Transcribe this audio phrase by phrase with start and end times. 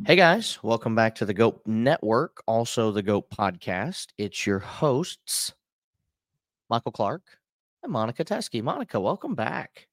[0.00, 4.08] Hey guys, welcome back to the GOAT Network, also the GOAT Podcast.
[4.18, 5.52] It's your hosts,
[6.68, 7.22] Michael Clark
[7.84, 8.64] and Monica Teskey.
[8.64, 9.86] Monica, welcome back.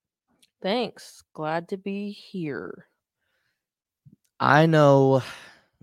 [0.64, 1.24] Thanks.
[1.34, 2.88] Glad to be here.
[4.40, 5.22] I know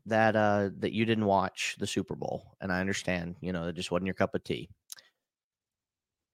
[0.06, 3.76] that uh that you didn't watch the Super Bowl, and I understand, you know, it
[3.76, 4.68] just wasn't your cup of tea.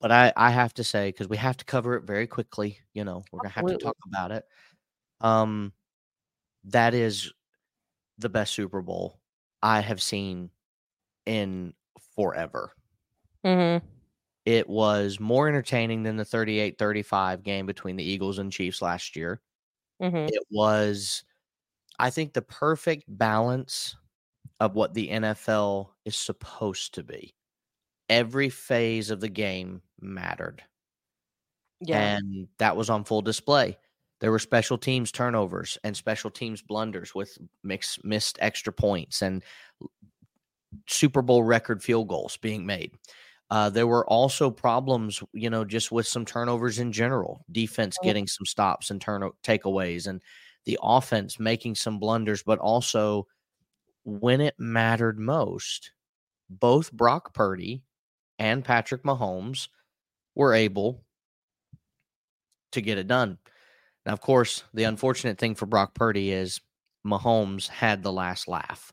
[0.00, 3.04] But I I have to say, because we have to cover it very quickly, you
[3.04, 4.44] know, we're gonna have to talk about it.
[5.20, 5.74] Um,
[6.64, 7.30] that is
[8.22, 9.18] the best Super Bowl
[9.62, 10.50] I have seen
[11.26, 11.74] in
[12.14, 12.72] forever.
[13.44, 13.84] Mm-hmm.
[14.44, 19.14] It was more entertaining than the 38 35 game between the Eagles and Chiefs last
[19.14, 19.40] year.
[20.02, 20.28] Mm-hmm.
[20.34, 21.22] It was,
[21.98, 23.96] I think, the perfect balance
[24.58, 27.34] of what the NFL is supposed to be.
[28.08, 30.62] Every phase of the game mattered,
[31.80, 32.16] Yeah.
[32.16, 33.78] and that was on full display.
[34.22, 39.42] There were special teams turnovers and special teams blunders with mix, missed extra points and
[40.88, 42.92] Super Bowl record field goals being made.
[43.50, 48.04] Uh, there were also problems, you know, just with some turnovers in general, defense Oh.
[48.04, 50.22] getting some stops and turn takeaways, and
[50.66, 53.26] the offense making some blunders, but also
[54.04, 55.90] when it mattered most,
[56.48, 57.82] both Brock Purdy
[58.38, 59.68] and Patrick Mahomes
[60.36, 61.04] were able
[62.72, 63.38] to get it done.
[64.06, 66.60] Now, of course, the unfortunate thing for Brock Purdy is
[67.06, 68.92] Mahomes had the last laugh.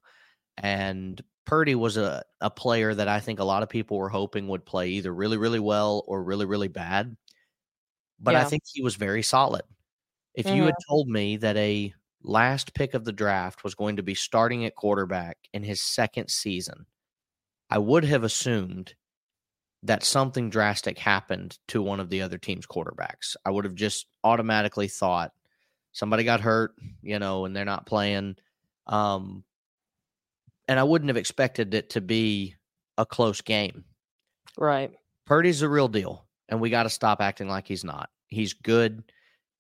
[0.58, 4.48] And Purdy was a, a player that I think a lot of people were hoping
[4.48, 7.16] would play either really, really well or really, really bad.
[8.20, 9.64] But I think he was very solid.
[10.36, 10.92] If you had mm-hmm.
[10.92, 14.76] told me that a last pick of the draft was going to be starting at
[14.76, 16.86] quarterback in his second season,
[17.70, 18.94] I would have assumed
[19.84, 23.36] that something drastic happened to one of the other team's quarterbacks.
[23.46, 25.32] I would have just automatically thought
[25.92, 28.36] somebody got hurt, you know, and they're not playing.
[28.88, 29.44] Um,
[30.68, 32.56] and I wouldn't have expected it to be
[32.98, 33.86] a close game.
[34.58, 34.92] Right.
[35.26, 38.10] Purdy's the real deal, and we got to stop acting like he's not.
[38.28, 39.04] He's good.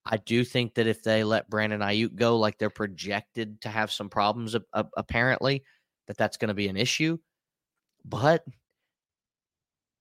[0.05, 3.91] I do think that if they let Brandon Aiyuk go, like they're projected to have
[3.91, 5.63] some problems, a- apparently,
[6.07, 7.17] that that's going to be an issue.
[8.03, 8.43] But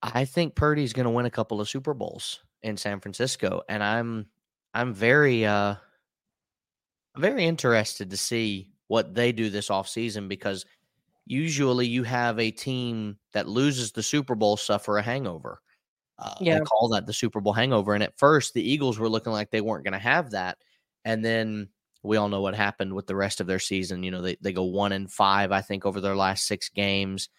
[0.01, 3.83] I think Purdy's going to win a couple of Super Bowls in San Francisco, and
[3.83, 4.27] I'm
[4.73, 5.75] I'm very uh
[7.17, 10.65] very interested to see what they do this offseason because
[11.25, 15.61] usually you have a team that loses the Super Bowl suffer a hangover.
[16.19, 16.59] Uh, They Yeah.
[16.61, 17.93] call that the Super Bowl hangover.
[17.95, 20.59] And at first, the Eagles were looking like they weren't going to have that.
[21.05, 21.69] And then
[22.03, 24.03] we all know what happened with the rest of their season.
[24.03, 27.29] You know, they, they go one and five, I think, over their last six games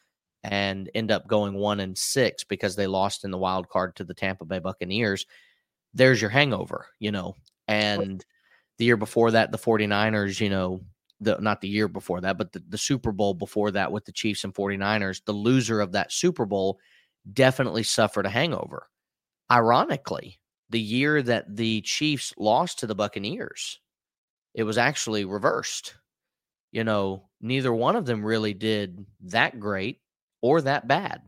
[0.43, 4.05] and end up going one and six because they lost in the wild card to
[4.05, 5.27] the Tampa Bay Buccaneers.
[5.93, 7.35] There's your hangover, you know.
[7.69, 8.25] And
[8.79, 10.81] the year before that, the 49ers, you know,
[11.21, 14.13] the not the year before that, but the, the Super Bowl before that with the
[14.13, 16.79] Chiefs and 49ers, the loser of that Super Bowl
[17.31, 18.89] definitely suffered a hangover.
[19.53, 20.41] Ironically,
[20.71, 23.81] the year that the Chiefs lost to the Buccaneers,
[24.55, 25.95] it was actually reversed.
[26.73, 30.01] You know, neither one of them really did that great
[30.43, 31.23] or that bad.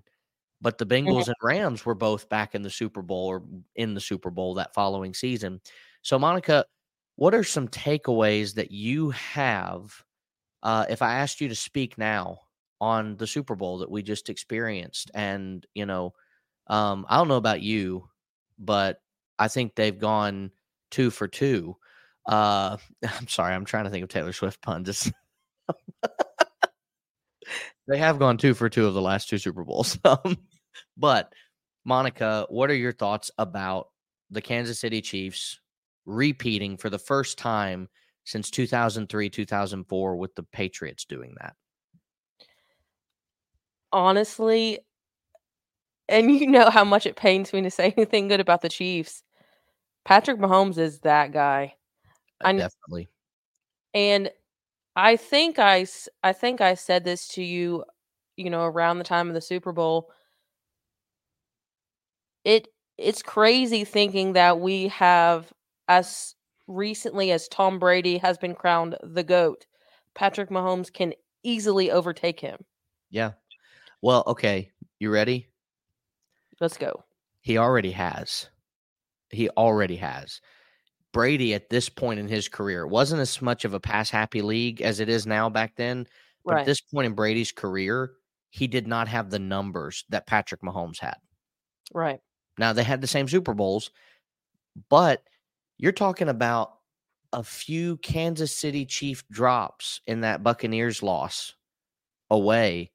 [0.60, 3.42] But the Bengals and Rams were both back in the Super Bowl or
[3.74, 5.60] in the Super Bowl that following season.
[6.02, 6.64] So, Monica,
[7.16, 9.92] what are some takeaways that you have
[10.62, 12.38] uh, if I asked you to speak now
[12.80, 15.10] on the Super Bowl that we just experienced?
[15.14, 16.14] And, you know,
[16.68, 18.08] um, I don't know about you,
[18.58, 19.00] but
[19.38, 20.52] I think they've gone
[20.92, 21.76] two for two.
[22.24, 22.76] Uh,
[23.18, 24.88] I'm sorry, I'm trying to think of Taylor Swift puns.
[24.88, 25.12] It's-
[27.88, 29.98] they have gone two for two of the last two Super Bowls.
[30.04, 30.38] Um,
[30.96, 31.32] but
[31.84, 33.88] Monica, what are your thoughts about
[34.30, 35.60] the Kansas City Chiefs
[36.06, 37.88] repeating for the first time
[38.24, 41.54] since 2003, 2004 with the Patriots doing that?
[43.92, 44.78] Honestly,
[46.08, 49.22] and you know how much it pains me to say anything good about the Chiefs.
[50.04, 51.74] Patrick Mahomes is that guy.
[52.42, 53.08] Uh, I kn- Definitely.
[53.94, 54.30] And
[54.94, 55.86] I think I
[56.22, 57.84] I think I said this to you,
[58.36, 60.10] you know, around the time of the Super Bowl.
[62.44, 62.68] It
[62.98, 65.52] it's crazy thinking that we have
[65.88, 66.34] as
[66.66, 69.66] recently as Tom Brady has been crowned the GOAT,
[70.14, 72.64] Patrick Mahomes can easily overtake him.
[73.10, 73.32] Yeah.
[74.00, 74.70] Well, okay.
[74.98, 75.48] You ready?
[76.60, 77.04] Let's go.
[77.40, 78.48] He already has.
[79.30, 80.40] He already has.
[81.12, 84.42] Brady at this point in his career it wasn't as much of a pass happy
[84.42, 86.06] league as it is now back then.
[86.44, 88.12] But at this point in Brady's career,
[88.50, 91.16] he did not have the numbers that Patrick Mahomes had.
[91.94, 92.20] Right.
[92.58, 93.90] Now they had the same Super Bowls,
[94.88, 95.22] but
[95.78, 96.74] you're talking about
[97.32, 101.54] a few Kansas City Chief drops in that Buccaneers loss
[102.30, 102.90] away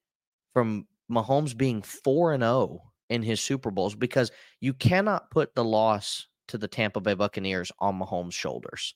[0.54, 5.64] from Mahomes being 4 and 0 in his Super Bowls because you cannot put the
[5.64, 8.96] loss to the Tampa Bay Buccaneers on Mahomes' shoulders.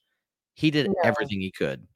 [0.55, 0.95] He did No.
[1.03, 1.87] everything he could.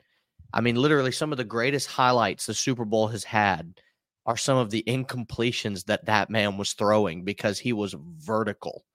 [0.54, 3.81] I mean, literally, some of the greatest highlights the Super Bowl has had
[4.25, 8.86] are some of the incompletions that that man was throwing because he was vertical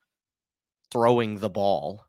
[0.90, 2.04] throwing the ball,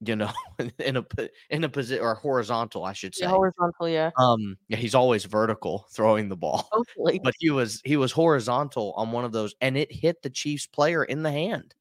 [0.00, 0.30] you know,
[0.78, 1.04] in a
[1.50, 3.24] in a position or horizontal, I should say.
[3.24, 4.10] Yeah, horizontal, yeah.
[4.18, 7.20] Um, yeah, he's always vertical throwing the ball, Hopefully.
[7.22, 10.66] but he was he was horizontal on one of those, and it hit the Chiefs
[10.66, 11.74] player in the hand,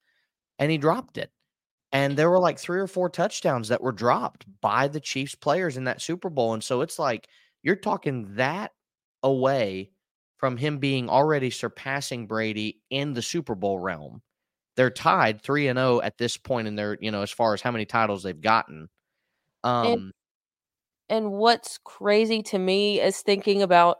[0.59, 1.31] and he dropped it.
[1.93, 5.77] And there were like three or four touchdowns that were dropped by the Chiefs players
[5.77, 7.29] in that Super Bowl, and so it's like
[7.63, 8.73] you're talking that
[9.23, 9.91] away
[10.37, 14.21] from him being already surpassing Brady in the Super Bowl realm.
[14.77, 17.61] They're tied 3 and 0 at this point in their, you know, as far as
[17.61, 18.89] how many titles they've gotten.
[19.63, 20.11] Um
[21.09, 23.97] And what's crazy to me is thinking about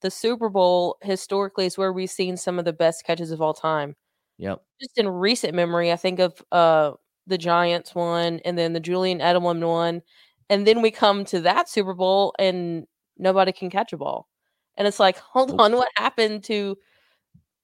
[0.00, 3.54] the Super Bowl historically is where we've seen some of the best catches of all
[3.54, 3.94] time.
[4.38, 4.62] yep.
[4.80, 6.92] Just in recent memory, I think of uh
[7.26, 10.02] the Giants one and then the Julian Edelman one.
[10.50, 12.86] And then we come to that Super Bowl and
[13.18, 14.28] nobody can catch a ball.
[14.76, 16.76] And it's like, hold on, what happened to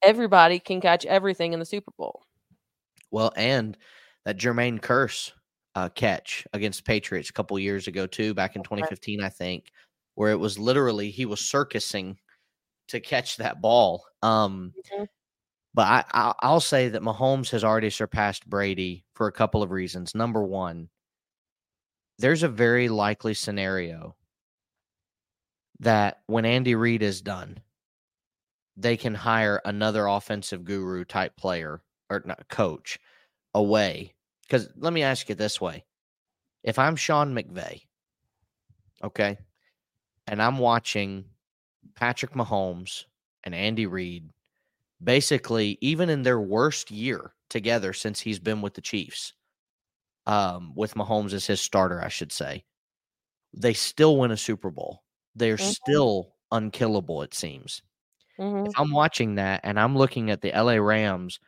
[0.02, 2.24] everybody can catch everything in the Super Bowl?
[3.10, 3.76] Well, and
[4.24, 5.32] that Jermaine Kearse
[5.74, 9.70] uh, catch against the Patriots a couple years ago too, back in 2015, I think,
[10.14, 12.18] where it was literally he was circusing
[12.88, 14.04] to catch that ball.
[14.22, 15.06] Um, Mhm.
[15.74, 20.14] But I, I'll say that Mahomes has already surpassed Brady for a couple of reasons.
[20.14, 20.88] Number one,
[22.18, 24.14] there's a very likely scenario
[25.80, 27.58] that when Andy Reid is done,
[28.76, 32.98] they can hire another offensive guru type player or not coach
[33.54, 34.14] away.
[34.42, 35.84] Because let me ask you this way:
[36.62, 37.82] if I'm Sean McVay,
[39.02, 39.38] okay,
[40.26, 41.24] and I'm watching
[41.94, 43.04] Patrick Mahomes
[43.44, 44.30] and Andy Reid,
[45.02, 49.34] basically, even in their worst year together since he's been with the Chiefs,
[50.26, 52.64] um, with Mahomes as his starter, I should say,
[53.54, 55.04] they still win a Super Bowl.
[55.34, 55.72] They're Mhm.
[55.84, 57.82] still unkillable, it seems
[58.38, 58.72] Mhm.
[58.72, 61.40] if I'm watching that and I'm looking at the LA Rams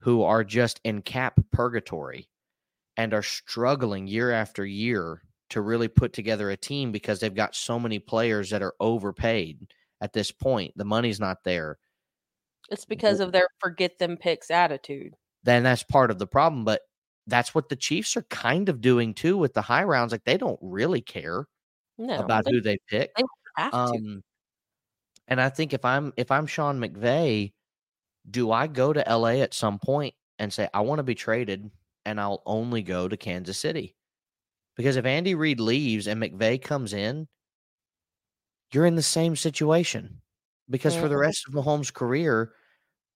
[0.00, 2.28] who are just in cap purgatory
[2.96, 7.54] and are struggling year after year to really put together a team because they've got
[7.56, 10.72] so many players that are overpaid at this point.
[10.76, 11.78] The money's not there.
[12.74, 15.16] It's because of their forget them picks attitude.
[15.42, 16.64] Then that's part of the problem.
[16.64, 16.82] But
[17.26, 20.12] that's what the Chiefs are kind of doing too with the high rounds.
[20.12, 21.46] Like they don't really care
[21.98, 23.24] No, about they who they pick.
[23.56, 23.98] have to.
[24.02, 24.22] Um,
[25.28, 27.52] and I think if I'm if I'm Sean McVay,
[28.30, 31.70] do I go to LA at some point and say I want to be traded
[32.06, 33.96] and I'll only go to Kansas City?
[34.76, 37.28] Because if Andy Reid leaves and McVay comes in,
[38.72, 40.20] you're in the same situation.
[40.68, 41.18] Because for the Mhm.
[41.18, 42.54] rest of Mahomes' career,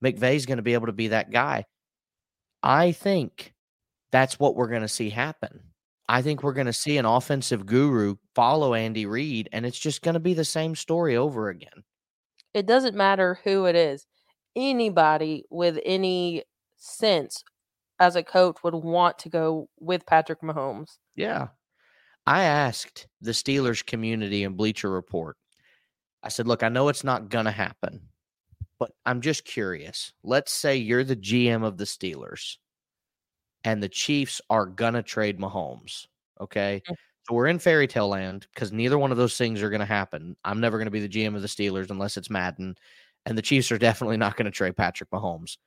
[0.04, 1.64] McVay's going to be able to be that guy.
[2.62, 3.54] I think
[4.10, 5.60] that's what we're going to see happen.
[6.08, 10.02] I think we're going to see an offensive guru follow Andy Reid, and it's just
[10.02, 11.84] going to be the same story over again.
[12.54, 14.06] it doesn't matter who it is.
[14.56, 16.44] Anybody with any
[16.76, 17.44] sense
[18.00, 20.96] as a coach would want to go with Patrick Mahomes.
[21.14, 21.48] Yeah.
[22.26, 25.36] I asked the Steelers community and Bleacher Report.
[26.22, 28.07] I said, look, I know it's not going to happen,
[28.78, 30.12] but I'm just curious.
[30.22, 32.56] Let's say you're the GM of the Steelers
[33.64, 36.06] and the Chiefs are going to trade Mahomes.
[36.40, 36.82] Okay.
[36.88, 36.94] Mm.
[37.28, 39.86] So we're in fairy tale land because neither one of those things are going to
[39.86, 40.36] happen.
[40.44, 42.76] I'm never going to be the GM of the Steelers unless it's Madden.
[43.26, 45.58] And the Chiefs are definitely not going to trade Patrick Mahomes.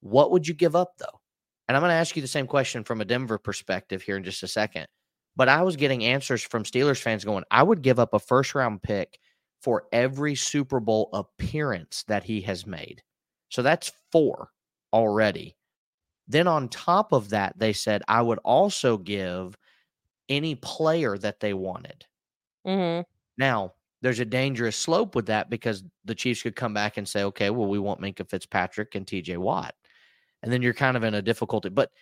[0.00, 1.20] What would you give up, though?
[1.68, 4.24] And I'm going to ask you the same question from a Denver perspective here in
[4.24, 4.88] just a second.
[5.36, 8.54] But I was getting answers from Steelers fans going, I would give up a first
[8.54, 9.20] round pick
[9.60, 13.02] for every Super Bowl appearance that he has made.
[13.50, 14.50] So that's four
[14.92, 15.56] already.
[16.28, 19.56] Then on top of that, they said, I would also give
[20.28, 22.06] any player that they wanted.
[22.64, 23.04] hmm
[23.36, 27.22] Now, there's a dangerous slope with that because the Chiefs could come back and say,
[27.24, 29.74] okay, well, we want Minkah Fitzpatrick and TJ Watt.
[30.42, 31.68] And then you're kind of in a difficulty.
[31.68, 31.92] But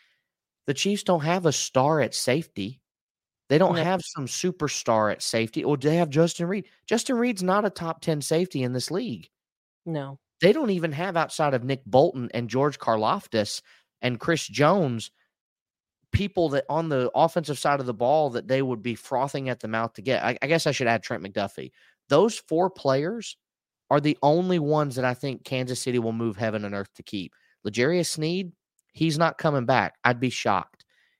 [0.66, 2.82] the Chiefs don't have a star at safety.
[3.48, 3.82] They don't No.
[3.84, 5.64] have some superstar at safety.
[5.64, 6.66] Or do they have Justin Reid.
[6.86, 9.28] Justin Reid's not a top 10 safety in this league.
[9.86, 10.18] No.
[10.40, 13.62] They don't even have outside of Nick Bolton and George Karlaftis
[14.02, 15.10] and Chris Jones
[16.12, 19.60] people that on the offensive side of the ball that they would be frothing at
[19.60, 20.24] the mouth to get.
[20.24, 21.70] I, I guess I should add Trent McDuffie.
[22.08, 23.36] Those four players
[23.90, 27.02] are the only ones that I think Kansas City will move heaven and earth to
[27.02, 27.34] keep.
[27.64, 28.52] L'Jarius Sneed,
[28.92, 29.96] he's not coming back.
[30.04, 30.77] I'd be shocked.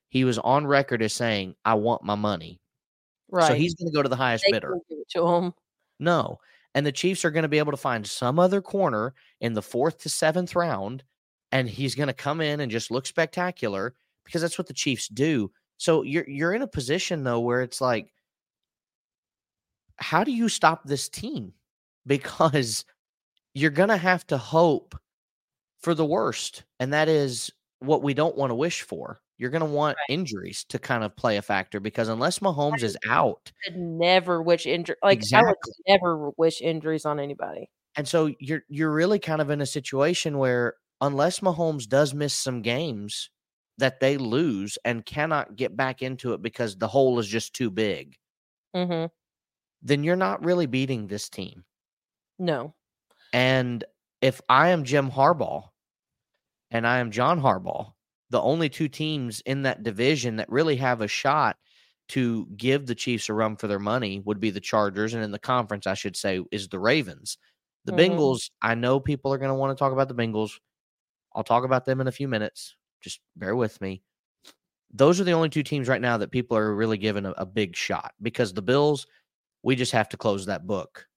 [0.09, 2.59] He was on record as saying, I want my money.
[3.31, 3.47] Right.
[3.47, 4.75] So he's going to go to the highest They bidder.
[5.11, 5.53] to him.
[5.99, 6.39] No.
[6.75, 9.61] And the Chiefs are going to be able to find some other corner in the
[9.61, 11.03] fourth to seventh round,
[11.51, 15.07] and he's going to come in and just look spectacular because that's what the Chiefs
[15.07, 15.51] do.
[15.77, 18.11] So you're you're in a position though where it's like,
[19.97, 21.53] how do you stop this team?
[22.05, 22.85] Because
[23.53, 24.95] you're going to have to hope
[25.81, 29.21] for the worst, and that is what we don't want to wish for.
[29.39, 30.05] You're going to want Right.
[30.07, 34.65] injuries to kind of play a factor because unless Mahomes is out, Could never wish
[34.65, 34.97] injury.
[35.03, 35.55] Like I would
[35.87, 37.69] never wish injuries on anybody.
[37.95, 42.33] And so you're you're really kind of in a situation where unless Mahomes does miss
[42.33, 43.29] some games
[43.77, 47.69] that they lose and cannot get back into it because the hole is just too
[47.69, 48.17] big,
[48.73, 49.09] hmm
[49.81, 51.65] then you're not really beating this team.
[52.39, 52.73] No.
[53.33, 53.83] And
[54.21, 55.69] if I am Jim Harbaugh
[56.71, 57.93] and I am John Harbaugh,
[58.29, 61.57] the only two teams in that division that really have a shot
[62.09, 65.31] to give the Chiefs a run for their money would be the Chargers, and in
[65.31, 67.37] the conference, I should say, is the Ravens.
[67.85, 67.97] The Mhm.
[67.97, 70.59] Bengals, I know people are going to want to talk about the Bengals.
[71.35, 72.75] I'll talk about them in a few minutes.
[73.01, 74.03] Just bear with me.
[74.91, 77.45] Those are the only two teams right now that people are really giving a, a
[77.47, 79.07] big shot because the Bills,
[79.63, 81.08] we just have to close that book.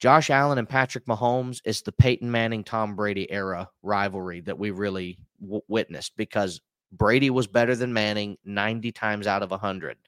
[0.00, 4.70] Josh Allen and Patrick Mahomes is the Peyton Manning Tom Brady era rivalry that we
[4.70, 6.60] really w- witnessed because
[6.92, 9.98] Brady was better than Manning 90 times out of 100.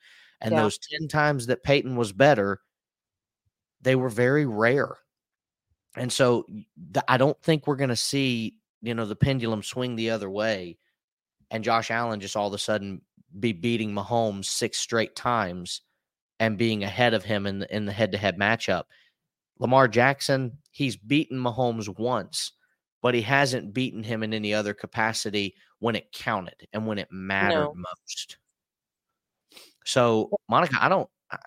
[0.40, 0.62] And Yeah.
[0.62, 2.60] those 10 times that Peyton was better,
[3.82, 4.96] they were very rare.
[5.96, 9.96] And so th- I don't think we're going to see, you know, the pendulum swing
[9.96, 10.78] the other way
[11.50, 13.02] and Josh Allen just all of a sudden
[13.40, 15.82] be beating Mahomes six straight times
[16.38, 18.84] and being ahead of him in the, in the head-to-head matchup.
[19.60, 22.52] Lamar Jackson, he's beaten Mahomes once,
[23.02, 27.08] but he hasn't beaten him in any other capacity when it counted and when it
[27.12, 27.74] mattered No.
[27.74, 28.38] most.
[29.84, 31.08] So, Monica, I don't.
[31.30, 31.38] I-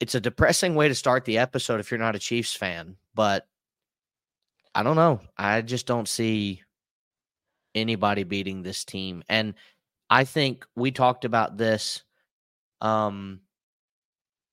[0.00, 3.46] It's a depressing way to start the episode if you're not a Chiefs fan, but
[4.74, 5.20] I don't know.
[5.36, 6.62] I just don't see
[7.74, 9.22] anybody beating this team.
[9.28, 9.54] And
[10.10, 12.02] I think we talked about this.
[12.80, 13.41] Um,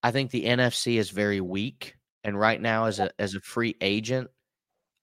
[0.04, 3.76] I think the NFC is very weak, and right now, as a as a free
[3.82, 4.30] agent,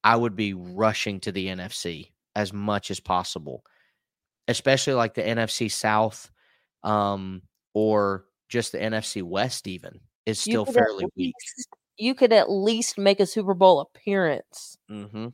[0.04, 3.64] I would be rushing to the NFC as much as possible,
[4.48, 6.30] especially like the NFC South,
[6.82, 7.42] um,
[7.74, 9.66] or just the NFC West.
[9.68, 11.34] Even is still fairly weak.
[11.98, 14.78] You could at least make a Super Bowl appearance.
[14.88, 15.28] hmm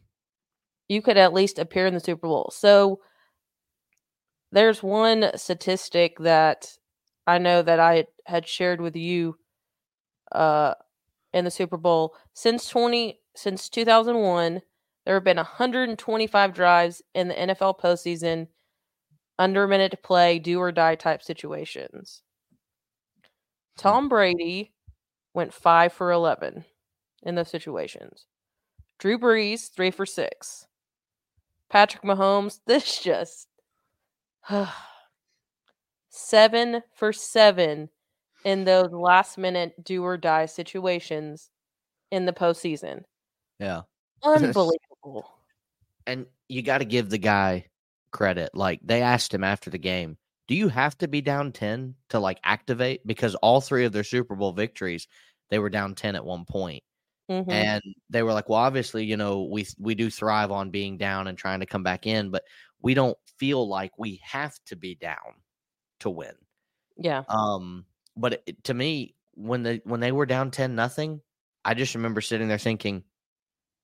[0.88, 2.50] you could at least appear in the Super Bowl.
[2.54, 3.00] So
[4.50, 6.70] there's one statistic that
[7.26, 9.36] I know that I had shared with you
[10.34, 10.74] uh
[11.32, 14.62] in the Super Bowl since 20 since 2001
[15.04, 18.48] there have been 125 drives in the NFL postseason
[19.38, 22.22] under a minute to play do or die type situations.
[23.76, 24.72] Tom Brady
[25.34, 26.64] went 5 for 11
[27.24, 28.26] in those situations.
[28.98, 30.66] Drew Brees 3 for 6.
[31.70, 33.48] Patrick Mahomes, this just
[36.10, 37.88] seven for seven
[38.44, 41.50] in those last minute do or die situations
[42.10, 43.02] in the postseason.
[43.58, 43.82] Yeah.
[44.24, 45.28] Unbelievable.
[46.06, 47.66] and you got to give the guy
[48.12, 48.50] credit.
[48.54, 50.16] Like they asked him after the game,
[50.48, 54.04] "Do you have to be down 10 to like activate because all three of their
[54.04, 55.08] Super Bowl victories,
[55.50, 56.82] they were down 10 at one point."
[57.30, 57.50] Mhm.
[57.50, 61.26] And they were like, "Well, obviously, you know, we we do thrive on being down
[61.28, 62.44] and trying to come back in, but
[62.80, 65.40] we don't feel like we have to be down
[66.00, 66.34] to win."
[66.98, 67.22] yeah.
[67.28, 71.20] Um, but it, to me, when they when they were down ten nothing,
[71.64, 73.04] I just remember sitting there thinking,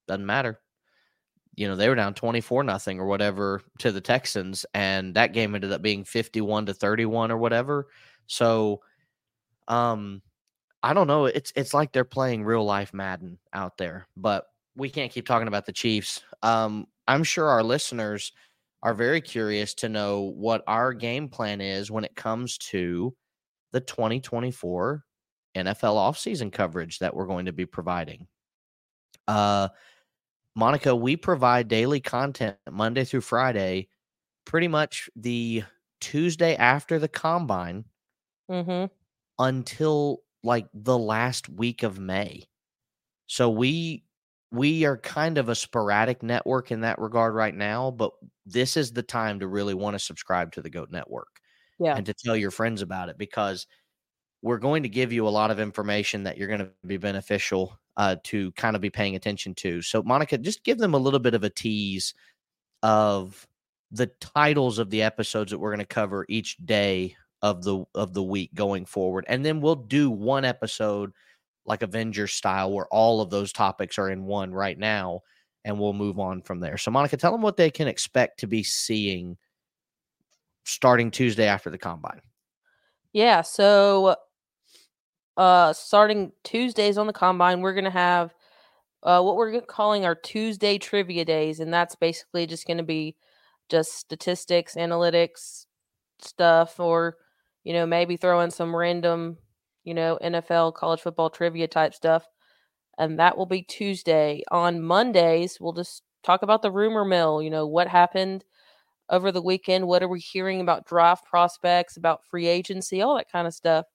[0.06, 0.60] doesn't matter.
[1.54, 5.32] You know, they were down twenty four nothing or whatever to the Texans, and that
[5.32, 7.88] game ended up being fifty one to thirty one or whatever.
[8.26, 8.82] So,
[9.66, 10.22] um,
[10.82, 11.24] I don't know.
[11.26, 15.48] It's it's like they're playing real life Madden out there, but we can't keep talking
[15.48, 16.22] about the Chiefs.
[16.42, 18.32] Um, I'm sure our listeners
[18.82, 23.12] are very curious to know what our game plan is when it comes to
[23.72, 25.04] the 2024
[25.56, 28.26] NFL offseason coverage that we're going to be providing.
[29.26, 29.68] Uh,
[30.54, 33.88] Monica, we provide daily content Monday through Friday,
[34.44, 35.64] pretty much the
[36.00, 37.84] Tuesday after the combine
[38.50, 38.86] Mm-hmm.
[39.38, 42.44] until like the last week of May.
[43.26, 44.04] So we
[44.50, 48.12] we are kind of a sporadic network in that regard right now, but
[48.46, 51.28] this is the time to really want to subscribe to the Goat Network
[51.78, 51.96] Yeah.
[51.96, 53.66] and to tell your friends about it because
[54.42, 57.78] we're going to give you a lot of information that you're going to be beneficial
[57.96, 59.82] uh, to kind of be paying attention to.
[59.82, 62.14] So, Monica, just give them a little bit of a tease
[62.82, 63.46] of
[63.90, 68.14] the titles of the episodes that we're going to cover each day of the of
[68.14, 69.24] the week going forward.
[69.28, 71.12] And then we'll do one episode
[71.64, 75.20] like Avengers style where all of those topics are in one right now
[75.64, 76.78] and we'll move on from there.
[76.78, 79.36] So Monica, tell them what they can expect to be seeing
[80.68, 82.20] starting Tuesday after the combine.
[83.12, 84.16] Yeah, so
[85.36, 88.34] uh starting Tuesdays on the combine, we're going to have
[89.02, 93.16] uh what we're calling our Tuesday trivia days and that's basically just going to be
[93.68, 95.66] just statistics, analytics
[96.20, 97.16] stuff or
[97.64, 99.36] you know, maybe throw in some random,
[99.84, 102.26] you know, NFL college football trivia type stuff.
[102.98, 104.42] And that will be Tuesday.
[104.50, 108.44] On Mondays, we'll just talk about the rumor mill, you know, what happened
[109.10, 113.30] over the weekend, what are we hearing about draft prospects, about free agency, all that
[113.30, 113.86] kind of stuff.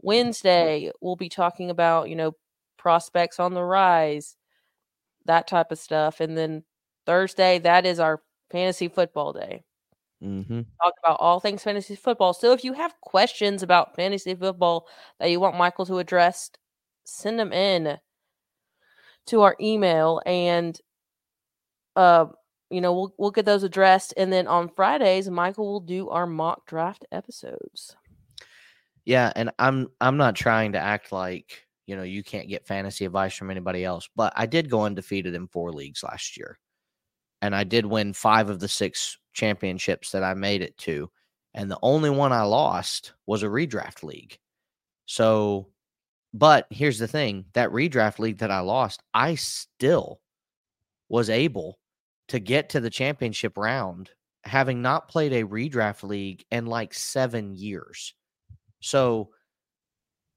[0.00, 2.32] Wednesday, we'll be talking about, you know,
[2.76, 4.36] prospects on the rise,
[5.24, 6.20] that type of stuff.
[6.20, 6.64] And then
[7.06, 9.64] Thursday, that is our fantasy football day.
[10.22, 10.60] Mm-hmm.
[10.82, 12.32] Talk about all things fantasy football.
[12.32, 14.86] So if you have questions about fantasy football
[15.18, 16.50] that you want Michael to address,
[17.04, 17.98] send them in
[19.26, 20.78] to our email and
[21.96, 22.26] uh
[22.70, 26.26] you know we'll we'll get those addressed and then on Fridays Michael will do our
[26.26, 27.96] mock draft episodes.
[29.04, 33.04] Yeah, and I'm I'm not trying to act like, you know, you can't get fantasy
[33.04, 36.58] advice from anybody else, but I did go undefeated in four leagues last year.
[37.42, 41.10] And I did win 5 of the 6 championships that I made it to.
[41.54, 44.38] And the only one I lost was a redraft league.
[45.04, 45.68] So
[46.36, 50.20] but here's the thing that redraft league that I lost, I still
[51.08, 51.78] was able
[52.28, 54.10] to get to the championship round
[54.44, 58.14] having not played a redraft league in like seven years.
[58.80, 59.30] So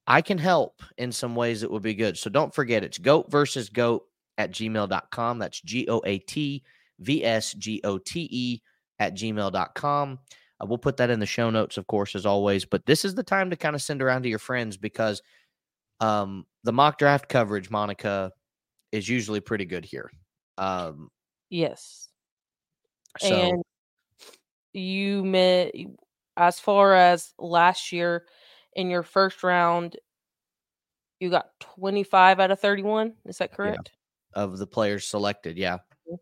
[0.08, 2.17] I can help in some ways that would be good.
[2.17, 4.03] So don't forget it's goat versus goat
[4.38, 5.39] at gmail.com.
[5.39, 6.63] That's G O A T
[7.00, 8.62] V S G O T E
[8.98, 10.19] at gmail.com.
[10.62, 12.65] Uh, we'll put that in the show notes, of course, as always.
[12.65, 15.22] But this is the time to kind of send around to your friends because–
[16.00, 18.31] um, the mock draft coverage, Monica,
[18.91, 20.12] is usually pretty good here.
[20.58, 21.10] Um,
[21.49, 22.09] yes.
[23.19, 23.63] So, and
[24.73, 25.73] you met
[26.38, 28.25] as far as last year
[28.73, 29.97] in your first round,
[31.19, 33.13] you got 25 out of 31.
[33.25, 33.91] Is that correct?
[34.35, 34.43] Yeah.
[34.43, 35.77] Of the players selected, yeah.
[36.07, 36.15] Mm-hmm.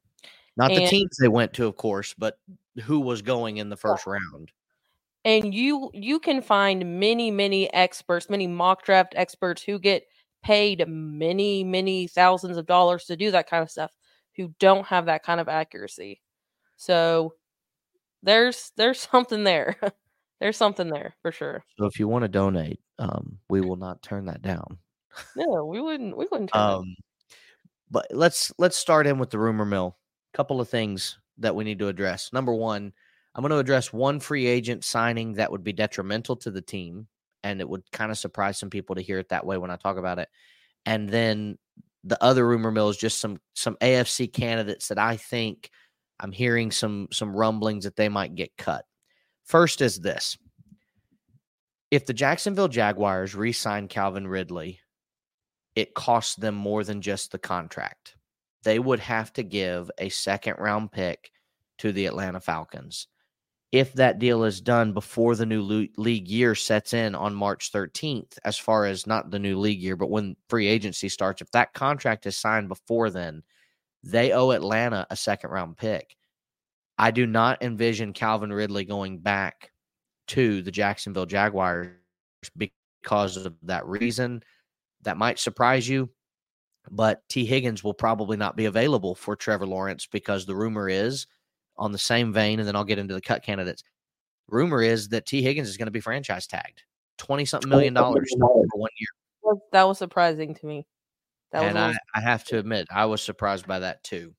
[0.56, 2.40] Not and, the teams they went to, of course, but
[2.84, 4.14] who was going in the first yeah.
[4.14, 4.52] round
[5.28, 10.04] and you you can find many many experts many mock draft experts who get
[10.44, 13.92] paid many many thousands of dollars to do that kind of stuff
[14.38, 16.22] who don't have that kind of accuracy.
[16.76, 17.34] So
[18.24, 19.76] there's there's something there.
[20.40, 21.64] There's something there for sure.
[21.80, 24.78] So if you want to donate um we will not turn that down.
[25.36, 26.96] No we wouldn't we wouldn't um
[27.90, 29.98] but let's let's start in with the rumor mill.
[30.32, 32.32] A couple of things that we need to address.
[32.32, 32.94] Number one
[33.38, 37.08] I'm going to address one free agent signing that would be detrimental to the team.
[37.44, 39.76] And it would kind of surprise some people to hear it that way when I
[39.76, 40.28] talk about it.
[40.88, 41.60] And then
[42.08, 45.70] the other rumor mill is just some some AFC candidates that I think
[46.20, 48.86] I'm hearing some some rumblings that they might get cut.
[49.44, 50.38] First is this.
[51.92, 54.80] If the Jacksonville Jaguars re-sign Calvin Ridley,
[55.76, 58.16] it costs them more than just the contract.
[58.64, 61.32] They would have to give a second round pick
[61.78, 63.08] to the Atlanta Falcons
[63.72, 65.62] if that deal is done before the new
[65.98, 69.98] league year sets in on March 13th, as far as not the new league year,
[69.98, 73.44] but when free agency starts, if that contract is signed before then,
[74.04, 76.16] they owe Atlanta a second round pick.
[76.98, 79.72] I do not envision Calvin Ridley going back
[80.28, 81.90] to the Jacksonville Jaguars
[82.56, 84.44] because of that reason.
[85.02, 86.10] That might surprise you,
[86.90, 91.28] but Tee Higgins will probably not be available for Trevor Lawrence because the rumor is
[91.78, 93.84] on the same vein, and then I'll get into the cut candidates.
[94.50, 96.84] Rumor is that Tee Higgins is going to be franchise tagged,
[97.18, 99.60] twenty something million dollars for one year.
[99.72, 100.86] That was surprising to me.
[101.52, 104.34] That and I, I have to admit, I was surprised by that too.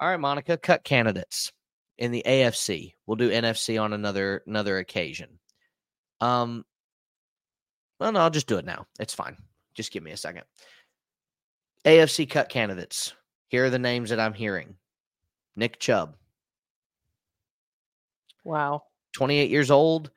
[0.00, 1.52] All right, Monica, cut candidates
[1.98, 2.94] in the AFC.
[3.06, 5.38] We'll do NFC on another another occasion.
[6.20, 6.64] Um,
[8.00, 8.86] well, no, I'll just do it now.
[8.98, 9.36] It's fine.
[9.74, 10.44] Just give me a second.
[11.84, 13.14] AFC cut candidates.
[13.48, 14.74] Here are the names that I'm hearing:
[15.54, 16.16] Nick Chubb,
[18.44, 18.82] Wow.
[19.14, 20.10] 28 years old,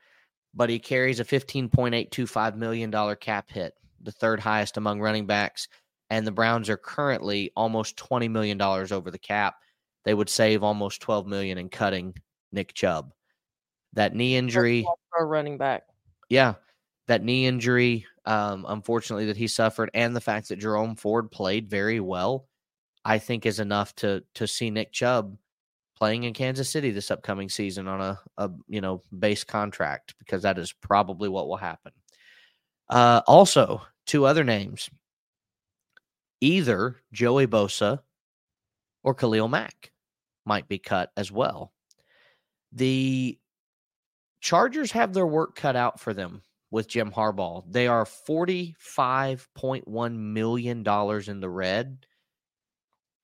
[0.53, 5.67] but he carries a $15.825 million cap hit, the third highest among running backs.
[6.09, 9.55] And the Browns are currently almost $20 million over the cap.
[10.05, 12.13] They would save almost 12 million in cutting
[12.51, 13.13] Nick Chubb.
[13.93, 14.85] That knee injury.
[15.11, 15.83] For running back.
[16.29, 16.55] Yeah.
[17.07, 21.69] That knee injury, um, unfortunately, that he suffered, and the fact that Jerome Ford played
[21.69, 22.47] very well,
[23.05, 25.37] I think is enough to to see Nick Chubb
[25.97, 30.43] playing in Kansas City this upcoming season on a, a you know base contract because
[30.43, 31.91] that is probably what will happen.
[32.89, 34.89] Uh, also, two other names:
[36.41, 37.99] either Joey Bosa
[39.03, 39.91] or Khalil Mack
[40.45, 41.73] might be cut as well.
[42.71, 43.37] The
[44.41, 47.63] Chargers have their work cut out for them with Jim Harbaugh.
[47.69, 50.77] They are $45.1 million
[51.27, 52.05] in the red.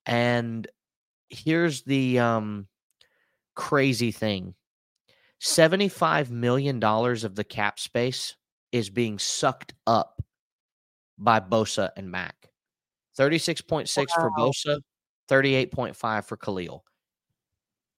[0.06, 0.66] And
[1.34, 2.66] here's the um,
[3.54, 4.54] crazy thing
[5.40, 8.36] $75 million of the cap space
[8.72, 10.22] is being sucked up
[11.18, 12.50] by Bosa and Mack.
[13.18, 14.04] 36.6 wow.
[14.14, 14.80] for Bosa,
[15.28, 16.84] 38.5 for Khalil.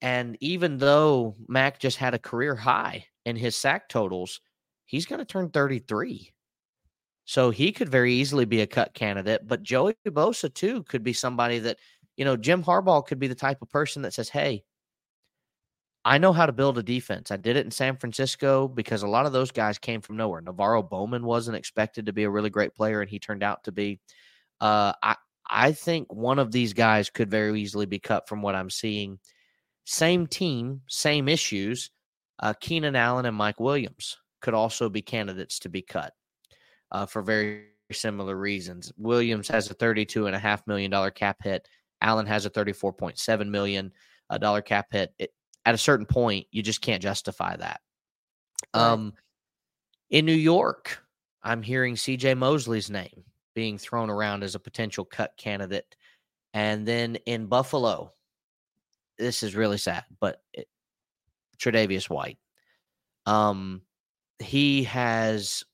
[0.03, 4.40] And even though Mack just had a career high in his sack totals,
[4.85, 6.33] he's going to turn 33.
[7.25, 9.46] So he could very easily be a cut candidate.
[9.46, 11.79] But Joey Bosa, too, could be somebody that,
[12.16, 14.64] you know, Jim Harbaugh could be the type of person that says, hey,
[16.05, 17.31] I know how to build a defense.
[17.33, 20.40] I did it in San Francisco because a lot of those guys came from nowhere.
[20.40, 23.72] NaVorro Bowman wasn't expected to be a really great player, and he turned out to
[23.72, 23.98] be.
[24.61, 25.16] Uh, I
[25.48, 29.18] I think one of these guys could very easily be cut from what I'm seeing.
[29.85, 31.90] Same team, same issues.
[32.38, 36.12] Uh, Keenan Allen and Mike Williams could also be candidates to be cut
[36.92, 38.92] uh, for very similar reasons.
[38.96, 41.68] Williams has a $32.5 million cap hit.
[42.00, 43.92] Allen has a $34.7 million
[44.30, 45.14] uh, cap hit.
[45.18, 45.32] It,
[45.64, 47.80] at a certain point, you just can't justify that.
[48.72, 49.14] Um,
[50.11, 51.02] in New York,
[51.42, 55.96] I'm hearing CJ Mosley's name being thrown around as a potential cut candidate.
[56.54, 58.12] And then in Buffalo,
[59.18, 60.68] this is really sad, but it,
[61.59, 62.38] Tre'Davious White.
[63.24, 63.82] Um,
[64.38, 65.64] he has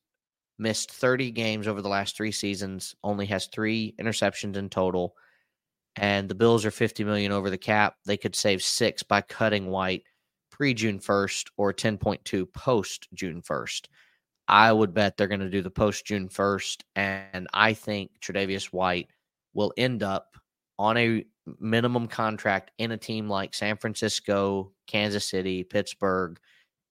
[0.58, 5.16] missed 30 games over the last three seasons, only has three interceptions in total.
[5.96, 7.96] And the Bills are 50 million over the cap.
[8.06, 10.04] They could save six by cutting White
[10.50, 13.86] pre June 1st or 10.2 post June 1st.
[14.48, 16.82] I would bet they're going to do the post June 1st.
[16.96, 19.10] And I think Tre'Davious White
[19.54, 20.36] will end up
[20.78, 21.24] on a
[21.58, 26.38] minimum contract in a team like San Francisco, Kansas City, Pittsburgh,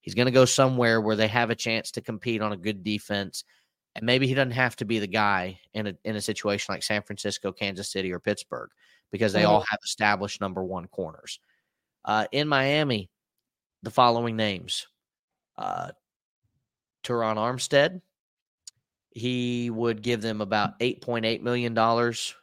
[0.01, 2.83] He's going to go somewhere where they have a chance to compete on a good
[2.83, 3.43] defense.
[3.95, 6.83] And maybe he doesn't have to be the guy in a in a situation like
[6.83, 8.71] San Francisco, Kansas City, or Pittsburgh
[9.11, 9.51] because they mm-hmm.
[9.51, 11.39] all have established number one corners.
[12.03, 13.09] Uh, in Miami,
[13.83, 14.87] the following names:
[15.57, 15.91] uh,
[17.03, 18.01] Terron Armstead.
[19.13, 22.33] He would give them about eight point eight million dollars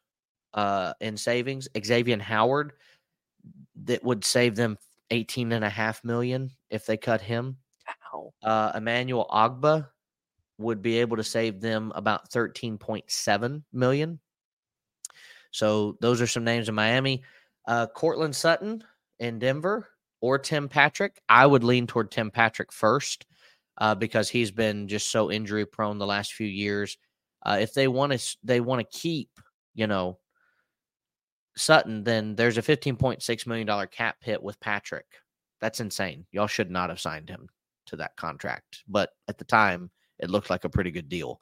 [0.54, 1.68] uh, in savings.
[1.82, 2.72] Xavier Howard
[3.84, 4.76] that would save them
[5.10, 7.56] 18 and a half million if they cut him.
[8.12, 8.32] Wow.
[8.42, 9.88] Uh, Emmanuel Ogbah
[10.58, 14.18] would be able to save them about 13.7 million.
[15.50, 17.22] So those are some names in Miami.
[17.66, 18.82] Uh, Courtland Sutton
[19.18, 19.88] in Denver
[20.20, 21.20] or Tim Patrick.
[21.28, 23.26] I would lean toward Tim Patrick first
[23.78, 26.98] uh, because he's been just so injury prone the last few years.
[27.44, 29.30] Uh, if they want to, they want to keep,
[29.74, 30.18] you know,
[31.56, 35.06] Sutton, then there's a $15.6 million cap hit with Patrick.
[35.60, 36.24] That's insane.
[36.30, 37.48] Y'all should not have signed him
[37.86, 38.84] to that contract.
[38.86, 41.40] But at the time, it looked like a pretty good deal.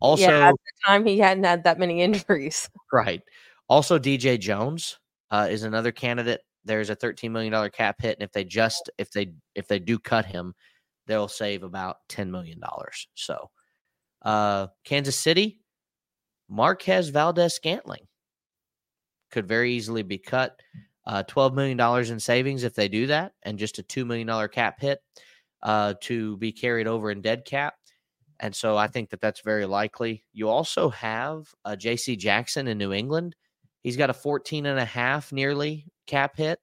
[0.00, 2.68] Also, yeah, at the time, he hadn't had that many injuries.
[2.92, 3.22] Right.
[3.68, 4.98] Also, DJ Jones
[5.30, 6.40] uh, is another candidate.
[6.64, 8.16] There's a $13 million cap hit.
[8.18, 10.54] And if they just, if they, if they do cut him,
[11.06, 12.60] they'll save about $10 million.
[13.14, 13.50] So,
[14.22, 15.60] uh, Kansas City,
[16.48, 18.06] Marquez Valdes-Scantling
[19.30, 20.60] could very easily be cut.
[21.04, 24.80] Uh, $12 million in savings if they do that, and just a $2 million cap
[24.80, 25.00] hit
[25.62, 27.74] uh, to be carried over in dead cap.
[28.42, 30.24] And so I think that that's very likely.
[30.32, 32.16] You also have uh, J.C.
[32.16, 33.36] Jackson in New England.
[33.82, 36.58] He's got a 14 and a half nearly cap hit.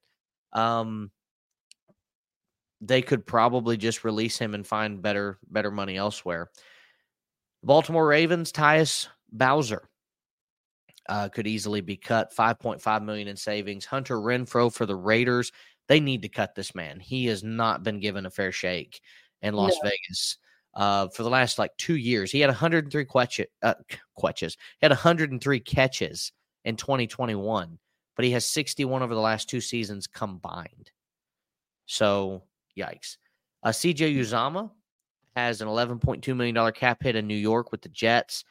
[0.52, 1.10] Um,
[2.82, 6.50] they could probably just release him and find better better money elsewhere.
[7.64, 9.90] Baltimore Ravens, Tyus Bowser
[11.08, 12.34] uh, could easily be cut.
[12.34, 13.86] 5.5 million in savings.
[13.86, 15.52] Hunter Renfrow for the Raiders.
[15.88, 17.00] They need to cut this man.
[17.00, 19.02] He has not been given a fair shake
[19.42, 19.90] in Las no.
[19.90, 20.38] Vegas.
[20.74, 23.48] Uh, for the last like two years, he had 103 catches.
[23.62, 23.74] Uh,
[24.20, 24.56] catches.
[24.80, 26.32] He had 103 catches
[26.66, 27.80] in 2021,
[28.16, 30.92] but he has 61 over the last two seasons combined.
[31.86, 32.44] So,
[32.78, 33.18] yikes.
[33.64, 34.70] Uh, CJ Uzomah
[35.36, 38.44] has an $11.2 million cap hit in New York with the Jets.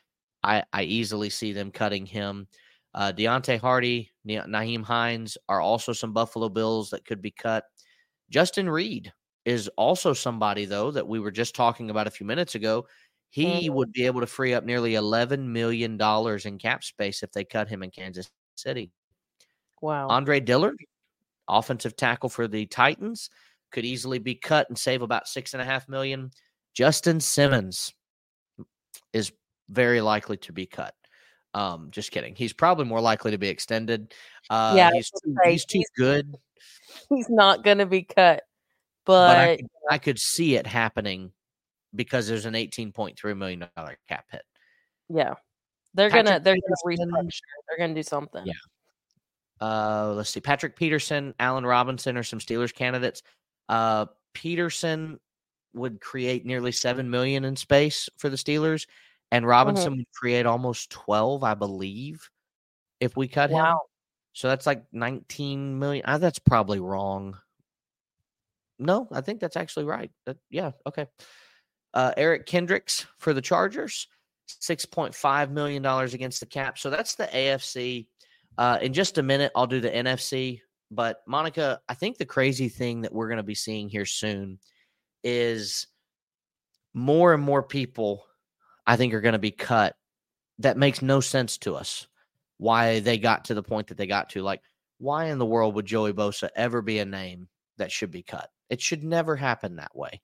[0.43, 2.47] I, I easily see them cutting him.
[2.95, 7.65] Uh, Deonte Harty, Nyheim Hines are also some Buffalo Bills that could be cut.
[8.31, 9.13] Justin Reid
[9.49, 12.87] is also somebody, though, that we were just talking about a few minutes ago.
[13.31, 13.75] He mm-hmm.
[13.75, 15.99] would be able to free up nearly $11 million
[16.45, 18.91] in cap space if they cut him in Kansas City.
[19.81, 20.09] Wow.
[20.09, 20.77] Andre Dillard,
[21.49, 23.31] offensive tackle for the Titans,
[23.73, 26.31] could easily be cut and save about six and a half million.
[26.75, 27.95] Justin Simmons
[29.15, 29.33] is
[29.71, 30.95] very likely to be cut.
[31.55, 32.35] Um, just kidding.
[32.35, 34.13] He's probably more likely to be extended.
[34.51, 36.37] Uh, Yeah, he's too, he's too he's- good,
[37.09, 38.43] He's not going to be cut.
[39.09, 41.33] But But, I could, I could see it happening
[41.95, 44.43] because there's an eighteen point three million dollar cap hit.
[45.09, 45.33] yeah,
[45.95, 47.41] they're going to they're going to restructure.
[47.67, 48.45] They're going to do something.
[48.47, 48.53] Yeah.
[49.61, 50.41] Uh, let's see.
[50.41, 53.23] Patrick Peterson, Allen Robinson are some Steelers candidates.
[53.71, 55.19] Uh, Peterson
[55.73, 58.87] would create nearly seven million in space for the Steelers,
[59.33, 62.29] and Robinson would create almost twelve, I believe,
[63.01, 63.57] if we cut him.
[63.57, 63.81] Wow.
[64.35, 66.05] So that's like nineteen million.
[66.07, 67.39] Uh, that's probably wrong.
[68.79, 70.11] No, I think that's actually right.
[70.27, 71.07] That, yeah, okay.
[71.95, 74.07] Uh, Eric Kendricks for the Chargers,
[74.47, 76.79] six point five million dollars against the cap.
[76.79, 78.07] So that's the AFC.
[78.57, 80.61] Uh, in just a minute, I'll do the NFC.
[80.91, 84.59] But Monica, I think the crazy thing that we're going to be seeing here soon
[85.23, 85.87] is
[86.95, 88.25] more and more people.
[88.87, 89.97] I think are going to be cut.
[90.61, 92.07] That makes no sense to us.
[92.57, 94.43] Why they got to the point that they got to?
[94.43, 94.63] Like,
[94.99, 98.51] why in the world would Joey Bosa ever be a name that should be cut?
[98.71, 100.21] It should never happen that way.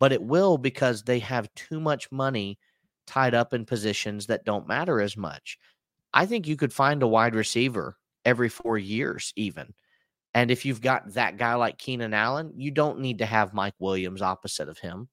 [0.00, 2.58] But it will because they have too much money
[3.06, 5.58] tied up in positions that don't matter as much.
[6.14, 9.74] I think you could find a wide receiver every four years, even.
[10.34, 13.74] And if you've got that guy like Keenan Allen, you don't need to have Mike
[13.80, 15.08] Williams opposite of him.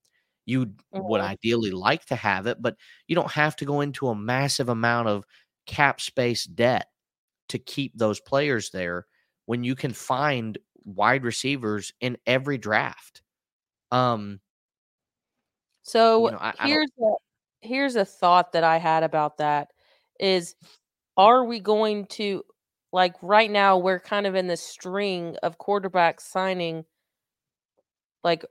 [0.45, 1.21] You would Mhm.
[1.21, 5.07] ideally like to have it, but you don't have to go into a massive amount
[5.09, 5.25] of
[5.65, 6.87] cap space debt
[7.49, 9.07] to keep those players there
[9.45, 13.21] when you can find wide receivers in every draft.
[13.91, 14.39] Um,
[15.83, 17.11] So You know, I- I here's a
[17.61, 19.71] here's a thought that I had about that
[20.19, 20.55] is
[21.17, 22.43] are we going to
[22.91, 26.85] like right now we're kind of in the string of quarterbacks signing
[28.23, 28.45] like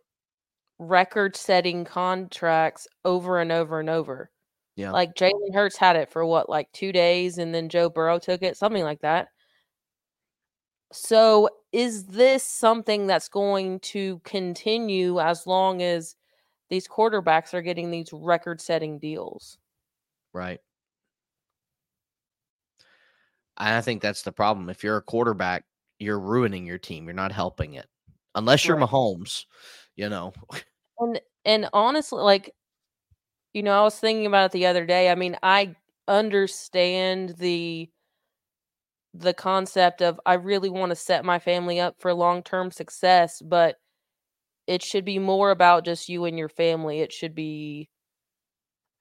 [0.78, 4.30] record setting contracts over and over and over.
[4.76, 4.92] Yeah.
[4.92, 8.42] Like Jalen Hurts had it for what, like two days, and then Joe Burrow took
[8.42, 9.28] it, something like that.
[10.92, 16.16] So is this something that's going to continue as long as
[16.70, 19.58] these quarterbacks are getting these record setting deals?
[20.32, 20.60] Right.
[23.56, 24.68] I think that's the problem.
[24.68, 25.64] If you're a quarterback,
[25.98, 27.04] you're ruining your team.
[27.06, 27.86] You're not helping it.
[28.34, 28.88] Unless you're Right.
[28.88, 29.44] Mahomes,
[29.96, 30.32] you know.
[30.98, 32.54] And and honestly, like,
[33.52, 35.10] you know, I was thinking about it the other day.
[35.10, 35.74] I mean, I
[36.08, 37.90] understand the
[39.18, 43.76] the concept of I really want to set my family up for long-term success, but
[44.66, 47.00] it should be more about just you and your family.
[47.00, 47.88] It should be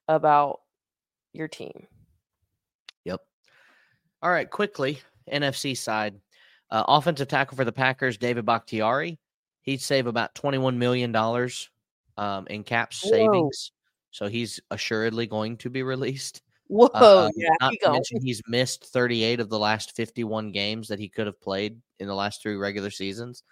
[0.08, 0.60] about
[1.34, 1.88] your team.
[3.04, 3.22] Yep.
[4.22, 5.02] All right, quickly,
[5.32, 6.16] NFC side.
[6.72, 9.20] Uh, offensive tackle for the Packers, David Bakhtiari.
[9.62, 11.16] He'd save about $21 million
[12.18, 13.10] um, in cap Whoa.
[13.10, 13.72] savings.
[14.12, 16.42] So he's assuredly going to be released.
[16.68, 20.88] Whoa, Uh, yeah, not he to mention he's missed 38 of the last 51 games
[20.88, 23.44] that he could have played in the last three regular seasons.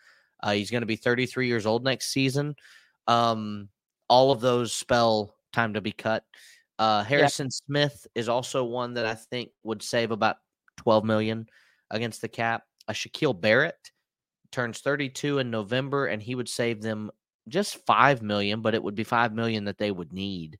[0.42, 2.56] Uh, he's going to be 33 years old next season.
[3.08, 3.70] Um,
[4.10, 6.26] all of those spell time to be cut.
[6.80, 10.38] Uh, Harrison Smith is also one that I think would save about
[10.78, 11.48] 12 million
[11.92, 12.64] against the cap.
[12.88, 13.92] A Shaquil Barrett
[14.52, 17.12] turns 32 in November, and he would save them
[17.48, 20.58] just five million, but it would be five million that they would need.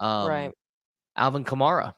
[0.00, 0.52] Um, Right.
[1.16, 1.94] Alvin Kamara,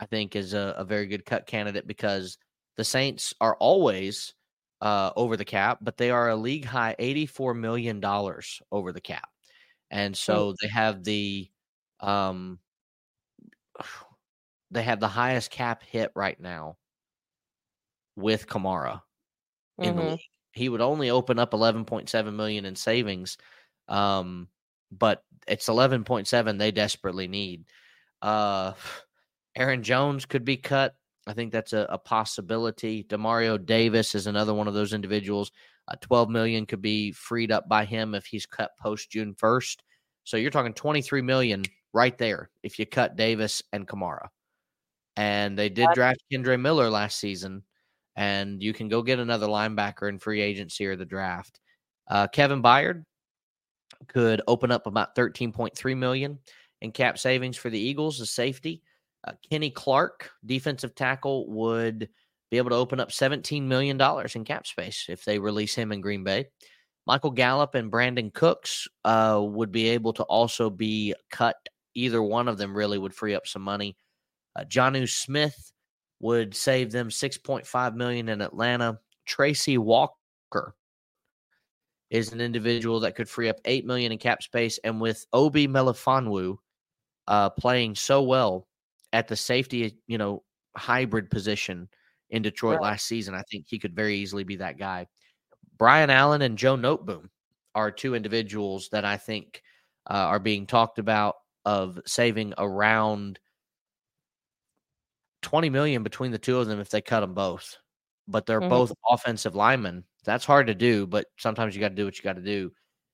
[0.00, 2.38] I think, is a, a very good cut candidate because
[2.76, 4.34] the Saints are always
[4.80, 8.02] uh, over the cap, but they are a league high $84 million
[8.72, 9.30] over the cap.
[9.90, 11.50] And so they have the
[12.00, 12.60] um
[14.70, 16.76] they have the highest cap hit right now
[18.16, 19.02] with Kamara
[19.82, 20.08] in the Mhm.
[20.08, 20.20] league.
[20.52, 23.38] He would only open up 11.7 million in savings.
[23.88, 24.48] Um,
[24.92, 27.66] but it's 11.7 they desperately need.
[28.24, 28.72] Uh
[29.56, 30.94] Aaron Jones could be cut.
[31.26, 33.04] I think that's a, a possibility.
[33.04, 35.52] Demario Davis is another one of those individuals.
[35.88, 39.76] Uh, 12 million could be freed up by him if he's cut post June 1st.
[40.24, 44.28] So you're talking 23 million right there if you cut Davis and Kamara.
[45.16, 47.62] And they did draft Kendre Miller last season,
[48.16, 51.60] and you can go get another linebacker in free agency or the draft.
[52.10, 53.04] Uh, Kevin Byard
[54.08, 56.38] could open up about 13.3 million
[56.84, 58.82] in cap savings for the Eagles as safety.
[59.26, 62.08] Uh, Kenny Clark, defensive tackle, would
[62.50, 64.00] be able to open up $17 million
[64.34, 66.46] in cap space if they release him in Green Bay.
[67.06, 71.56] Michael Gallup and Brandin Cooks uh, would be able to also be cut.
[71.94, 73.96] Either one of them really would free up some money.
[74.56, 75.72] Uh, Jonnu Smith
[76.20, 78.98] would save them 6.5 million in Atlanta.
[79.26, 80.74] Tracy Walker
[82.10, 85.66] is an individual that could free up eight million in cap space, and with Obi
[85.66, 86.58] Melifonwu
[87.28, 88.66] uh, playing so well
[89.12, 90.42] at the safety, you know,
[90.76, 91.88] hybrid position
[92.30, 92.90] in Detroit right.
[92.90, 95.06] last season, I think he could very easily be that guy.
[95.78, 97.28] Brian Allen and Joe Noteboom
[97.74, 99.62] are two individuals that I think
[100.10, 103.38] uh, are being talked about of saving around
[105.42, 107.78] 20 million between the two of them if they cut them both.
[108.26, 108.70] But they're mm-hmm.
[108.70, 110.04] both offensive linemen.
[110.24, 112.72] That's hard to do, but sometimes you got to do what you got to do.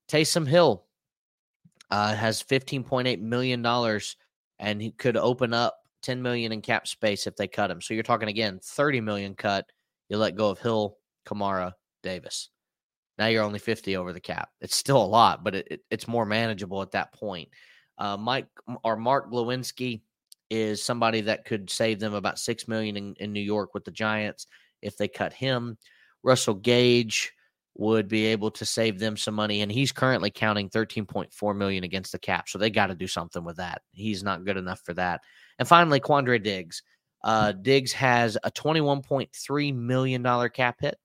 [0.08, 0.84] Taysom Hill
[1.90, 4.16] uh, has 15.8 million dollars,
[4.58, 7.80] and he could open up 10 million in cap space if they cut him.
[7.80, 9.66] So you're talking again 30 million cut.
[10.08, 11.72] You let go of Hill, Kamara,
[12.02, 12.50] Davis.
[13.18, 14.48] Now you're only 50 over the cap.
[14.60, 17.48] It's still a lot, but it, it, it's more manageable at that point.
[17.98, 18.48] Uh, Mike
[18.82, 20.00] or Mark Glowinski
[20.48, 23.90] is somebody that could save them about six million in, in New York with the
[23.90, 24.46] Giants
[24.80, 25.76] if they cut him.
[26.22, 27.32] Russell Gage
[27.76, 32.12] would be able to save them some money, and he's currently counting 13.4 million against
[32.12, 32.48] the cap.
[32.48, 33.82] So they got to do something with that.
[33.92, 35.20] He's not good enough for that.
[35.58, 36.82] And finally, Quandre Diggs.
[37.22, 40.96] Uh, Diggs has a $21.3 million cap hit,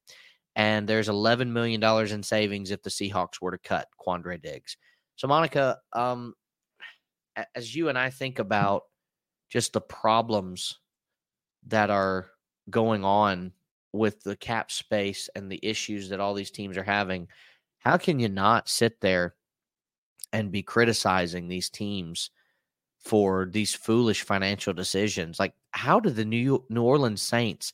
[0.55, 4.77] and there's $11 million in savings if the Seahawks were to cut Quandre Diggs.
[5.17, 6.33] So, Monica, um,
[7.53, 8.83] as you and I think about
[9.49, 10.79] just the problems
[11.67, 12.27] that are
[12.69, 13.51] going on
[13.95, 17.27] with the cap space and the issues that all these teams are having,
[17.79, 19.35] how can you not sit there
[20.33, 22.29] and be criticizing these teams
[22.99, 25.39] for these foolish financial decisions?
[25.39, 27.73] Like, how did the New New Orleans Saints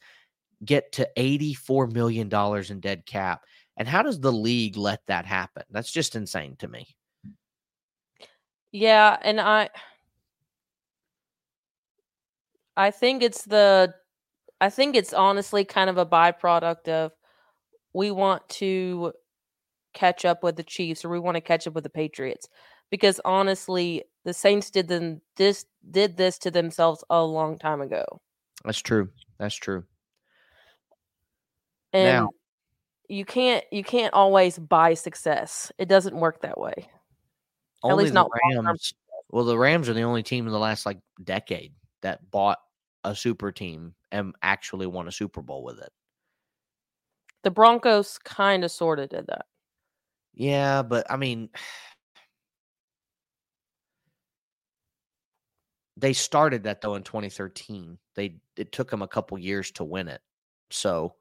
[0.64, 3.46] get to eighty-four million dollars in dead cap,
[3.78, 5.64] and how does the league let that happen?
[5.72, 6.96] That's just insane to me.
[8.72, 9.70] Yeah, and I
[12.78, 13.94] I think it's the
[14.62, 17.12] I think it's honestly kind of a byproduct of
[17.94, 19.12] we want to
[19.94, 22.48] catch up with the Chiefs or we want to catch up with the Patriots.
[22.92, 28.06] Because honestly, the Saints did them this did this to themselves a long time ago.
[28.64, 29.10] That's true.
[29.40, 29.84] That's true.
[31.94, 32.30] And now,
[33.10, 35.72] you can't you can't always buy success.
[35.80, 36.90] It doesn't work that way.
[37.84, 38.94] At least not Rams.
[39.32, 42.60] Well, the Rams are the only team in the last like decade that bought
[43.04, 45.92] a super team and actually won a Super Bowl with it.
[47.44, 49.46] The Broncos kind of sort of did that.
[50.34, 51.50] Yeah, but I mean,
[55.98, 57.98] they started that though in 2013.
[58.16, 60.22] They it took them a couple years to win it.
[60.70, 61.16] So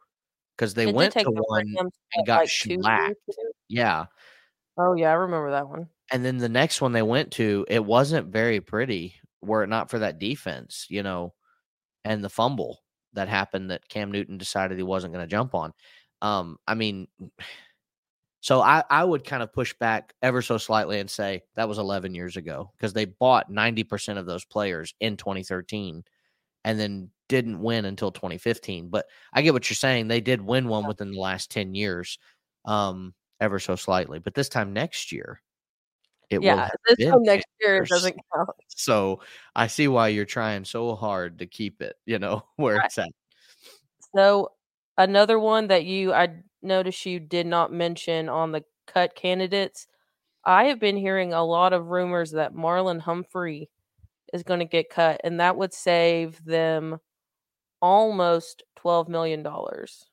[0.57, 3.17] because they it went to one and got like shellacked.
[3.69, 4.07] Yeah.
[4.79, 5.89] Oh yeah, I remember that one.
[6.13, 9.15] And then the next one they went to, it wasn't very pretty.
[9.43, 11.35] Were it not for that defense, you know,
[12.05, 12.81] and the fumble
[13.13, 15.73] that happened that Cam Newton decided he wasn't going to jump on.
[16.23, 17.09] Um, I mean,
[18.41, 21.79] so I, I would kind of push back ever so slightly and say that was
[21.79, 26.05] 11 years ago because they bought 90% of those players in 2013
[26.65, 28.89] and then didn't win until 2015.
[28.89, 30.09] But I get what you're saying.
[30.09, 32.19] They did win one within the last 10 years,
[32.65, 34.19] um, ever so slightly.
[34.19, 35.41] But this time next year,
[36.31, 38.51] it yeah, this time next year doesn't count.
[38.69, 39.21] So
[39.57, 42.87] I see why you're trying so hard to keep it, you know, where right.
[42.87, 43.11] it's at.
[44.15, 44.53] So
[44.97, 46.29] another one that you I
[46.63, 49.87] noticed you did not mention on the cut candidates.
[50.45, 53.69] I have been hearing a lot of rumors that Marlon Humphrey
[54.33, 57.01] is going to get cut, and that would save them
[57.83, 60.07] almost twelve million dollars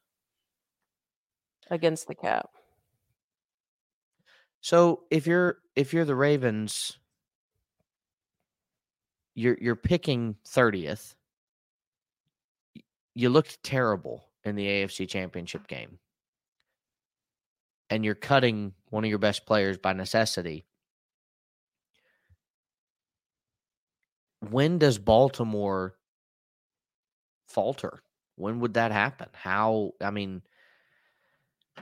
[1.69, 2.49] against the cap.
[4.61, 6.97] So if you're if you're the Ravens,
[9.35, 11.15] you're you're picking 30th.
[13.13, 15.99] You looked terrible in the AFC Championship game.
[17.89, 20.65] And you're cutting one of your best players by necessity.
[24.49, 25.95] When does Baltimore
[27.47, 28.01] falter?
[28.35, 29.29] When would that happen?
[29.33, 30.41] How I mean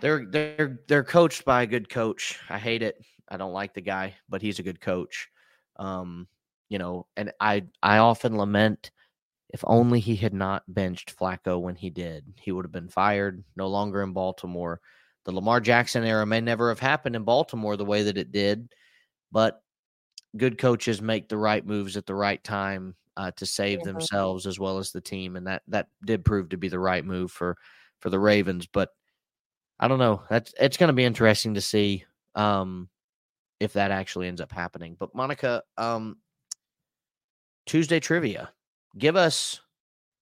[0.02, 2.40] they're they're they're coached by a good coach.
[2.50, 3.04] I hate it.
[3.30, 5.30] I don't like the guy, but he's a good coach.
[5.78, 6.28] Um,
[6.70, 8.92] you know, and I I often lament
[9.50, 12.26] if only he had not benched Flacco when he did.
[12.42, 14.82] He would have been fired, no longer in Baltimore.
[15.24, 18.74] The Lamar Jackson era may never have happened in Baltimore the way that it did,
[19.32, 19.62] but
[20.36, 24.60] good coaches make the right moves at the right time uh, to save themselves as
[24.60, 27.58] well as the team, and that that did prove to be the right move for
[28.00, 28.68] for the Ravens.
[28.68, 28.90] But
[29.80, 30.24] I don't know.
[30.30, 32.90] That's it's going to be interesting to see um,
[33.60, 34.96] if that actually ends up happening.
[34.98, 36.18] But Monica, um,
[37.66, 38.52] Tuesday trivia.
[38.98, 39.62] Give us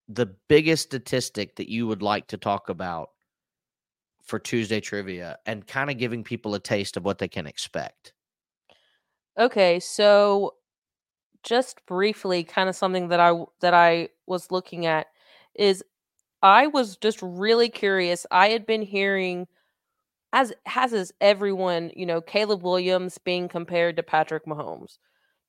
[0.08, 3.10] the biggest statistic that you would like to talk about
[4.22, 8.12] for Tuesday trivia and kind of giving people a taste of what they can expect.
[9.38, 10.54] Okay, so
[11.42, 15.08] just briefly, kind of something that I that I was looking at
[15.54, 15.84] is
[16.44, 18.26] I was just really curious.
[18.30, 19.48] I had been hearing
[20.34, 24.98] as has as everyone, you know, Caleb Williams being compared to Patrick Mahomes.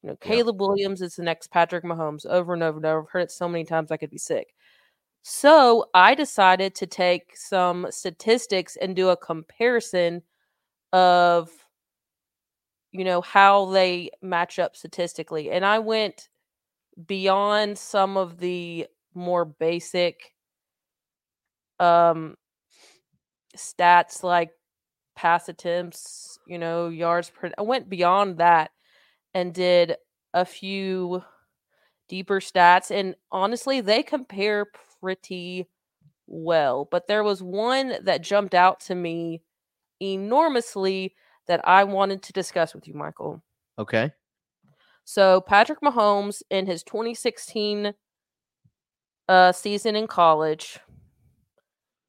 [0.02, 0.68] You know, Caleb yeah.
[0.68, 3.02] Williams is the next Patrick Mahomes over and over and over.
[3.02, 4.56] I've heard it so many times I could be sick.
[5.24, 10.22] So I decided to take some statistics and do a comparison
[10.94, 11.50] of,
[12.92, 15.52] you know, how they match up statistically.
[15.52, 16.30] And I went
[17.06, 20.35] beyond some of the more basic
[21.80, 22.36] um
[23.58, 24.52] stats like
[25.16, 28.72] pass attempts, you know, yards per I went beyond that
[29.34, 29.96] and did
[30.34, 31.24] a few
[32.08, 34.68] deeper stats and honestly they compare
[35.02, 35.68] pretty
[36.28, 36.88] well.
[36.90, 39.42] But there was one that jumped out to me
[40.02, 41.16] enormously
[41.48, 43.42] that I wanted to discuss with you, Michael.
[43.78, 44.12] Okay.
[45.04, 47.94] So Patrick Mahomes in his 2016
[49.28, 50.80] uh, season in college,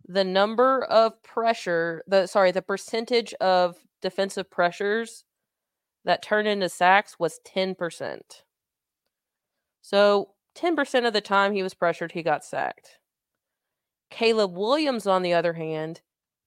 [0.07, 5.25] the number of pressure, the sorry, the percentage of defensive pressures
[6.05, 8.21] that turned into sacks was 10%.
[9.83, 12.99] So 10% of the time he was pressured, he got sacked.
[14.11, 16.01] Caleb Williams, on the other hand,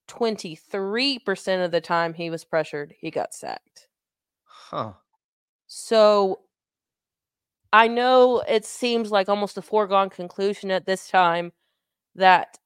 [0.08, 3.86] 23% of the time he was pressured, he got sacked.
[4.44, 4.92] Huh.
[5.66, 6.40] So
[7.72, 11.52] I know it seems like almost a foregone conclusion at this time
[12.14, 12.58] that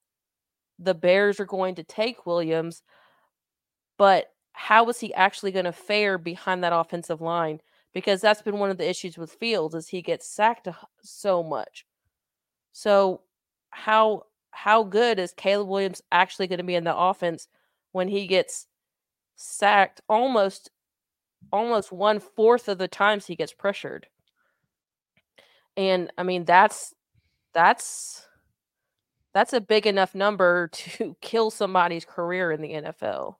[0.79, 2.83] the Bears are going to take Williams,
[3.99, 7.61] but how is he actually going to fare behind that offensive line?
[7.95, 10.69] because that's been one of the issues with Fields is he gets sacked
[11.01, 11.87] so much.
[12.73, 13.23] So
[13.71, 17.49] how how good is Caleb Williams actually going to be in the offense
[17.93, 18.67] when he gets
[19.37, 20.71] sacked almost
[21.53, 24.09] almost one fourth of the times he gets pressured?
[25.77, 26.95] And I mean that's
[27.53, 28.27] that's
[29.35, 33.37] that's a big enough number to kill somebody's career in the NFL.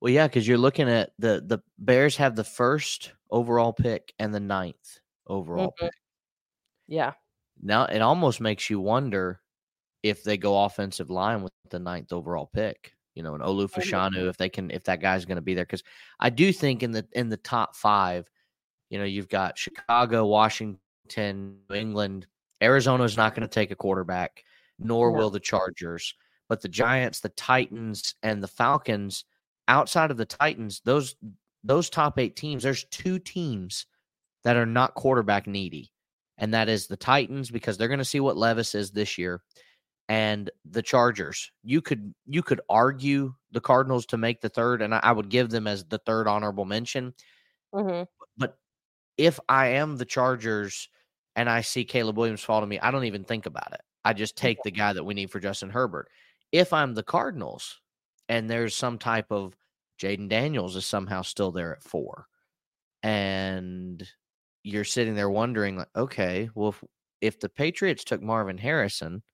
[0.00, 4.32] Well, yeah, because you're looking at the the Bears have the first overall pick and
[4.32, 5.86] the ninth overall mm-hmm.
[5.86, 5.94] pick.
[6.86, 7.12] Yeah.
[7.62, 9.40] Now it almost makes you wonder
[10.02, 12.92] if they go offensive line with the ninth overall pick.
[13.14, 15.64] You know, an Olu Fashanu, if they can, if that guy's going to be there,
[15.64, 15.82] because
[16.20, 18.30] I do think in the in the top five,
[18.90, 22.26] you know, you've got Chicago, Washington, New England,
[22.62, 24.44] Arizona's not going to take a quarterback,
[24.78, 26.14] nor will the Chargers.
[26.48, 29.24] But the Giants, the Titans, and the Falcons,
[29.68, 31.16] outside of the Titans, those
[31.64, 33.86] those top eight teams, there's two teams
[34.44, 35.90] that are not quarterback needy,
[36.38, 39.42] and that is the Titans because they're going to see what Levis is this year,
[40.08, 41.50] and the Chargers.
[41.64, 45.28] You could you could argue the Cardinals to make the third, and I, I would
[45.28, 47.12] give them as the third honorable mention.
[47.74, 48.04] Mm-hmm.
[48.36, 48.56] But
[49.16, 50.88] if I am the Chargers
[51.34, 53.80] and I see Caleb Williams fall to me, I don't even think about it.
[54.06, 56.08] I just take the guy that we need for Justin Herbert.
[56.52, 57.80] If I'm the Cardinals
[58.28, 59.56] and there's some type of
[60.00, 62.28] Jayden Daniels is somehow still there at four.
[63.02, 64.08] And
[64.62, 66.84] you're sitting there wondering, like, okay, well, if,
[67.20, 69.24] if the Patriots took Marvin Harrison,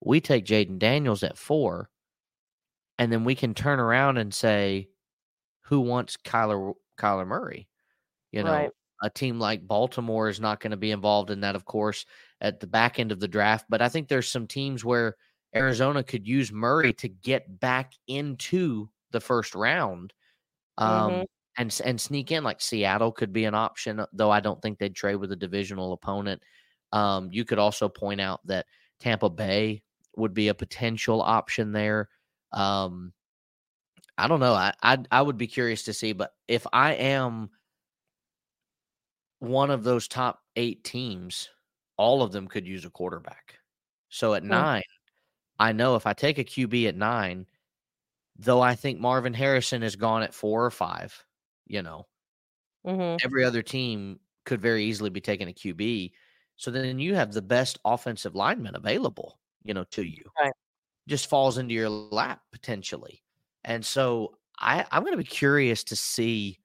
[0.00, 1.90] we take Jayden Daniels at four,
[2.98, 4.88] and then we can turn around and say,
[5.64, 7.68] who wants Kyler Kyler Murray?
[8.32, 8.70] You know, right.
[9.02, 12.06] a team like Baltimore is not going to be involved in that, of course,
[12.40, 13.66] at the back end of the draft.
[13.68, 15.16] But I think there's some teams where
[15.54, 20.12] Arizona could use Murray to get back into the first round
[20.78, 21.22] um, mm-hmm.
[21.58, 22.44] and and sneak in.
[22.44, 25.92] Like Seattle could be an option, though I don't think they'd trade with a divisional
[25.92, 26.42] opponent.
[26.92, 28.66] Um, you could also point out that
[29.00, 29.82] Tampa Bay
[30.16, 32.08] would be a potential option there.
[32.52, 33.12] Um,
[34.18, 34.54] I don't know.
[34.54, 37.50] I, I I would be curious to see, but if I am
[39.38, 41.48] one of those top eight teams,
[42.00, 43.58] all of them could use a quarterback.
[44.08, 44.52] So at mm-hmm.
[44.52, 44.82] nine,
[45.58, 47.44] I know if I take a QB at nine,
[48.38, 51.22] though I think Marvin Harrison is gone at four or five,
[51.66, 52.06] you know,
[52.86, 53.18] mm-hmm.
[53.22, 56.12] every other team could very easily be taking a QB.
[56.56, 60.24] So then you have the best offensive lineman available, you know, to you.
[60.40, 60.52] Right.
[61.06, 63.22] Just falls into your lap potentially.
[63.64, 66.60] And so I, I'm going to be curious to see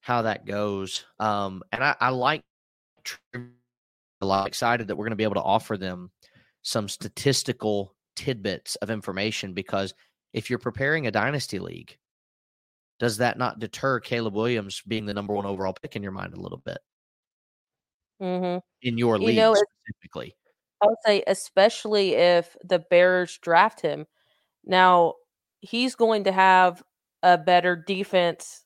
[0.00, 1.04] how that goes.
[1.20, 2.42] Um, and I, I like
[4.20, 6.10] a lot excited that we're going to be able to offer them
[6.62, 9.94] some statistical tidbits of information because–
[10.32, 11.96] if you're preparing a dynasty league,
[12.98, 16.34] does that not deter Caleb Williams being the number one overall pick in your mind
[16.34, 16.78] a little bit?
[18.20, 18.58] Mm-hmm.
[18.82, 20.34] In your you league know, specifically.
[20.82, 24.06] I would say, especially if the Bears draft him.
[24.64, 25.14] Now,
[25.60, 26.82] he's going to have
[27.22, 28.64] a better defense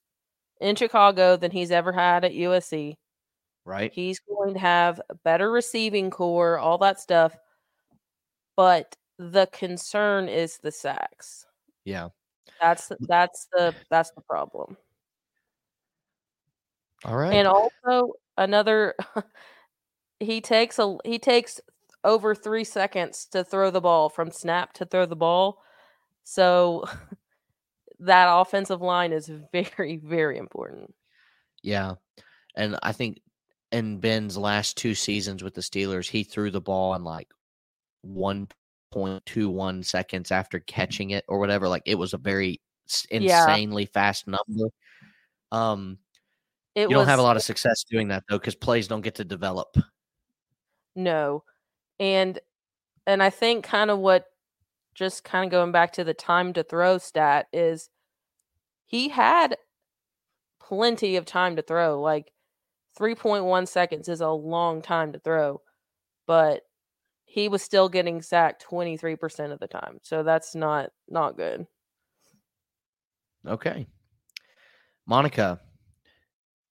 [0.61, 2.97] in Chicago than he's ever had at USC.
[3.65, 3.93] Right.
[3.93, 7.37] He's going to have a better receiving corps, all that stuff.
[8.57, 11.47] But the concern is the sacks.
[11.85, 12.09] Yeah.
[12.61, 14.77] That's that's the that's the problem.
[17.05, 17.35] All right.
[17.35, 18.95] And also another
[20.21, 21.61] he takes a he takes
[22.05, 25.63] over 3 seconds to throw the ball from snap to throw the ball.
[26.25, 26.85] So
[28.01, 30.95] that offensive line is very very important.
[31.63, 31.95] Yeah.
[32.57, 33.21] And I think
[33.73, 37.29] in Ben's last two seasons with the Steelers, he threw the ball in like
[38.07, 41.69] 1.21 seconds after catching it or whatever.
[41.69, 42.61] Like it was a very
[43.11, 43.89] insanely yeah.
[43.93, 44.69] fast number.
[45.51, 45.99] Um,
[46.75, 49.03] it you was, don't have a lot of success doing that though because plays don't
[49.03, 49.77] get to develop.
[50.95, 51.45] No,
[51.99, 52.39] and
[53.07, 54.27] and I think kind of what
[54.95, 57.89] just kind of going back to the time to throw stat is
[58.85, 59.57] he had
[60.61, 62.01] plenty of time to throw.
[62.01, 62.33] Like
[62.99, 65.61] 3.1 seconds is a long time to throw,
[66.27, 66.63] but
[67.25, 69.99] he was still getting sacked 23% of the time.
[70.03, 71.67] So that's not not good.
[73.47, 73.87] Okay.
[75.07, 75.61] Monica,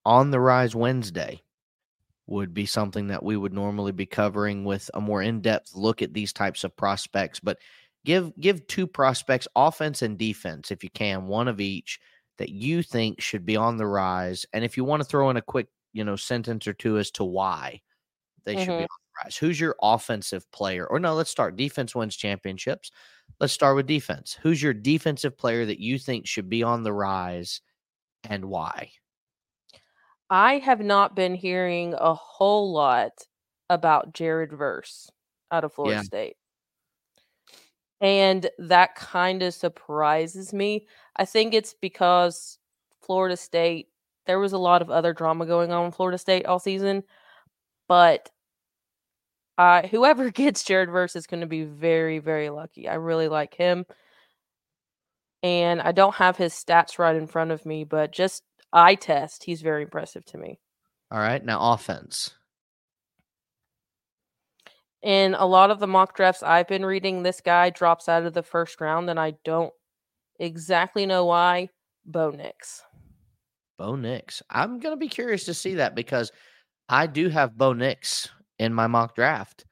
[0.06, 1.42] on the rise Wednesday
[2.28, 6.14] would be something that we would normally be covering with a more in-depth look at
[6.14, 7.58] these types of prospects, but
[8.06, 12.00] give give two prospects offense and defense if you can, one of each
[12.38, 15.38] that you think should be on the rise and if you want to throw in
[15.38, 17.82] a quick you know, sentence or two as to why
[18.44, 18.62] they mm-hmm.
[18.62, 18.82] should be mm-hmm.
[18.84, 19.38] on the rise.
[19.38, 20.88] Who's your offensive player?
[20.88, 21.56] Or no, let's start.
[21.56, 22.92] Defense wins championships.
[23.40, 24.38] Let's start with defense.
[24.42, 27.62] Who's your defensive player that you think should be on the rise
[28.30, 28.92] and why?
[30.30, 33.12] I have not been hearing a whole lot
[33.70, 35.10] about Jared Verse
[35.52, 36.04] out of Florida yeah.
[36.04, 36.36] State.
[38.00, 40.88] And that kind of surprises me.
[41.16, 42.58] I think it's because
[43.02, 43.90] Florida State
[44.26, 47.04] there was a lot of other drama going on in Florida State all season,
[47.88, 48.30] but
[49.58, 52.88] uh, whoever gets Jared Verse is going to be very, very lucky.
[52.88, 53.86] I really like him.
[55.44, 59.44] And I don't have his stats right in front of me, but just eye test,
[59.44, 60.60] he's very impressive to me.
[61.12, 61.44] All right.
[61.44, 62.36] Now, offense.
[65.02, 68.34] In a lot of the mock drafts I've been reading, this guy drops out of
[68.34, 69.74] the first round, and I don't
[70.40, 71.70] exactly know why.
[72.06, 72.84] Bo Nix.
[73.82, 74.44] Bo Nix.
[74.48, 76.32] I'm going to be curious to see that because
[76.88, 78.30] I do have Bo Nix
[78.60, 79.66] in my mock draft.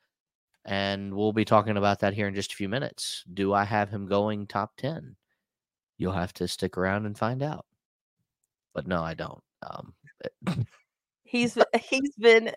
[0.65, 3.23] And we'll be talking about that here in just a few minutes.
[3.31, 5.15] Do I have him going top 10?
[5.99, 7.67] You'll have to stick around and find out.
[8.73, 9.43] But no, I don't.
[9.61, 9.93] Um,
[11.23, 12.51] he's he's been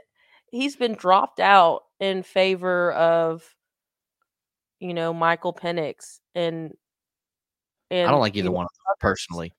[0.51, 3.45] he's been dropped out in favor of
[4.81, 6.73] you know Michael Penix and
[7.91, 8.69] and I don't like either one
[9.01, 9.53] personally.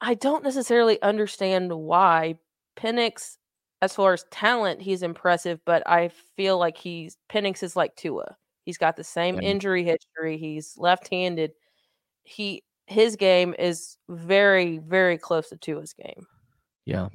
[0.00, 2.36] I don't necessarily understand why
[2.76, 3.36] Penix,
[3.82, 8.36] as far as talent, he's impressive, but I feel like he's Penix is like Tua.
[8.64, 10.38] He's got the same injury history.
[10.38, 11.52] He's left-handed.
[12.24, 16.26] He his game is very very close to Tua's game.
[16.84, 17.08] Yeah.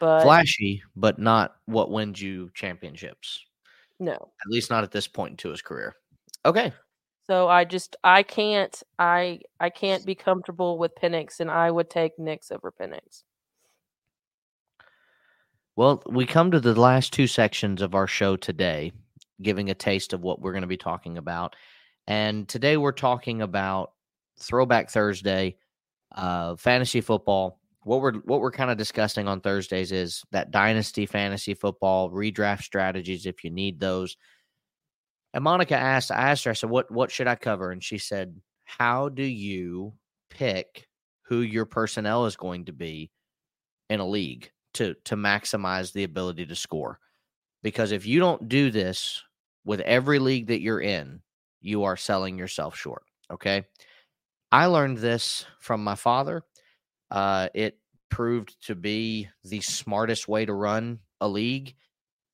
[0.00, 3.44] But flashy, but not what wins you championships.
[4.00, 4.14] No.
[4.14, 5.94] At least not at this point in Tua's career.
[6.44, 6.72] Okay.
[7.32, 11.88] So I just I can't I I can't be comfortable with Penix, and I would
[11.88, 13.22] take Nix over Penix.
[15.74, 18.92] Well, we come to the last two sections of our show today,
[19.40, 21.56] giving a taste of what we're going to be talking about.
[22.06, 23.92] And today we're talking about
[24.38, 25.56] Throwback Thursday,
[26.14, 27.60] uh, fantasy football.
[27.84, 32.64] What we're what we're kind of discussing on Thursdays is that dynasty fantasy football redraft
[32.64, 34.18] strategies if you need those.
[35.34, 37.70] And Monica asked, I asked her, I said, what, what should I cover?
[37.70, 39.94] And she said, How do you
[40.30, 40.88] pick
[41.22, 43.10] who your personnel is going to be
[43.88, 46.98] in a league to, to maximize the ability to score?
[47.62, 49.22] Because if you don't do this
[49.64, 51.20] with every league that you're in,
[51.60, 53.04] you are selling yourself short.
[53.30, 53.64] Okay.
[54.50, 56.42] I learned this from my father.
[57.10, 57.78] Uh, it
[58.10, 61.74] proved to be the smartest way to run a league.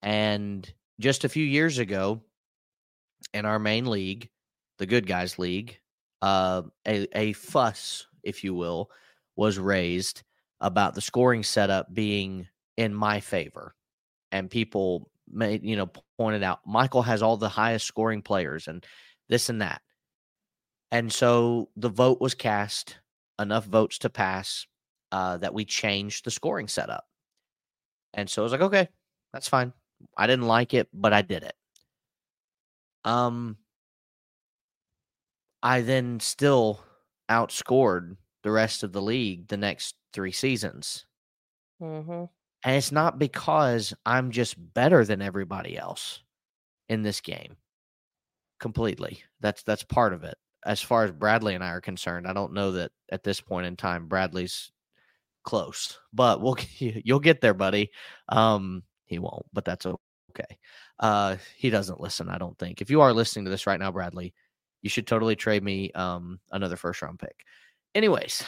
[0.02, 0.68] And
[0.98, 2.22] just a few years ago,
[3.34, 4.28] in our main league,
[4.78, 5.78] the Good Guys League,
[6.22, 8.90] uh, a, a fuss, if you will,
[9.36, 10.22] was raised
[10.60, 13.74] about the scoring setup being in my favor.
[14.32, 18.84] And people made, you know, pointed out Michael has all the highest scoring players and
[19.28, 19.82] this and that.
[20.90, 22.98] And so the vote was cast,
[23.38, 24.66] enough votes to pass
[25.12, 27.04] uh, that we changed the scoring setup.
[28.14, 28.88] And so I was like, okay,
[29.32, 29.72] that's fine.
[30.16, 31.54] I didn't like it, but I did it.
[33.04, 33.56] Um,
[35.62, 36.80] I then still
[37.30, 41.06] outscored the rest of the league the next three seasons.
[41.82, 42.24] Mm-hmm.
[42.64, 46.22] And it's not because I'm just better than everybody else
[46.88, 47.56] in this game.
[48.58, 49.22] Completely.
[49.40, 50.36] That's that's part of it.
[50.66, 53.66] As far as Bradley and I are concerned, I don't know that at this point
[53.66, 54.72] in time Bradley's
[55.44, 57.90] close, but we'll you'll get there, buddy.
[58.28, 59.86] Um, he won't, but that's
[60.30, 60.58] okay.
[60.98, 62.80] Uh, he doesn't listen, I don't think.
[62.80, 64.34] If you are listening to this right now, Bradley,
[64.82, 67.44] you should totally trade me um another first round pick.
[67.94, 68.44] Anyways,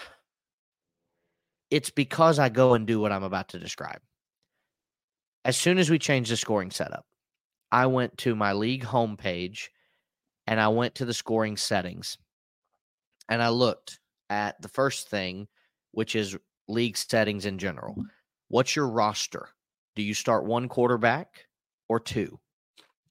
[1.70, 4.01] it's because I go and do what I'm about to describe.
[5.45, 7.07] As soon as we changed the scoring setup,
[7.72, 9.68] I went to my league homepage
[10.47, 12.18] and I went to the scoring settings
[13.28, 15.47] and I looked at the first thing,
[15.93, 16.37] which is
[16.68, 17.97] league settings in general.
[18.49, 19.49] What's your roster?
[19.95, 21.47] Do you start one quarterback
[21.91, 22.38] or two?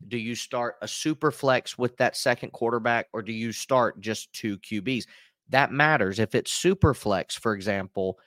[0.07, 4.31] Do you start a super flex with that second quarterback or do you start just
[4.31, 5.03] two QBs?
[5.49, 6.17] That matters.
[6.19, 8.17] If it's super flex, for example,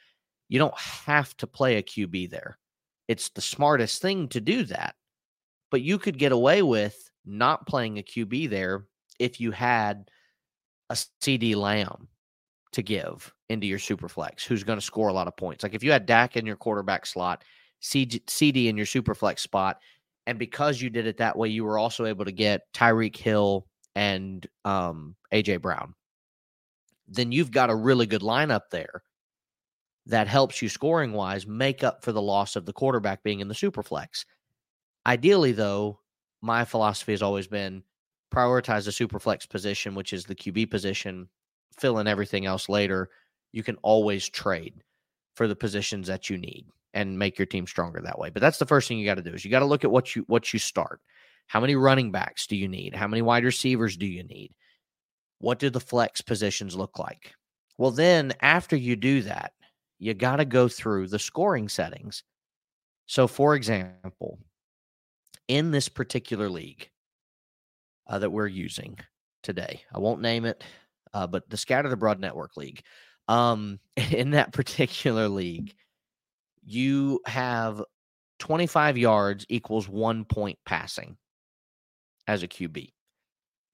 [0.51, 2.59] you don't have to play a QB there.
[3.09, 4.95] It's the smartest thing to do that.
[5.71, 8.85] But you could get away with not playing a QB there
[9.19, 10.11] if you had
[10.91, 12.09] a CeeDee Lamb
[12.73, 15.63] to give into your super flex who's going to score a lot of points.
[15.63, 17.45] Like if you had Dak in your quarterback slot,
[17.83, 19.79] CeeDee in your super flex spot,
[20.27, 23.67] and because you did it that way, you were also able to get Tyreek Hill
[23.95, 25.95] and um, AJ Brown.
[27.09, 29.03] Then you've got a really good lineup there
[30.07, 33.49] that helps you scoring wise make up for the loss of the quarterback being in
[33.49, 34.25] the super flex.
[35.07, 36.01] Ideally, though,
[36.41, 37.83] my philosophy has always been
[38.33, 41.29] prioritize the super flex position, which is the QB position,
[41.79, 43.11] fill in everything else later.
[43.53, 44.83] You can always trade
[45.35, 46.65] for the positions that you need
[46.95, 48.31] and make your team stronger that way.
[48.31, 49.91] But that's the first thing you got to do is you got to look at
[49.91, 51.01] what you what you start.
[51.47, 52.95] How many running backs do you need?
[52.95, 54.55] How many wide receivers do you need?
[55.39, 57.35] What do the flex positions look like?
[57.79, 59.53] Well, then after you do that,
[59.99, 62.23] you got to go through the scoring settings.
[63.07, 64.39] So, for example,
[65.49, 66.89] in this particular league
[68.07, 68.99] uh, that we're using
[69.43, 70.63] today, I won't name it,
[71.13, 72.83] uh, but the Scattered Abroad Network League.
[73.29, 75.75] Um, in that particular league,
[76.65, 77.83] you have
[78.39, 81.17] 25 yards equals one point passing
[82.27, 82.93] as a QB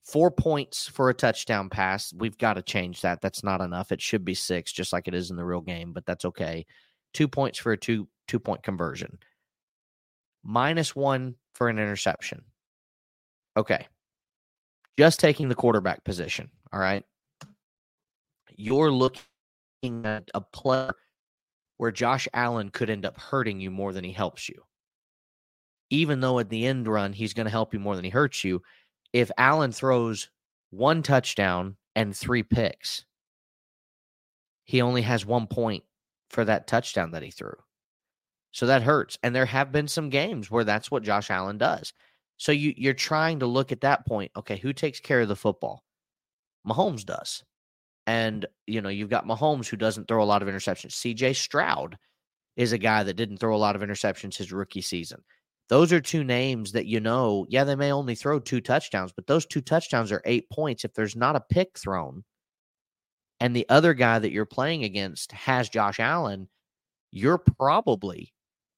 [0.09, 2.15] four points for a touchdown pass.
[2.15, 3.21] We've got to change that.
[3.21, 3.93] That's not enough.
[3.93, 6.65] It should be six, just like it is in the real game, but that's okay.
[7.13, 9.19] Two points for a two two point conversion.
[10.43, 12.43] Minus one for an interception.
[13.57, 13.87] Okay.
[14.99, 16.51] Just taking the quarterback position.
[16.73, 17.05] All right.
[18.57, 19.23] You're looking
[19.85, 20.93] at a player
[21.79, 24.63] where Josh Allen could end up hurting you more than he helps you.
[25.91, 28.45] Even though at the end run, he's going to help you more than he hurts
[28.45, 28.63] you
[29.13, 30.29] if Allen throws
[30.71, 33.05] one touchdown and three picks,
[34.65, 35.85] he only has one point
[36.31, 37.55] for that touchdown that he threw.
[38.53, 39.19] So that hurts.
[39.23, 41.93] And there have been some games where that's what Josh Allen does.
[42.37, 44.31] So you you're trying to look at that point.
[44.37, 45.85] Okay, who takes care of the football?
[46.67, 47.43] Mahomes does.
[48.09, 50.93] And you know, you've got Mahomes who doesn't throw a lot of interceptions.
[50.93, 51.99] CJ Stroud
[52.57, 55.23] is a guy that didn't throw a lot of interceptions his rookie season.
[55.69, 59.27] Those are two names that you know, yeah, they may only throw two touchdowns, but
[59.27, 62.25] those two touchdowns are eight points if there's not a pick thrown.
[63.41, 66.49] And the other guy that you're playing against has Josh Allen,
[67.11, 68.33] you're probably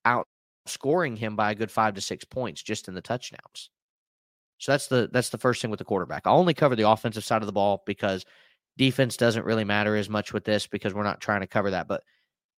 [0.04, 3.70] outscoring him by a good five to six points just in the touchdowns.
[4.58, 6.26] So that's the that's the first thing with the quarterback.
[6.26, 8.26] I only cover the offensive side of the ball because
[8.76, 11.88] defense doesn't really matter as much with this because we're not trying to cover that.
[11.88, 12.02] But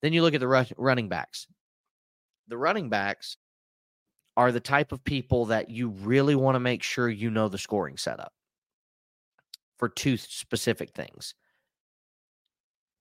[0.03, 1.47] then you look at the running backs.
[2.49, 3.37] The running backs
[4.37, 7.59] are the type of people that you really want to make sure you know the
[7.59, 8.33] scoring setup
[9.79, 11.35] for two specific things.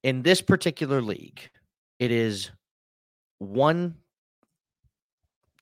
[0.03, 1.49] In this particular league,
[1.99, 2.51] it is
[3.37, 3.95] one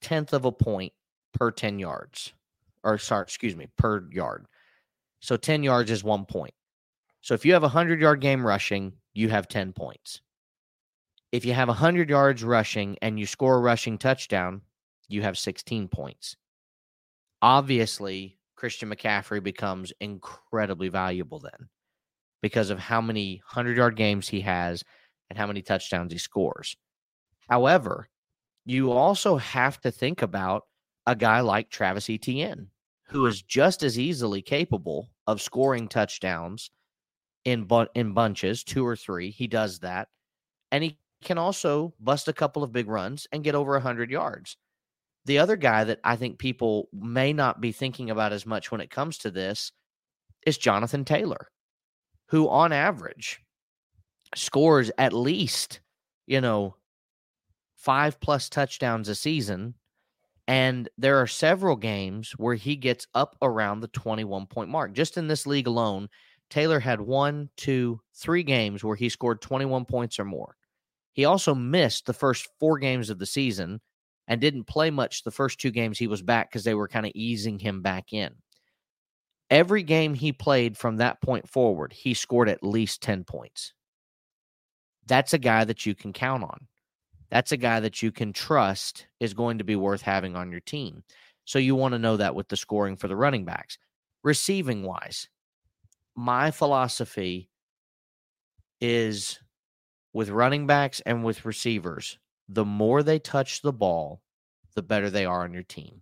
[0.02, 0.94] tenth of a point
[1.34, 2.34] per 10 yards,
[2.84, 4.46] or sorry, excuse me, per yard.
[5.20, 6.54] So 10 yards is one point.
[7.22, 10.22] So if you have a 100 yard game rushing, you have 10 points.
[11.32, 14.62] If you have 100 yards rushing and you score a rushing touchdown,
[15.08, 16.36] you have 16 points.
[17.42, 21.70] Obviously, Christian McCaffrey becomes incredibly valuable then
[22.42, 24.84] because of how many 100 yard games he has
[25.30, 26.76] and how many touchdowns he scores.
[27.50, 28.10] However,
[28.66, 30.64] you also have to think about
[31.06, 32.68] a guy like Travis Etienne,
[33.08, 36.70] who is just as easily capable of scoring touchdowns
[37.46, 39.32] in bu- in bunches, two or three.
[39.32, 40.10] He does that,
[40.72, 44.58] and he can also bust a couple of big runs and get over 100 yards.
[45.26, 48.82] The other guy that I think people may not be thinking about as much when
[48.82, 49.72] it comes to this
[50.46, 51.50] is Jonathan Taylor.
[52.28, 53.42] who on average
[54.36, 55.80] scores at least,
[56.28, 56.76] you know,
[57.76, 59.76] five plus touchdowns a season.
[60.48, 64.94] And there are several games where he gets up around the 21 point mark.
[64.94, 66.10] Just in this league alone,
[66.50, 70.56] Taylor had one, two, three games where he scored 21 points or more.
[71.14, 73.82] He also missed the first four games of the season
[74.28, 77.06] and didn't play much the first two games he was back because they were kind
[77.06, 78.36] of easing him back in.
[79.50, 83.74] Every game he played from that point forward, he scored at least 10 points.
[85.08, 86.68] That's a guy that you can count on.
[87.32, 90.62] That's a guy that you can trust is going to be worth having on your
[90.62, 91.04] team.
[91.46, 93.80] So you want to know that with the scoring for the running backs.
[94.24, 95.28] Receiving wise,
[96.20, 97.50] my philosophy
[98.82, 99.40] is
[100.12, 104.22] with running backs and with receivers, the more they touch the ball,
[104.76, 106.02] the better they are on your team.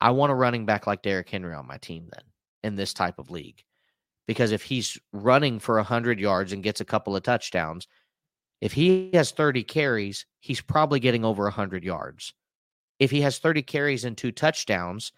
[0.00, 2.24] I want a running back like Derrick Henry on my team then
[2.64, 3.62] in this type of league.
[4.26, 7.86] Because if he's running for 100 yards and gets a couple of touchdowns,
[8.60, 12.34] if he has 30 carries, he's probably getting over 100 yards.
[12.98, 15.12] If he has 30 carries and two touchdowns,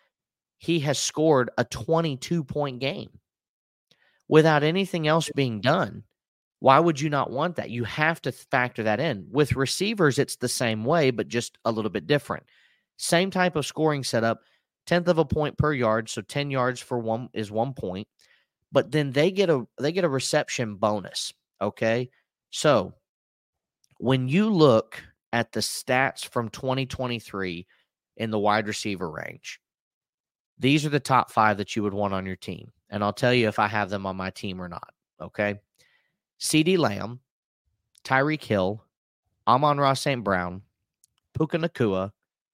[0.58, 3.18] he has scored a 22 point game
[4.32, 6.02] without anything else being done.
[6.58, 7.68] Why would you not want that?
[7.68, 9.26] You have to factor that in.
[9.30, 12.44] With receivers, it's the same way, but just a little bit different.
[12.96, 14.40] Same type of scoring setup,
[14.86, 18.08] tenth of a point per yard, so 10 yards for one is one point.
[18.72, 21.34] But then they get a they get a reception bonus.
[21.60, 22.08] Okay.
[22.48, 22.94] So
[23.98, 24.98] when you look
[25.34, 27.66] at the stats from 2023
[28.16, 29.60] in the wide receiver range,
[30.58, 32.72] these are the top five that you would want on your team.
[32.92, 34.92] And I'll tell you if I have them on my team or not.
[35.20, 35.58] Okay.
[36.38, 37.20] CeeDee Lamb,
[38.04, 38.84] Tyreek Hill,
[39.48, 40.22] Amon-Ra St.
[40.22, 40.62] Brown,
[41.36, 42.12] Puka Nacua,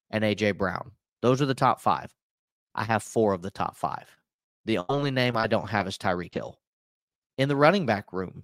[0.09, 0.91] and AJ Brown.
[1.21, 2.11] Those are the top five.
[2.73, 4.07] I have four of the top five.
[4.65, 6.57] The only name I don't have is Tyreek Hill.
[7.37, 8.43] In the running back room,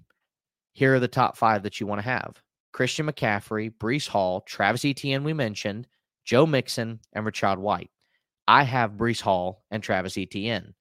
[0.73, 2.41] here are the top five that you want to have
[2.73, 5.87] Christian McCaffrey, Breece Hall, Travis Etienne, we mentioned,
[6.25, 7.89] Joe Mixon, and Rachaad White.
[8.47, 10.73] I have Breece Hall and Travis Etienne.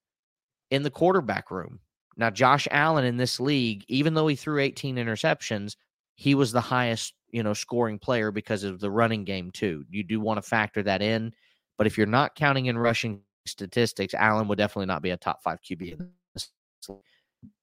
[0.74, 1.78] In the quarterback room,
[2.16, 5.76] now, Josh Allen in this league, even though he threw 18 interceptions,
[6.14, 9.84] he was the highest, you know, scoring player because of the running game too.
[9.90, 11.32] You do want to factor that in,
[11.76, 15.42] but if you're not counting in rushing statistics, Allen would definitely not be a top
[15.42, 16.08] five QB.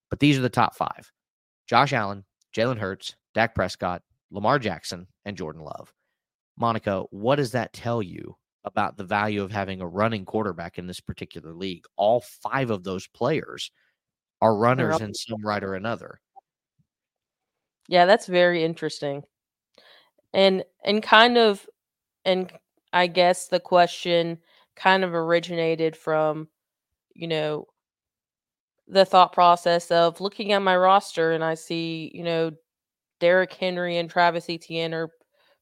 [0.10, 1.10] But these are the top five:
[1.66, 4.02] Josh Allen, Jalen Hurts, Dak Prescott,
[4.32, 5.94] Lamar Jackson, and Jordan Love.
[6.58, 10.88] Monica, what does that tell you about the value of having a running quarterback in
[10.88, 11.86] this particular league?
[11.96, 13.72] All five of those players
[14.42, 16.20] are runners in some right or another.
[17.88, 19.24] Yeah, that's very interesting.
[20.34, 21.68] And and kind of
[22.26, 22.52] and
[22.94, 24.40] I guess the question
[24.76, 26.48] kind of originated from
[27.14, 27.68] you know
[28.88, 32.52] the thought process of looking at my roster and I see, you know,
[33.20, 35.10] Derrick Henry and Travis Etienne are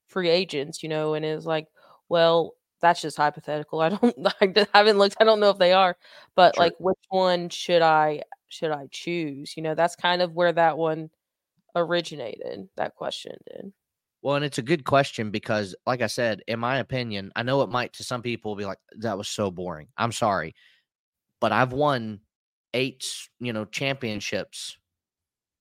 [0.07, 1.67] free agents, you know, and it's like,
[2.09, 3.81] well, that's just hypothetical.
[3.81, 5.97] I don't I haven't looked I don't know if they are,
[6.35, 9.55] but like which one should I should I choose?
[9.55, 11.09] You know, that's kind of where that one
[11.75, 13.71] originated, that question did.
[14.21, 17.61] Well, and it's a good question because, like I said, in my opinion, I know
[17.61, 19.87] it might to some people be like, that was so boring.
[19.97, 20.55] I'm sorry.
[21.39, 22.19] But I've won
[22.73, 23.05] eight,
[23.39, 24.77] you know, championships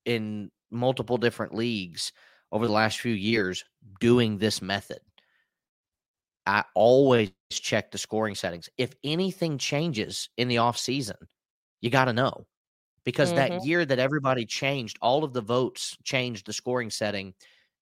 [0.05, 2.13] in multiple different leagues
[2.51, 3.65] over the last few years
[4.01, 5.01] doing this method.
[6.49, 8.71] I always check the scoring settings.
[8.79, 11.17] If anything changes in the off season,
[11.83, 12.47] you got to know
[13.05, 13.55] because mm-hmm.
[13.55, 17.35] that year that everybody changed, all of the votes changed the scoring setting,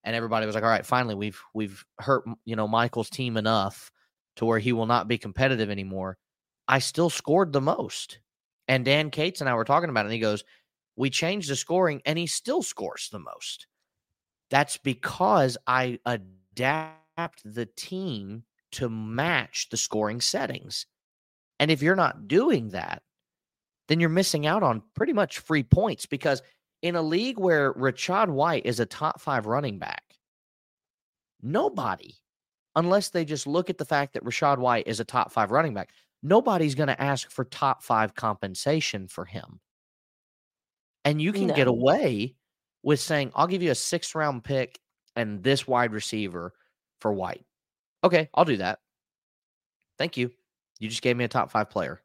[0.02, 3.92] and everybody was like, "All right, finally, we've we've hurt you know Michael's team enough
[4.36, 6.18] to where he will not be competitive anymore."
[6.66, 8.18] I still scored the most,
[8.66, 10.42] and Dan Cates and I were talking about it, and he goes,
[10.96, 13.68] "We changed the scoring, and he still scores the most."
[14.50, 18.44] That's because I adapt the team
[18.76, 20.86] to match the scoring settings.
[21.58, 23.02] And if you're not doing that,
[23.88, 26.42] then you're missing out on pretty much free points because
[26.82, 30.02] in a league where Rachaad White is a top five running back,
[31.42, 32.14] nobody,
[32.74, 35.74] unless they just look at the fact that Rachaad White is a top five running
[35.74, 35.90] back,
[36.22, 39.60] nobody's going to ask for top five compensation for him.
[41.04, 41.54] And you can no.
[41.54, 42.34] get away
[42.82, 44.78] with saying, I'll give you a sixth round pick
[45.14, 46.52] and this wide receiver
[47.00, 47.44] for White.
[48.06, 48.78] Okay, I'll do that.
[49.98, 50.30] Thank you.
[50.78, 52.02] You just gave me a top five player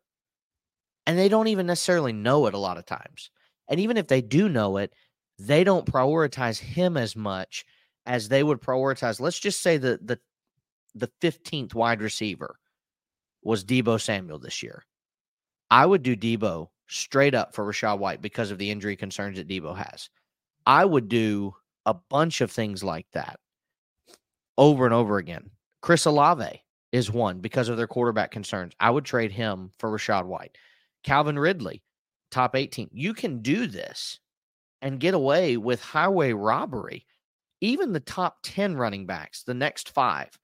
[1.06, 3.30] and they don't even necessarily know it a lot of times.
[3.68, 4.94] And even if they do know it,
[5.38, 7.66] they don't prioritize him as much
[8.08, 9.20] as they would prioritize.
[9.20, 10.20] Let's just say the the
[10.96, 12.58] the 15th wide receiver
[13.44, 14.84] was Deebo Samuel this year.
[15.70, 19.48] I would do Deebo straight up for Rachaad White because of the injury concerns that
[19.48, 20.10] Deebo has.
[20.66, 21.54] I would do
[21.86, 23.40] a bunch of things like that
[24.58, 25.52] over and over again.
[25.82, 28.74] Chris Olave is one because of their quarterback concerns.
[28.80, 30.58] I would trade him for Rachaad White.
[31.04, 31.82] Calvin Ridley,
[32.30, 32.90] top 18.
[32.94, 34.20] You can do this
[34.82, 37.06] and get away with highway robbery.
[37.62, 40.38] Even the top 10 running backs, the next five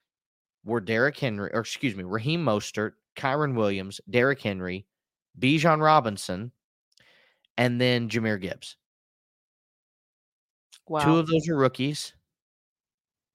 [0.63, 4.85] were Derrick Henry, or excuse me, Raheem Mostert, Kyren Williams, Derrick Henry,
[5.39, 6.51] Bijan Robinson,
[7.57, 8.75] and then Jahmyr Gibbs.
[10.87, 11.03] Wow.
[11.03, 12.13] Two of those are rookies.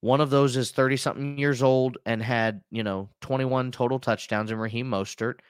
[0.03, 4.51] One of those is 30 something years old and had, you know, 21 total touchdowns
[4.53, 5.41] in Raheem Mostert.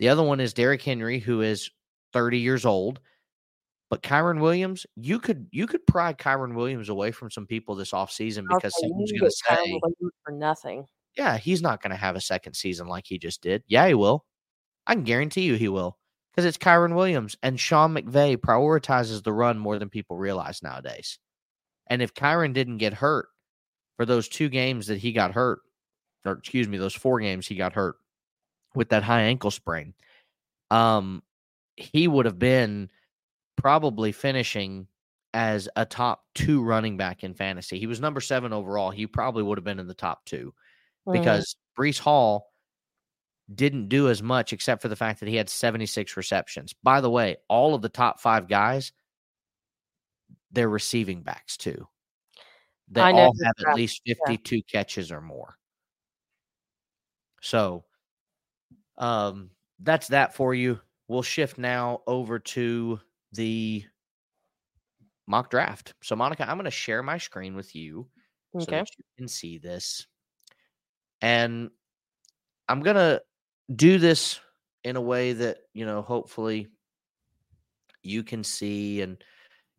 [0.00, 1.70] The other one is Derrick Henry, who is
[2.14, 3.00] 30 years old.
[3.90, 7.92] But Kyren Williams, you could you could pry Kyren Williams away from some people this
[7.92, 9.80] offseason because Okay, someone's gonna say,
[10.24, 10.86] for nothing.
[11.16, 13.62] yeah, he's not going to have a second season like he just did.
[13.66, 14.26] Yeah, he will.
[14.86, 15.98] I can guarantee you he will
[16.32, 21.18] because it's Kyren Williams and Sean McVay prioritizes the run more than people realize nowadays.
[21.88, 23.28] And if Kyren didn't get hurt
[23.98, 25.58] for those two games that he got hurt,
[26.24, 27.96] or excuse me, those four games he got hurt
[28.74, 29.92] with that high ankle sprain,
[30.70, 31.22] um,
[31.76, 32.88] he would have been
[33.56, 34.86] probably finishing
[35.34, 37.78] as a top two running back in fantasy.
[37.78, 38.90] He was number seven overall.
[38.90, 40.54] He probably would have been in the top two
[41.06, 41.12] Mhm.
[41.14, 42.52] because Breece Hall
[43.52, 46.72] didn't do as much except for the fact that he had 76 receptions.
[46.82, 48.92] By the way, all of the top five guys,
[50.50, 51.88] they're receiving backs too.
[52.90, 55.56] They all have at least 52 catches or more.
[57.40, 57.84] So
[58.96, 60.80] um that's that for you.
[61.06, 63.00] We'll shift now over to
[63.32, 63.84] the
[65.26, 65.94] mock draft.
[66.02, 68.08] So Monica, I'm going to share my screen with you
[68.58, 68.78] so Okay.
[68.78, 70.06] that you can see this.
[71.20, 71.70] And
[72.68, 73.22] I'm going to
[73.74, 74.40] do this
[74.84, 76.68] in a way that, you know, hopefully
[78.02, 79.22] you can see and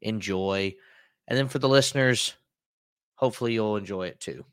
[0.02, 0.76] enjoy.
[1.28, 2.36] And then for the listeners,
[3.20, 4.46] hopefully you'll enjoy it too.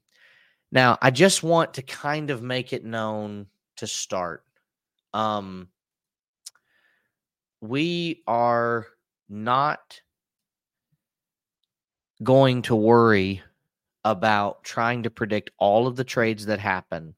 [0.73, 3.47] Now, I just want to kind of make it known
[3.77, 4.43] to start.
[5.15, 5.69] Um
[7.61, 8.87] we are
[9.29, 10.01] not
[12.23, 13.43] going to worry
[14.05, 17.15] about trying to predict all of the trades that happen,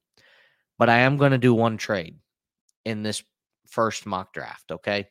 [0.78, 2.16] but I am going to do one trade
[2.84, 3.22] in this
[3.66, 4.70] first mock draft.
[4.70, 5.08] Okay.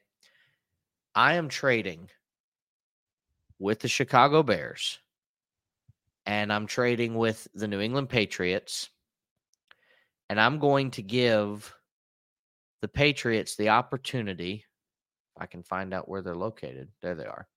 [1.13, 2.09] I am trading
[3.59, 4.99] with the Chicago Bears
[6.27, 8.89] and I'm trading with the New England Patriots.
[10.29, 11.73] And I'm going to give
[12.81, 14.65] the Patriots the opportunity.
[15.39, 16.89] I can find out where they're located.
[17.01, 17.47] There they are.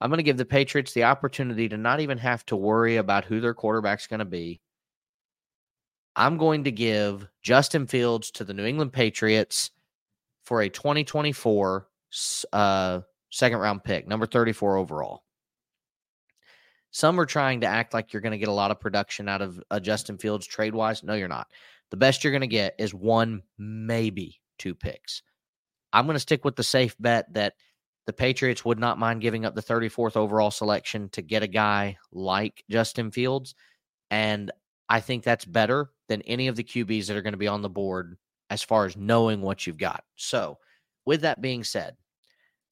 [0.00, 3.24] I'm going to give the Patriots the opportunity to not even have to worry about
[3.24, 4.60] who their quarterback's going to be.
[6.16, 9.70] I'm going to give Justin Fields to the New England Patriots
[10.44, 15.23] for a 2024 s- uh, second round pick, number 34 overall.
[16.94, 19.42] Some are trying to act like you're going to get a lot of production out
[19.42, 21.02] of uh, Justin Fields trade wise.
[21.02, 21.48] No, you're not.
[21.90, 25.20] The best you're going to get is one, maybe two picks.
[25.92, 27.54] I'm going to stick with the safe bet that
[28.06, 31.98] the Patriots would not mind giving up the 34th overall selection to get a guy
[32.12, 33.56] like Justin Fields.
[34.12, 34.52] And
[34.88, 37.62] I think that's better than any of the QBs that are going to be on
[37.62, 38.16] the board
[38.50, 40.04] as far as knowing what you've got.
[40.14, 40.58] So,
[41.04, 41.96] with that being said,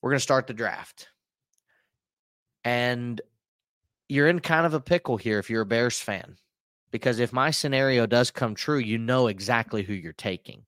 [0.01, 1.09] we're going to start the draft.
[2.63, 3.19] And
[4.13, 6.37] you're in kind of a pickle here if you're a Bears fan,
[6.91, 10.63] because if my scenario does come true, you know exactly who you're taking.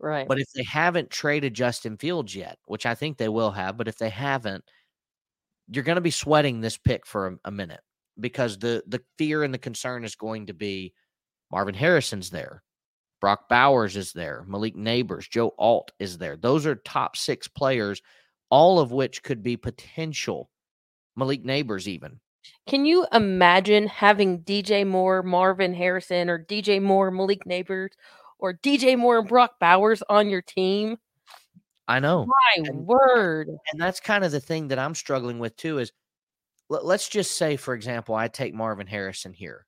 [0.00, 0.26] Right.
[0.26, 3.86] But if they haven't traded Justin Fields yet, which I think they will have, but
[3.86, 4.64] if they haven't,
[5.68, 7.82] you're going to be sweating this pick for a, a minute
[8.18, 10.92] because the the fear and the concern is going to be
[11.52, 12.64] Marvin Harrison's there,
[13.20, 16.36] Brock Bowers is there, Malik Nabers, Joe Alt is there.
[16.36, 18.02] Those are top six players,
[18.50, 20.50] all of which could be potential
[21.14, 22.18] Malik Nabers even.
[22.66, 27.90] Can you imagine having DJ Moore, Marvin Harrison, or DJ Moore, Malik Nabers,
[28.38, 30.96] or DJ Moore and Brock Bowers on your team?
[31.88, 32.26] I know.
[32.26, 33.48] My And- word.
[33.48, 35.92] and that's kind of the thing that I'm struggling with too is
[36.68, 39.66] let, let's just say for example I take Marvin Harrison here.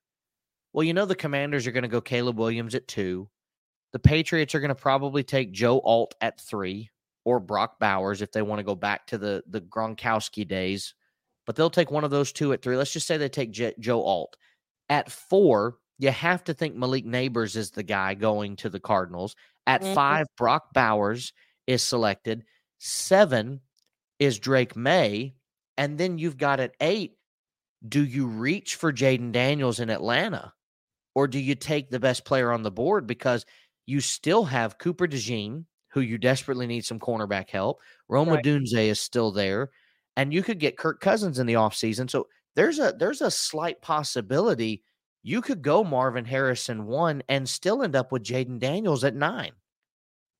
[0.72, 3.28] Well, you know the Commanders are going to go Caleb Williams at 2.
[3.92, 6.90] The Patriots are going to probably take Joe Alt at 3
[7.24, 10.94] or Brock Bowers if they want to go back to the the Gronkowski days.
[11.46, 12.76] But they'll take one of those two at 3.
[12.76, 14.36] Let's just say they take J- Joe Alt.
[14.88, 19.36] At 4, you have to think Malik Nabers is the guy going to the Cardinals.
[19.66, 19.94] At Mhm.
[19.94, 21.32] 5, Brock Bowers
[21.66, 22.44] is selected.
[22.78, 23.60] 7
[24.18, 25.34] is Drake Maye.
[25.76, 27.16] And then you've got at eight,
[27.86, 30.52] do you reach for Jayden Daniels in Atlanta?
[31.14, 33.06] Or do you take the best player on the board?
[33.06, 33.44] Because
[33.86, 37.80] you still have Cooper DeJean, who you desperately need some cornerback help.
[38.08, 38.44] Roma Right.
[38.44, 39.70] Odunze is still there.
[40.16, 42.08] And you could get Kirk Cousins in the offseason.
[42.08, 44.82] So there's a there's a slight possibility
[45.24, 49.52] you could go Marvin Harrison one and still end up with Jayden Daniels at nine.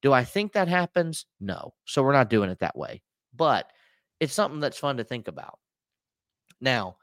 [0.02, 1.24] Do I think that happens?
[1.40, 1.72] No.
[1.86, 3.02] So we're not doing it that way.
[3.34, 3.70] But
[4.20, 5.58] it's something that's fun to think about.
[6.60, 6.96] Now,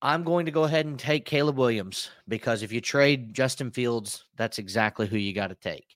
[0.00, 4.24] I'm going to go ahead and take Caleb Williams because if you trade Justin Fields,
[4.36, 5.95] that's exactly who you got to take.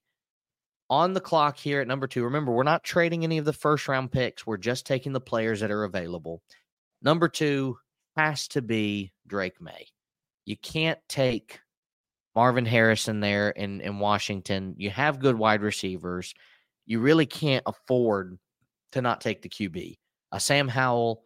[0.91, 3.86] On the clock here at number two, remember, we're not trading any of the first
[3.86, 4.45] round picks.
[4.45, 6.43] We're just taking the players that are available.
[7.01, 7.78] Number two
[8.16, 9.86] has to be Drake Maye.
[10.45, 11.61] You can't take
[12.34, 14.74] Marvin Harrison there in, in Washington.
[14.78, 16.34] You have good wide receivers.
[16.86, 18.38] You really can't afford
[18.93, 19.97] to not take the QB.
[20.32, 21.22] Uh, Sam Howell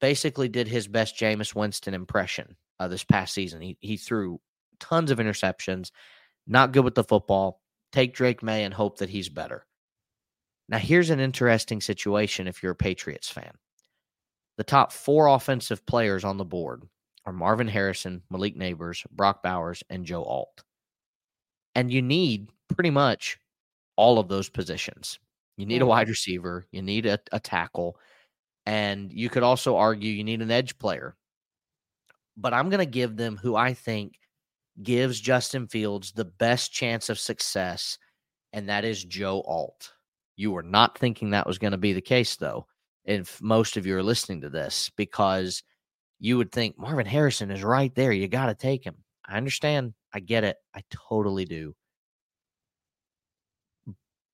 [0.00, 3.60] basically did his best Jameis Winston impression uh, this past season.
[3.60, 4.40] He, he threw
[4.80, 5.90] tons of interceptions,
[6.46, 7.60] not good with the football.
[7.94, 9.64] Take Drake Maye and hope that he's better.
[10.68, 13.52] Now, here's an interesting situation if you're a Patriots fan.
[14.56, 16.82] The top four offensive players on the board
[17.24, 20.64] are Marvin Harrison, Malik Nabers, Brock Bowers, and Joe Alt.
[21.76, 23.38] And you need pretty much
[23.94, 25.20] all of those positions.
[25.56, 27.96] You need a wide receiver, you need a, a tackle,
[28.66, 31.14] and you could also argue you need an edge player.
[32.36, 34.14] But I'm going to give them who I think
[34.82, 37.98] gives Justin Fields the best chance of success,
[38.52, 39.92] and that is Joe Alt.
[40.36, 42.66] You were not thinking that was going to be the case, though,
[43.04, 45.62] if most of you are listening to this, because
[46.18, 48.12] you would think Marvin Harrison is right there.
[48.12, 48.96] You got to take him.
[49.26, 49.94] I understand.
[50.12, 50.56] I get it.
[50.74, 51.74] I totally do.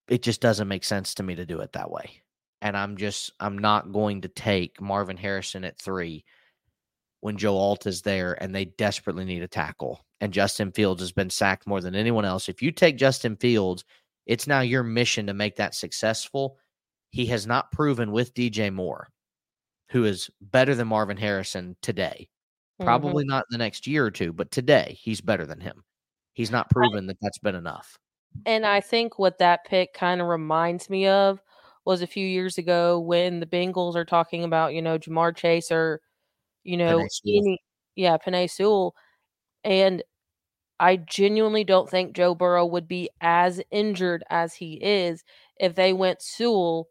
[0.07, 2.21] It just doesn't make sense to me to do it that way.
[2.61, 6.25] And I'm just, I'm not going to take Marvin Harrison at three
[7.21, 10.05] when Joe Alt is there and they desperately need a tackle.
[10.19, 12.49] And Justin Fields has been sacked more than anyone else.
[12.49, 13.83] If you take Justin Fields,
[14.25, 16.57] it's now your mission to make that successful.
[17.09, 19.07] He has not proven with DJ Moore,
[19.89, 22.27] who is better than Marvin Harrison today.
[22.79, 22.85] Mhm.
[22.85, 25.83] Probably not in the next year or two, but today he's better than him.
[26.33, 27.97] He's not proven that that's been enough.
[28.45, 31.41] And I think what that pick kind of reminds me of
[31.83, 35.71] was a few years ago when the Bengals are talking about, you know, Ja'Marr Chase
[35.71, 35.99] or,
[36.63, 37.59] you know, any,
[37.95, 38.95] yeah, Penei Sewell.
[39.63, 40.03] And
[40.79, 45.23] I genuinely don't think Joe Burrow would be as injured as he is
[45.59, 46.87] if they went Sewell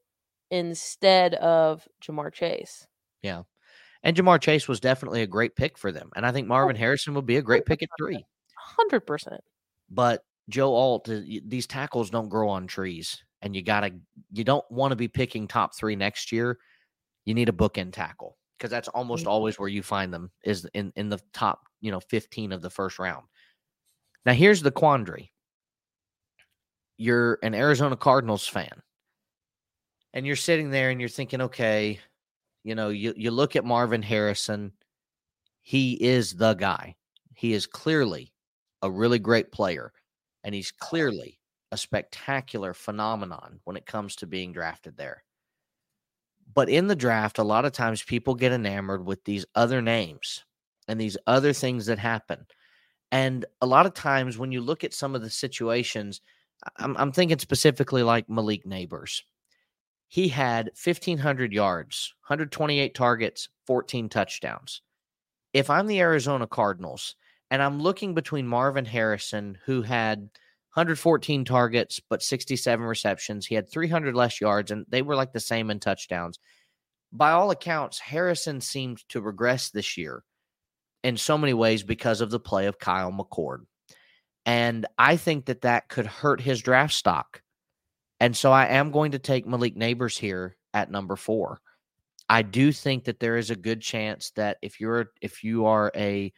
[0.50, 2.86] instead of Ja'Marr Chase.
[3.22, 3.42] Yeah.
[4.02, 6.10] And Ja'Marr Chase was definitely a great pick for them.
[6.16, 8.24] And I think Marvin Harrison would be a great pick at three.
[8.78, 9.38] 100%.
[9.90, 13.22] But Joe Alt, uh, these tackles don't grow on trees.
[13.42, 13.92] And you got to,
[14.32, 16.58] you don't want to be picking top three next year.
[17.24, 20.92] You need a bookend tackle because that's almost always where you find them is in,
[20.94, 23.24] in the top, you know, 15 of the first round.
[24.26, 25.32] Now, here's the quandary
[26.98, 28.82] you're an Arizona Cardinals fan,
[30.12, 31.98] and you're sitting there and you're thinking, okay,
[32.62, 34.72] you know, you, you look at Marvin Harrison,
[35.62, 36.96] he is the guy.
[37.34, 38.34] He is clearly
[38.82, 39.94] a really great player,
[40.44, 41.38] and he's clearly
[41.72, 45.24] a spectacular phenomenon when it comes to being drafted there.
[46.52, 50.44] But in the draft, a lot of times people get enamored with these other names
[50.88, 52.46] and these other things that happen.
[53.12, 56.20] And a lot of times when you look at some of the situations,
[56.76, 59.22] I'm, I'm thinking specifically like Malik Nabers.
[60.08, 64.82] He had 1,500 yards, 128 targets, 14 touchdowns.
[65.52, 67.14] If I'm the Arizona Cardinals
[67.50, 70.30] and I'm looking between Marvin Harrison, who had
[70.74, 75.40] 114 targets but 67 receptions, he had 300 less yards, and they were like the
[75.40, 76.38] same in touchdowns.
[77.12, 80.22] By all accounts, Harrison seemed to regress this year
[81.02, 83.64] in so many ways because of the play of Kyle McCord.
[84.46, 87.42] And I think that that could hurt his draft stock.
[88.20, 91.60] And so I am going to take Malik Nabers here at number four.
[92.28, 95.90] I do think that there is a good chance that if you're if you are
[95.96, 96.32] a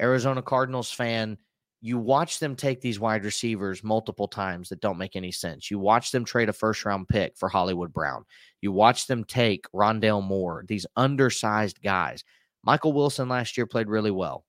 [0.00, 1.38] Arizona Cardinals fan,
[1.80, 5.70] you watch them take these wide receivers multiple times that don't make any sense.
[5.70, 8.24] You watch them trade a first round pick for Hollywood Brown.
[8.60, 12.22] You watch them take Rondale Moore, these undersized guys.
[12.62, 14.44] Michael Wilson last year played really well.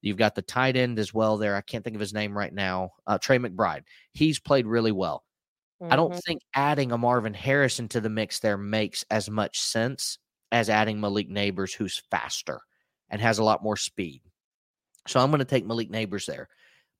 [0.00, 1.56] You've got the tight end as well there.
[1.56, 2.90] I can't think of his name right now.
[3.06, 3.82] Uh, Trey McBride.
[4.12, 5.24] He's played really well.
[5.90, 6.22] I don't Mhm.
[6.24, 10.18] think adding a Marvin Harrison to the mix there makes as much sense
[10.52, 12.60] as adding Malik Nabers, who's faster
[13.10, 14.22] and has a lot more speed.
[15.08, 16.48] So I'm going to take Malik Nabers there.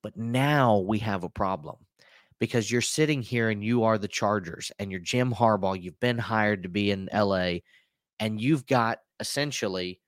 [0.02, 1.76] But now we have a problem
[2.38, 5.80] because you're sitting here and you are the Chargers and you're Jim Harbaugh.
[5.80, 7.58] You've been hired to be in LA
[8.20, 10.00] and you've got essentially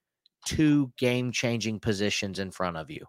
[0.44, 3.06] two game changing positions in front of you.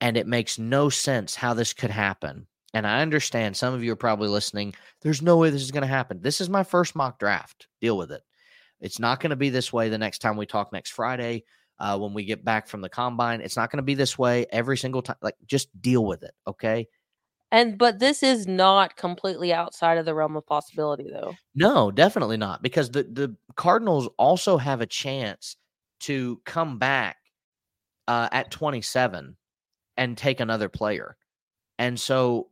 [0.00, 3.92] And it makes no sense how this could happen And I understand some of you
[3.92, 4.74] are probably listening.
[5.00, 6.20] There's no way this is going to happen.
[6.20, 7.66] This is my first mock draft.
[7.80, 8.22] Deal with it.
[8.80, 11.44] It's not going to be this way the next time we talk next Friday
[11.80, 13.40] uh, when we get back from the combine.
[13.40, 15.16] It's not going to be this way every single time.
[15.22, 16.32] Like, just deal with it.
[16.46, 16.88] Okay.
[17.50, 21.34] And but this is not completely outside of the realm of possibility, though.
[21.54, 25.56] No, definitely not, because the the Cardinals also have a chance
[26.00, 27.16] to come back
[28.06, 29.36] uh, at 27
[29.96, 31.16] and take another player.
[31.78, 32.48] And so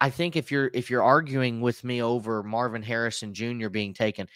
[0.00, 3.68] I think if you're if you're arguing with me over Marvin Harrison Jr.
[3.68, 4.28] being taken,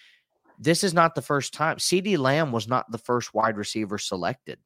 [0.59, 1.77] this is not the first time.
[1.77, 4.59] CeeDee Lamb was not the first wide receiver selected.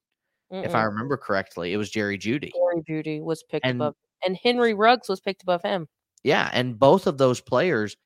[0.52, 0.64] Mm-mm.
[0.64, 2.50] If I remember correctly, it was Jerry Jeudy.
[2.52, 5.88] Jerry Jeudy was picked and, above and Henry Ruggs was picked above him.
[6.24, 7.96] Yeah, and both of those players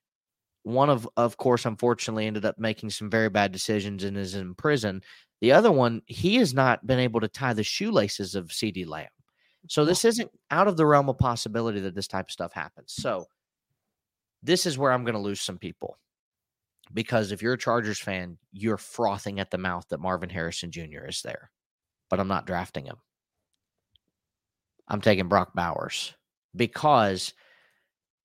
[0.65, 4.55] one of of course unfortunately ended up making some very bad decisions and is in
[4.55, 5.03] prison.
[5.41, 9.09] The other one, he has not been able to tie the shoelaces of CeeDee Lamb.
[9.69, 12.93] So this isn't out of the realm of possibility that this type of stuff happens.
[12.95, 13.27] So
[14.43, 15.99] this is where I'm going to lose some people.
[16.93, 21.07] Because if you're a Chargers fan, you're frothing at the mouth that Marvin Harrison Jr.
[21.09, 21.51] is there.
[22.11, 22.97] But I'm not drafting him.
[24.89, 26.15] I'm taking Brock Bowers
[26.55, 27.33] because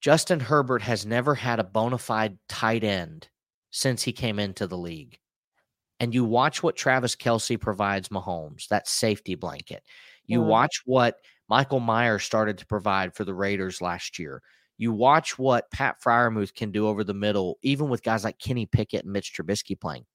[0.02, 3.30] Justin Herbert has never had a bona fide tight end
[3.72, 5.20] since he came into the league
[6.00, 9.84] and you watch what Travis Kelce provides Mahomes, that safety blanket.
[10.26, 10.50] You mm-hmm.
[10.50, 11.16] watch what
[11.50, 14.42] Michael Myers started to provide for the Raiders last year.
[14.78, 18.66] You watch what Pat Freiermuth can do over the middle, even with guys like Kenny
[18.66, 20.06] Pickett and Mitch Trubisky playing.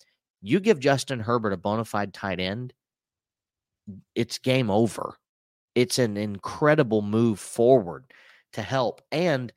[0.40, 2.72] You give Justin Herbert a bona fide tight end,
[4.14, 5.16] it's game over.
[5.74, 8.04] It's an incredible move forward
[8.52, 9.00] to help.
[9.10, 9.52] And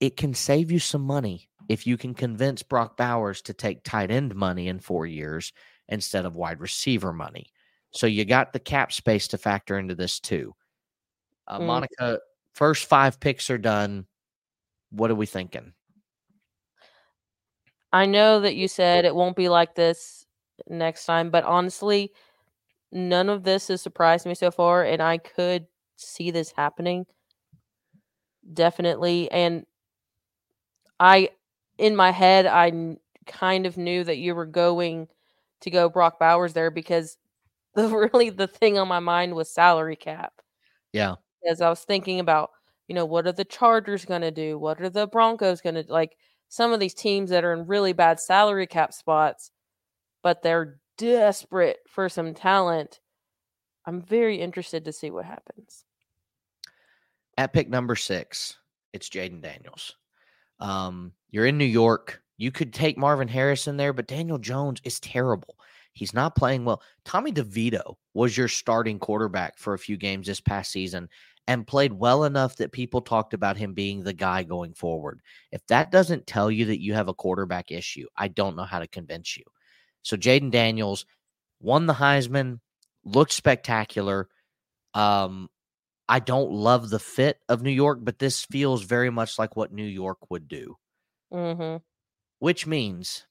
[0.00, 4.10] it can save you some money if you can convince Brock Bowers to take tight
[4.10, 5.52] end money in four years
[5.88, 7.52] instead of wide receiver money.
[7.92, 10.54] So you got the cap space to factor into this too.
[11.46, 11.66] Uh, mm.
[11.66, 12.20] Monica,
[12.54, 14.06] first five picks are done.
[14.90, 15.72] What are we thinking?
[17.92, 20.26] I know that you said it won't be like this
[20.68, 22.12] next time, but honestly,
[22.92, 27.06] none of this has surprised me so far, and I could see this happening
[28.52, 29.30] definitely.
[29.30, 29.66] And
[30.98, 31.30] I
[31.78, 32.96] in my head, I
[33.26, 35.08] kind of knew that you were going
[35.60, 37.16] to go Brock Bowers there because
[37.74, 40.32] the really the thing on my mind was salary cap.
[40.92, 41.16] Yeah.
[41.48, 42.50] As I was thinking about,
[42.88, 44.58] you know, what are the Chargers going to do?
[44.58, 46.16] What are the Broncos going to like
[46.48, 49.50] some of these teams that are in really bad salary cap spots,
[50.22, 53.00] but they're desperate for some talent.
[53.86, 55.84] I'm very interested to see what happens.
[57.38, 58.56] At pick number 6,
[58.92, 59.96] it's Jayden Daniels.
[60.58, 62.20] Um, you're in New York.
[62.36, 65.56] You could take Marvin Harrison there, but Daniel Jones is terrible.
[65.92, 66.82] He's not playing well.
[67.04, 71.08] Tommy DeVito was your starting quarterback for a few games this past season
[71.50, 75.20] and played well enough that people talked about him being the guy going forward.
[75.50, 78.78] If that doesn't tell you that you have a quarterback issue, I don't know how
[78.78, 79.42] to convince you.
[80.02, 81.06] So Jayden Daniels
[81.60, 82.60] won the Heisman,
[83.02, 84.28] looked spectacular.
[84.94, 85.48] Um,
[86.08, 89.72] I don't love the fit of New York, but this feels very much like what
[89.72, 90.76] New York would do.
[91.32, 91.78] Mm-hmm.
[92.38, 93.26] Which means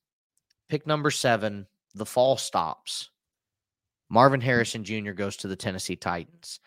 [0.68, 3.12] pick number seven, the fall stops.
[4.10, 5.14] Marvin Harrison Jr.
[5.14, 6.60] goes to the Tennessee Titans.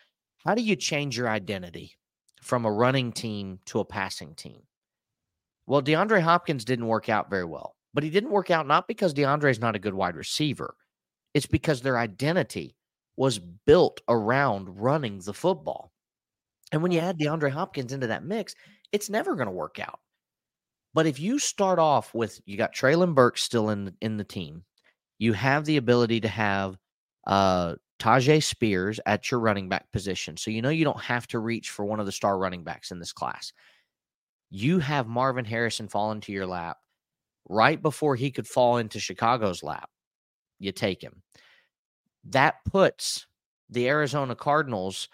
[0.44, 1.96] How do you change your identity
[2.42, 4.62] from a running team to a passing team?
[5.66, 9.14] Well, DeAndre Hopkins didn't work out very well, but he didn't work out not because
[9.14, 10.74] DeAndre is not a good wide receiver.
[11.34, 12.76] It's because their identity
[13.16, 15.92] was built around running the football.
[16.72, 18.54] And when you add DeAndre Hopkins into that mix,
[18.90, 20.00] it's never going to work out.
[20.94, 24.64] But if you start off with you got Treylon Burke still in in the team,
[25.18, 26.76] you have the ability to have
[27.26, 30.36] uh Tyjae Spears at your running back position.
[30.36, 32.90] So you know you don't have to reach for one of the star running backs
[32.90, 33.52] in this class.
[34.50, 36.78] You have Marvin Harrison fall into your lap
[37.48, 39.88] right before he could fall into Chicago's lap.
[40.58, 41.22] You take him.
[42.24, 43.26] That puts
[43.70, 45.08] the Arizona Cardinals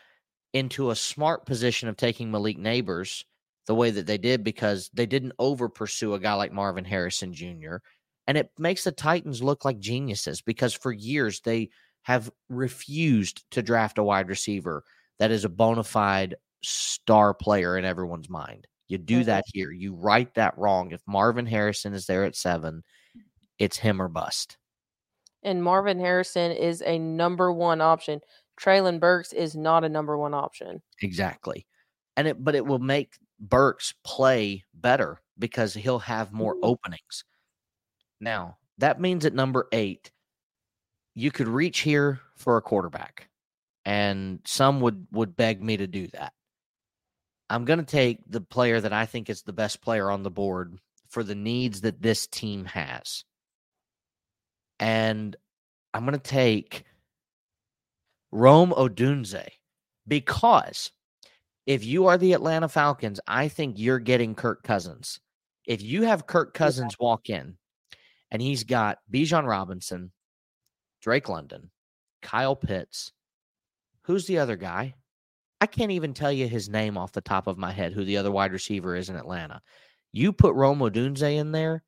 [0.54, 3.24] into a smart position of taking Malik Nabers
[3.66, 7.34] the way that they did because they didn't over pursue a guy like Marvin Harrison
[7.34, 7.76] Jr.
[8.26, 11.68] And it makes the Titans look like geniuses because for years they
[12.08, 14.82] have refused to draft a wide receiver
[15.18, 18.66] that is a bona fide star player in everyone's mind.
[18.88, 19.26] You do mm-hmm.
[19.26, 19.70] that here.
[19.72, 20.92] You right that wrong.
[20.92, 22.82] If Marvin Harrison is there at seven,
[23.58, 24.56] it's him or bust.
[25.42, 28.20] And Marvin Harrison is a number one option.
[28.58, 30.80] Treylon Burks is not a number one option.
[31.02, 31.66] Exactly.
[32.16, 36.64] And it but it will make Burks play better because he'll have more mm-hmm.
[36.64, 37.24] openings.
[38.18, 40.10] Now, that means at number eight,
[41.18, 43.28] you could reach here for a quarterback.
[43.84, 45.06] And some would mm.
[45.12, 46.32] would beg me to do that.
[47.50, 50.30] I'm going to take the player that I think is the best player on the
[50.30, 50.78] board
[51.08, 53.24] for the needs that this team has.
[54.78, 55.34] And
[55.94, 56.84] I'm going to take
[58.30, 59.48] Rome Odunze
[60.06, 60.92] because
[61.66, 65.18] if you are the Atlanta Falcons, I think you're getting Kirk Cousins.
[65.66, 67.56] If you have Kirk Cousins walk in
[68.30, 70.12] and he's got Bijan Robinson,
[71.00, 71.70] Drake London,
[72.22, 73.12] Kyle Pitts,
[74.02, 74.94] who's the other guy?
[75.60, 78.16] I can't even tell you his name off the top of my head, who the
[78.16, 79.60] other wide receiver is in Atlanta.
[80.12, 81.82] You put Romo Odunze in there,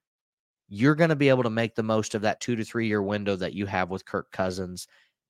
[0.72, 3.02] you're going to be able to make the most of that two to three year
[3.02, 4.86] window that you have with Kirk Cousins.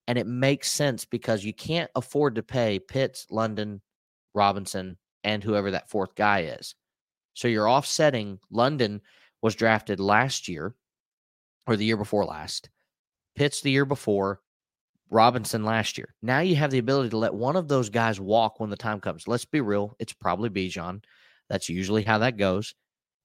[0.07, 3.81] And it makes sense because you can't afford to pay Pitts, London,
[4.35, 6.75] Robinson, and whoever that fourth guy is.
[7.35, 8.39] So you're offsetting.
[8.51, 9.01] London
[9.41, 10.75] was drafted last year
[11.67, 12.69] or the year before last,
[13.41, 14.43] Pitts the year before,
[15.09, 16.15] Robinson last year.
[16.21, 19.01] Now you have the ability to let one of those guys walk when the time
[19.01, 19.27] comes.
[19.27, 21.03] Let's be real, it's probably Bijan.
[21.49, 22.75] That's usually how that goes.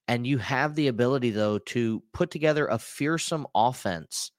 [0.08, 4.32] And you have the ability, though, to put together a fearsome offense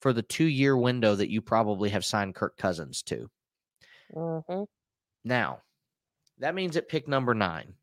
[0.00, 3.28] for the two year window that you probably have signed Kirk Cousins to.
[4.14, 4.62] Mm-hmm.
[5.24, 5.58] Now,
[6.38, 7.74] that means at pick number nine,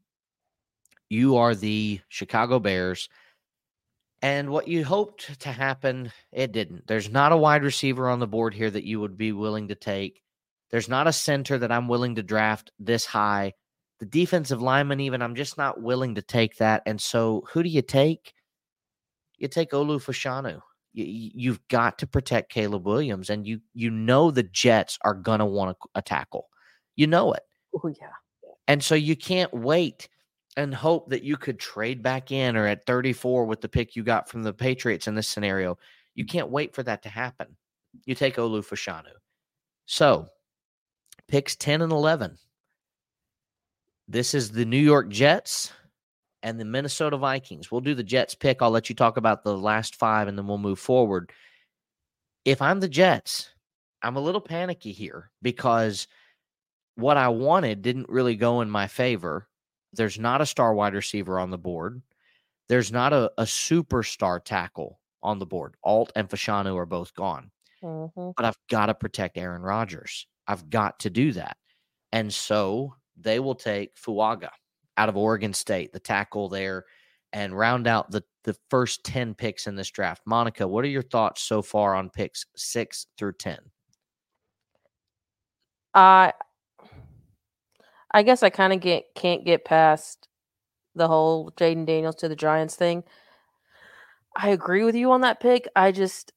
[1.09, 3.09] you are the Chicago Bears.
[4.23, 6.87] And what you hoped to happen, it didn't.
[6.87, 9.75] There's not a wide receiver on the board here that you would be willing to
[9.75, 10.23] take.
[10.71, 13.51] There's not a center that I'm willing to draft this high.
[13.99, 16.83] The defensive lineman, even, I'm just not willing to take that.
[16.85, 18.33] And so, who do you take?
[19.39, 20.61] You take Olu Fashanu.
[20.93, 25.45] You, you've got to protect Caleb Williams, and you you know the Jets are gonna
[25.45, 26.47] want a, a uh, tackle.
[26.95, 27.43] You know it.
[27.75, 28.07] Oh yeah.
[28.69, 30.07] And so you can't wait
[30.55, 34.03] and hope that you could trade back in or at 34 with the pick you
[34.03, 35.77] got from the Patriots in this scenario.
[36.15, 37.55] You can't wait for that to happen.
[38.05, 39.11] You take Olu Fashanu.
[39.85, 40.27] So,
[41.27, 42.37] picks 10 and 11.
[44.07, 45.71] This is the New York Jets
[46.43, 47.71] and the Minnesota Vikings.
[47.71, 48.61] We'll do the Jets pick.
[48.61, 51.31] I'll let you talk about the last five and then we'll move forward.
[52.45, 53.49] If I'm the Jets,
[54.01, 56.07] I'm a little panicky here because
[56.95, 59.47] what I wanted didn't really go in my favor
[59.93, 62.01] there's not a star wide receiver on the board.
[62.69, 65.75] There's not a, a superstar tackle on the board.
[65.83, 67.51] Alt and Fashanu are both gone.
[67.83, 68.31] Mm-hmm.
[68.35, 70.27] But I've got to protect Aaron Rodgers.
[70.47, 71.57] I've got to do that.
[72.11, 74.49] And so they will take Fuaga
[74.97, 76.85] out of Oregon State, the tackle there,
[77.31, 80.21] and round out the, the first 10 picks in this draft.
[80.25, 83.57] Monica, what are your thoughts so far on picks six through 10?
[85.93, 86.31] Uh,
[88.13, 90.27] I guess I kind of get can't get past
[90.95, 93.03] the whole Jayden Daniels to the Giants thing.
[94.35, 95.67] I agree with you on that pick.
[95.75, 96.31] I just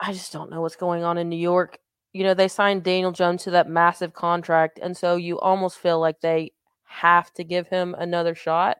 [0.00, 1.78] I just don't know what's going on in New York.
[2.12, 6.00] You know, they signed Daniel Jones to that massive contract, and so you almost feel
[6.00, 6.52] like they
[6.84, 8.78] have to give him another shot.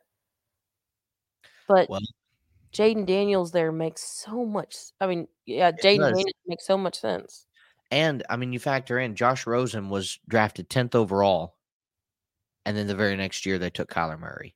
[1.68, 2.00] But well,
[2.72, 4.76] Jayden Daniels there makes so much.
[5.00, 7.46] I mean, yeah, Jayden Daniels makes so much sense.
[7.90, 11.56] And I mean, you factor in Josh Rosen was drafted tenth overall
[12.64, 14.54] and then the very next year they took Kyler Murray.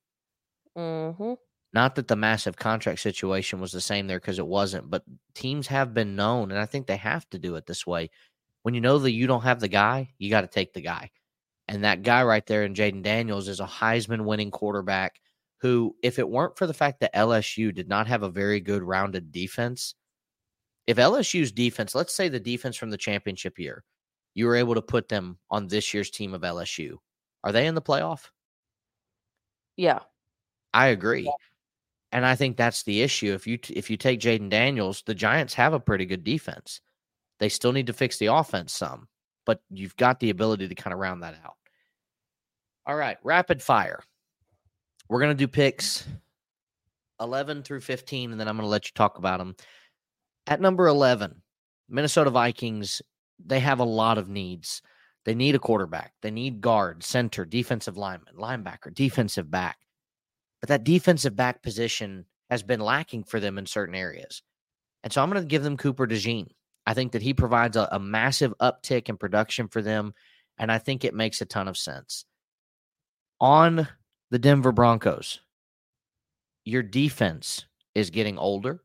[0.77, 1.35] Mm-hmm.
[1.73, 5.05] Not that the massive contract situation was the same there because it wasn't, but
[5.35, 8.11] teams have been known, and I think they have to do it this way.
[8.63, 11.11] When you know that you don't have the guy, you got to take the guy.
[11.69, 15.21] And that guy right there in Jayden Daniels is a Heisman winning quarterback
[15.61, 18.83] who, if it weren't for the fact that LSU did not have a very good
[18.83, 19.95] rounded defense,
[20.87, 23.83] if LSU's defense, let's say the defense from the championship year,
[24.35, 26.97] you were able to put them on this year's team of LSU,
[27.47, 28.31] are they in the playoff?
[29.77, 30.01] Yeah.
[30.75, 31.23] I agree.
[31.23, 31.31] Yeah.
[32.11, 33.33] And I think that's the issue.
[33.35, 36.81] If you if you take Jayden Daniels, the Giants have a pretty good defense.
[37.39, 39.07] They still need to fix the offense some,
[39.45, 41.55] but you've got the ability to kind of round that out.
[42.85, 44.01] All right, rapid fire.
[45.09, 46.05] We're going to do picks
[47.21, 49.55] 11 through 15 and then I'm going to let you talk about them.
[50.49, 51.43] At number 11,
[51.89, 53.03] Minnesota Vikings,
[53.39, 54.83] they have a lot of needs.
[55.27, 56.15] They need a quarterback.
[56.23, 59.77] They need guard, center, defensive lineman, linebacker, defensive back.
[60.61, 64.43] But that defensive back position has been lacking for them in certain areas.
[65.03, 66.47] And so I'm going to give them Cooper DeJean.
[66.87, 70.15] I think that he provides a, a massive uptick in production for them.
[70.59, 72.25] And I think it makes a ton of sense.
[73.41, 73.89] On
[74.31, 75.41] the Denver Broncos,
[76.65, 77.67] your defense
[77.97, 78.81] is getting older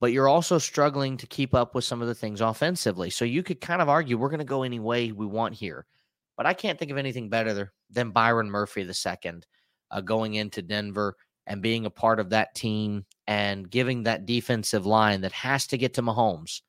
[0.00, 3.10] but you're also struggling to keep up with some of the things offensively.
[3.10, 5.86] So you could kind of argue we're going to go any way we want here.
[6.36, 9.46] But I can't think of anything better than Byron Murphy the second
[9.90, 11.16] uh, going into Denver
[11.46, 15.78] and being a part of that team and giving that defensive line that has to
[15.78, 16.62] get to Mahomes.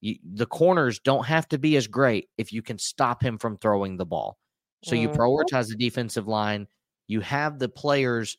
[0.00, 3.56] You, the corners don't have to be as great if you can stop him from
[3.56, 4.38] throwing the ball.
[4.82, 5.02] So mm-hmm.
[5.02, 6.66] you prioritize the defensive line
[7.06, 8.36] You have the players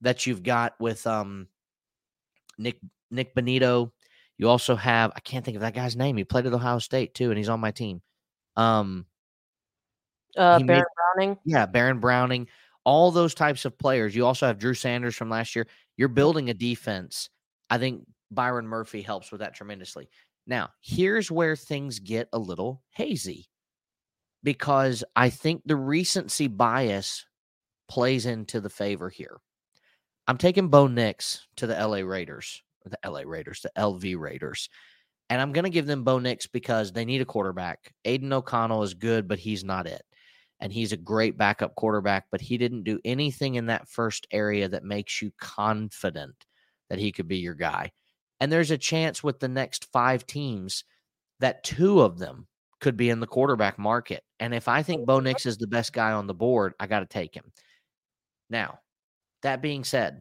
[0.00, 1.46] that you've got with um
[2.58, 2.80] Nick
[3.10, 3.90] Nick Bonitto.
[4.38, 6.16] You also have I can't think of that guy's name.
[6.16, 8.02] He played at Ohio State too, and he's on my team.
[8.56, 9.06] Um,
[10.36, 10.84] Uh, Baron made-
[11.14, 11.38] Browning.
[11.44, 12.48] yeah, Baron Browning,
[12.84, 14.14] all those types of players.
[14.14, 15.66] You also have Drew Sanders from last year.
[15.96, 17.30] You're building a defense.
[17.70, 20.10] I think Byron Murphy helps with that tremendously.
[20.46, 23.48] Now, here's where things get a little hazy
[24.42, 27.24] because I think the recency bias
[27.88, 29.38] plays into the favor here.
[30.28, 34.68] I'm taking Bo Nix to the LA Raiders, the LA Raiders, the LV Raiders.
[35.28, 37.92] And I'm going to give them Bo Nix because they need a quarterback.
[38.04, 40.02] Aidan O'Connell is good, but he's not it
[40.60, 44.68] and he's a great backup quarterback, but he didn't do anything in that first area
[44.68, 46.34] that makes you confident
[46.88, 47.90] that he could be your guy.
[48.40, 50.84] And there's a chance with the next five teams
[51.40, 52.46] that two of them
[52.80, 54.22] could be in the quarterback market.
[54.40, 57.00] And if I think Bo Nix is the best guy on the board, I got
[57.00, 57.52] to take him.
[58.48, 58.78] Now,
[59.42, 60.20] that being said,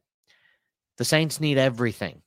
[0.97, 2.21] the Saints need everything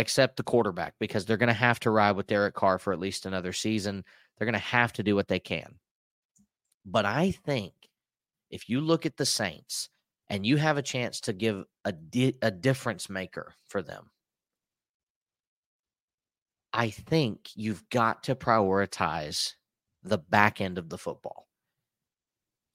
[0.00, 2.98] except the quarterback because they're going to have to ride with Derek Carr for at
[2.98, 4.02] least another season.
[4.36, 5.74] They're going to have to do what they can.
[6.86, 7.74] But I think
[8.50, 9.90] if you look at the Saints
[10.30, 14.10] and you have a chance to give a di- a difference maker for them,
[16.72, 19.54] I think you've got to prioritize
[20.02, 21.46] the back end of the football.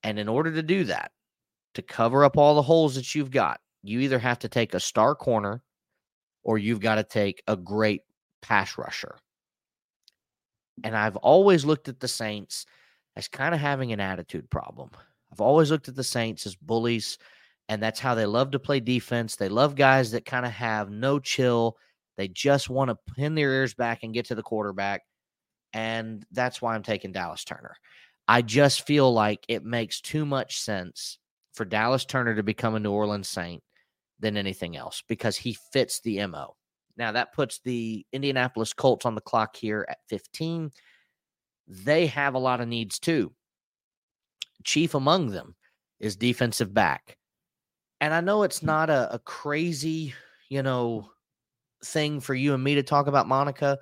[0.03, 1.11] And in order to do that,
[1.73, 4.79] to cover up all the holes that you've got, you either have to take a
[4.79, 5.63] star corner
[6.45, 8.03] or you've got to take a great
[8.41, 9.17] pass rusher.
[10.83, 12.65] And I've always looked at the Saints
[13.15, 14.91] as kind of having an attitude problem.
[15.31, 17.17] I've always looked at the Saints as bullies,
[17.67, 19.35] and that's how they love to play defense.
[19.35, 21.77] They love guys that kind of have no chill.
[22.17, 25.01] They just want to pin their ears back and get to the quarterback.
[25.73, 27.75] And that's why I'm taking Dallas Turner.
[28.27, 31.17] I just feel like it makes too much sense
[31.53, 33.63] for Dallas Turner to become a New Orleans Saint
[34.19, 36.55] than anything else because he fits the MO.
[36.97, 40.71] Now, that puts the Indianapolis Colts on the clock here at 15
[41.67, 43.33] they have a lot of needs too.
[44.63, 45.55] Chief among them
[45.99, 47.17] is defensive back.
[48.01, 50.13] And I know it's not a, a, crazy,
[50.49, 51.09] you know,
[51.83, 53.77] thing for you and me to talk about Monica,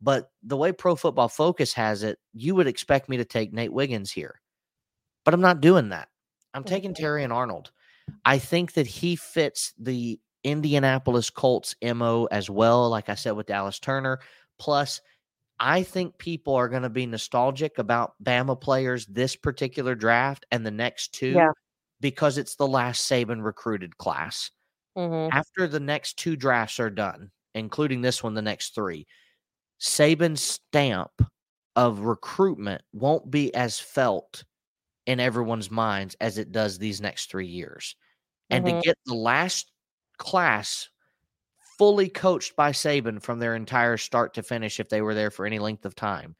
[0.00, 3.72] but the way Pro Football Focus has it, you would expect me to take Nate
[3.72, 4.40] Wiggins here.
[5.24, 6.08] But I'm not doing that.
[6.54, 7.70] I'm taking Terrion Arnold.
[8.24, 13.46] I think that he fits the Indianapolis Colts MO as well, like I said with
[13.46, 14.20] Dallas Turner.
[14.58, 15.00] Plus,
[15.60, 20.66] I think people are going to be nostalgic about Bama players this particular draft and
[20.66, 21.52] the next two Yeah.
[22.00, 24.50] because it's the last Saban recruited class.
[24.96, 29.06] hmm After the next two drafts are done, including this one, the next three,
[29.80, 31.10] Saban's stamp
[31.76, 34.44] of recruitment won't be as felt
[35.06, 37.96] in everyone's minds as it does these next three years.
[38.52, 38.80] And Mhm.
[38.80, 39.72] to get the last
[40.18, 40.88] class
[41.78, 45.46] fully coached by Saban from their entire start to finish, if they were there for
[45.46, 46.36] any length of time,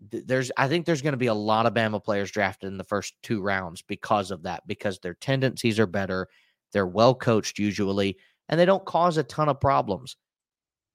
[0.00, 2.84] there's I think there's going to be a lot of Bama players drafted in the
[2.84, 6.28] first two rounds because of that, because their tendencies are better,
[6.72, 8.16] they're well coached usually,
[8.48, 10.16] and they don't cause a ton of problems.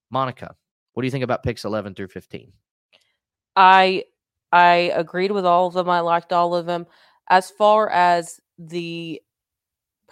[0.09, 0.55] Monica,
[0.93, 2.53] what do you think about picks 11 through 15?
[3.57, 4.05] I
[4.53, 5.89] I agreed with all of them.
[5.89, 6.85] I liked all of them.
[7.29, 9.21] As far as the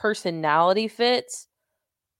[0.02, 1.48] personality fits,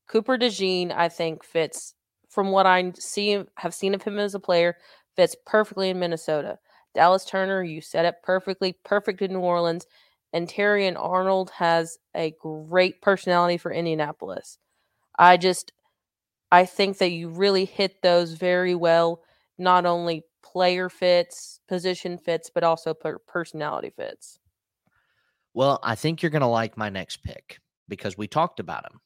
[0.08, 1.96] Cooper DeJean, I think fits
[2.30, 4.78] from what I see have seen of him as a player,
[5.16, 6.60] fits perfectly in Minnesota.
[6.94, 9.88] Dallas Turner, you set it perfectly, perfect in New Orleans.
[10.32, 14.60] And Terrion Arnold has a great personality for Indianapolis.
[15.18, 15.74] I just
[16.52, 19.24] I think that you really hit those very well,
[19.58, 24.38] not only player fits, position fits, but also per- personality fits.
[25.54, 27.60] Well, I think you're going to like my next pick
[27.92, 29.00] because we talked about him.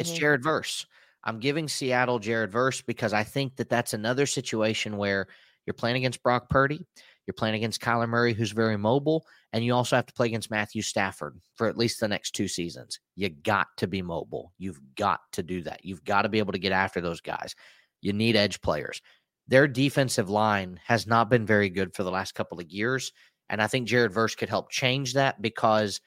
[0.00, 0.18] It's Mhm.
[0.18, 0.84] Jared Verse.
[1.24, 5.28] I'm giving Seattle Jared Verse because I think that that's another situation where
[5.66, 6.86] you're playing against Brock Purdy,
[7.26, 10.50] you're playing against Kyler Murray, who's very mobile, and you also have to play against
[10.50, 12.98] Matthew Stafford for at least the next two seasons.
[13.14, 14.52] You got to be mobile.
[14.58, 15.84] You've got to do that.
[15.84, 17.54] You've got to be able to get after those guys.
[18.00, 19.00] You need edge players.
[19.46, 23.12] Their defensive line has not been very good for the last couple of years.
[23.50, 26.00] And I think Jared Verse could help change that because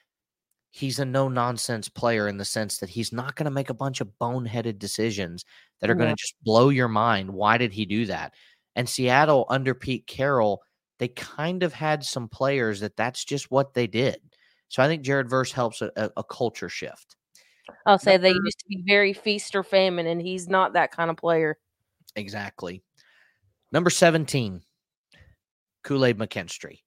[0.72, 3.74] he's a no nonsense player in the sense that he's not going to make a
[3.74, 5.44] bunch of boneheaded decisions
[5.80, 7.30] that are going to just blow your mind.
[7.30, 8.32] Why did he do that?
[8.74, 10.62] And Seattle under Pete Carroll,
[10.98, 14.18] they kind of had some players that that's just what they did.
[14.68, 17.16] So I think Jared Verse helps a, a, culture shift.
[17.84, 21.10] I'll say they used to be very feast or famine, and he's not that kind
[21.10, 21.58] of player.
[22.16, 22.82] Exactly.
[23.70, 24.62] Number 17,
[25.84, 26.78] Kool Aid McKinstry.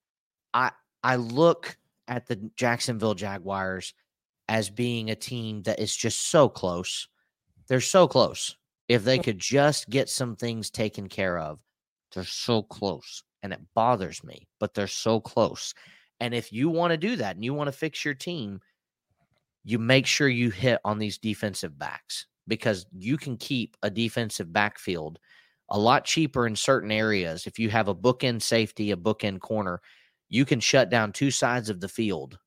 [0.52, 0.72] I
[1.04, 1.76] I look
[2.08, 3.94] at the Jacksonville Jaguars
[4.48, 7.08] as being a team that is just so close.
[7.68, 8.56] They're so close.
[8.88, 11.58] If they could just get some things taken care of,
[12.14, 13.24] they're so close.
[13.42, 15.74] And it bothers me, but they're so close.
[16.20, 18.60] And if you want to do that and you want to fix your team,
[19.64, 24.52] you make sure you hit on these defensive backs because you can keep a defensive
[24.52, 25.18] backfield
[25.70, 27.46] a lot cheaper in certain areas.
[27.46, 29.80] If you have a bookend safety, a bookend corner,
[30.28, 32.38] you can shut down two sides of the field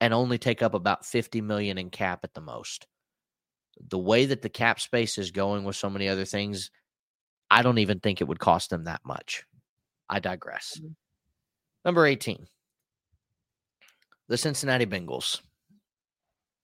[0.00, 2.86] and only take up about 50 million in cap at the most.
[3.88, 6.70] The way that the cap space is going with so many other things,
[7.50, 9.44] I don't even think it would cost them that much.
[10.08, 10.78] I digress.
[10.78, 10.92] Mm-hmm.
[11.84, 12.46] Number 18.
[14.28, 15.40] The Cincinnati Bengals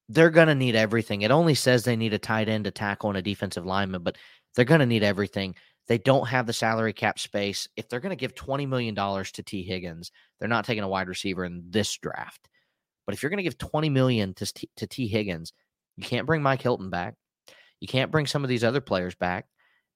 [0.08, 1.22] they're going to need everything.
[1.22, 4.18] It only says they need a tight end to tackle and a defensive lineman, but
[4.54, 5.54] they're going to need everything.
[5.86, 7.68] They don't have the salary cap space.
[7.76, 11.08] If they're going to give $20 million to Tee Higgins, they're not taking a wide
[11.08, 12.48] receiver in this draft.
[13.06, 15.52] But if you're going to give 20 million to, to Tee Higgins,
[15.96, 17.14] you can't bring Mike Hilton back.
[17.80, 19.46] You can't bring some of these other players back.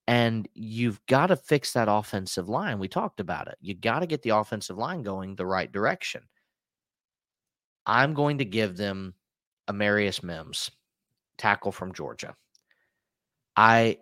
[0.07, 2.79] And you've got to fix that offensive line.
[2.79, 3.57] We talked about it.
[3.61, 6.23] You got to get the offensive line going the right direction.
[7.87, 9.15] I'm going to give them
[9.69, 10.71] Amarius Mims,
[11.39, 12.35] tackle from Georgia.
[13.57, 13.99] I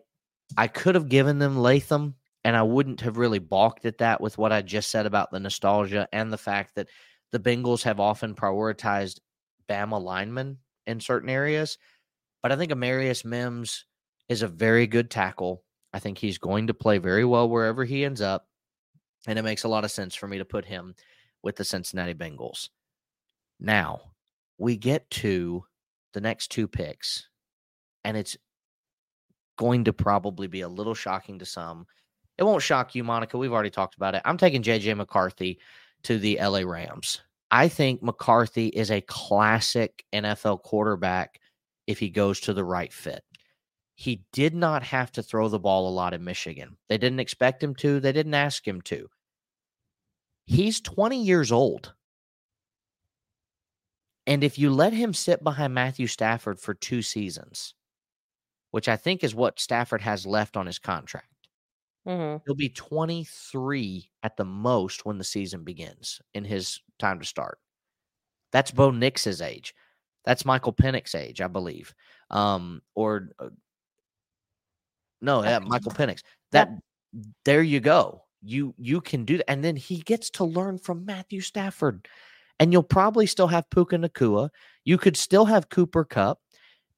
[0.57, 2.15] I could have given them Latham,
[2.45, 5.41] and I wouldn't have really balked at that with what I just said about the
[5.41, 6.89] nostalgia and the fact that
[7.33, 9.21] the Bengals have often prioritized
[9.69, 11.79] Bama linemen in certain areas.
[12.43, 13.85] But I think Amarius Mims
[14.29, 15.65] is a very good tackle.
[15.93, 18.47] I think he's going to play very well wherever he ends up.
[19.27, 20.95] And it makes a lot of sense for me to put him
[21.43, 22.69] with the Cincinnati Bengals.
[23.59, 24.01] Now,
[24.59, 25.65] we get to
[26.13, 27.29] the next two picks,
[28.05, 28.37] and it's
[29.57, 31.87] going to probably be a little shocking to some.
[32.39, 33.39] It won't shock you, Monica.
[33.39, 34.23] We've already talked about it.
[34.25, 35.59] I'm taking JJ McCarthy
[36.03, 37.21] to the LA Rams.
[37.51, 41.41] I think McCarthy is a classic NFL quarterback
[41.87, 43.23] if he goes to the right fit.
[43.95, 46.77] He did not have to throw the ball a lot in Michigan.
[46.89, 49.09] They didn't expect him to, they didn't ask him to.
[50.45, 51.95] He's 20 years old.
[54.27, 57.75] And if you let him sit behind Matthew Stafford for two seasons,
[58.77, 61.33] which I think is what Stafford has left on his contract,
[62.07, 62.43] mm-hmm.
[62.45, 67.59] he'll be 23 at the most when the season begins in his time to start.
[68.53, 69.75] That's Bo Nix's age.
[70.27, 71.95] That's Michael Penix's age, I believe.
[72.31, 73.49] Um, or uh,
[75.23, 76.21] no, yeah, Michael Penix.
[76.53, 76.69] That
[77.47, 78.25] there you go.
[78.43, 82.07] You you can do that, and then he gets to learn from Matthew Stafford
[82.61, 84.51] and you'll probably still have Puka Nacua.
[84.85, 86.41] You could still have Cooper Kupp,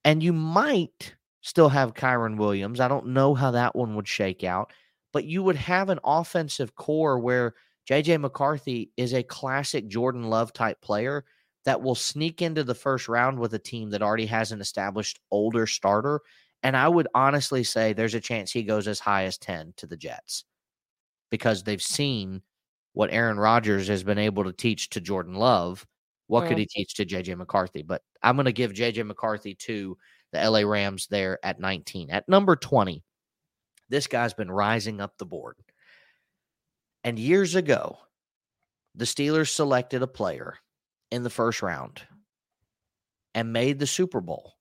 [0.05, 2.81] and you might still have Kyren Williams.
[2.81, 4.73] I don't know how that one would shake out,
[5.13, 7.55] but you would have an offensive core where
[7.89, 11.25] JJ McCarthy is a classic Jordan Love type player
[11.65, 15.21] that will sneak into the first round with a team that already has an established
[15.31, 16.21] older starter.
[16.63, 19.87] And I would honestly say there's a chance he goes as high as 10 to
[19.87, 20.45] the Jets
[21.31, 22.43] because they've seen
[22.93, 25.87] what Aaron Rodgers has been able to teach to Jordan Love,
[26.27, 27.83] what could he teach to JJ McCarthy?
[27.83, 29.97] But I'm going to give JJ McCarthy to
[30.33, 32.11] the LA Rams there at 19.
[32.11, 33.03] At number 20,
[33.89, 35.57] this guy's been rising up the board.
[37.05, 37.99] And years ago,
[38.95, 40.59] the Steelers selected a player
[41.11, 42.03] in the first round
[43.35, 44.55] and made the Super Bowl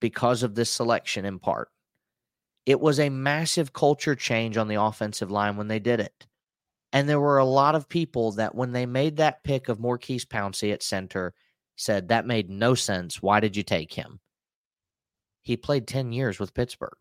[0.00, 1.68] because of this selection in part.
[2.66, 6.26] It was a massive culture change on the offensive line when they did it.
[6.92, 10.24] And there were a lot of people that when they made that pick of Maurkice
[10.24, 11.32] Pouncey at center
[11.76, 13.22] said that made no sense.
[13.22, 14.20] Why did you take him?
[15.42, 16.96] He played 10 years with Pittsburgh.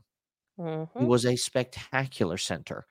[0.60, 1.00] Mm-hmm.
[1.00, 2.86] He was a spectacular center.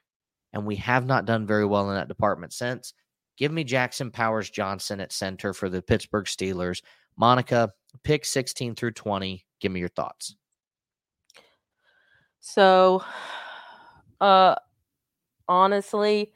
[0.53, 2.95] And we have not done very well in that department since.
[3.37, 6.83] Give me Jackson Powers Johnson at center for the Pittsburgh Steelers.
[7.17, 7.71] Monica,
[8.03, 9.45] pick 16 through 20.
[9.61, 10.37] Give me your thoughts.
[12.41, 13.03] So,
[14.21, 14.55] uh,
[15.49, 16.33] honestly,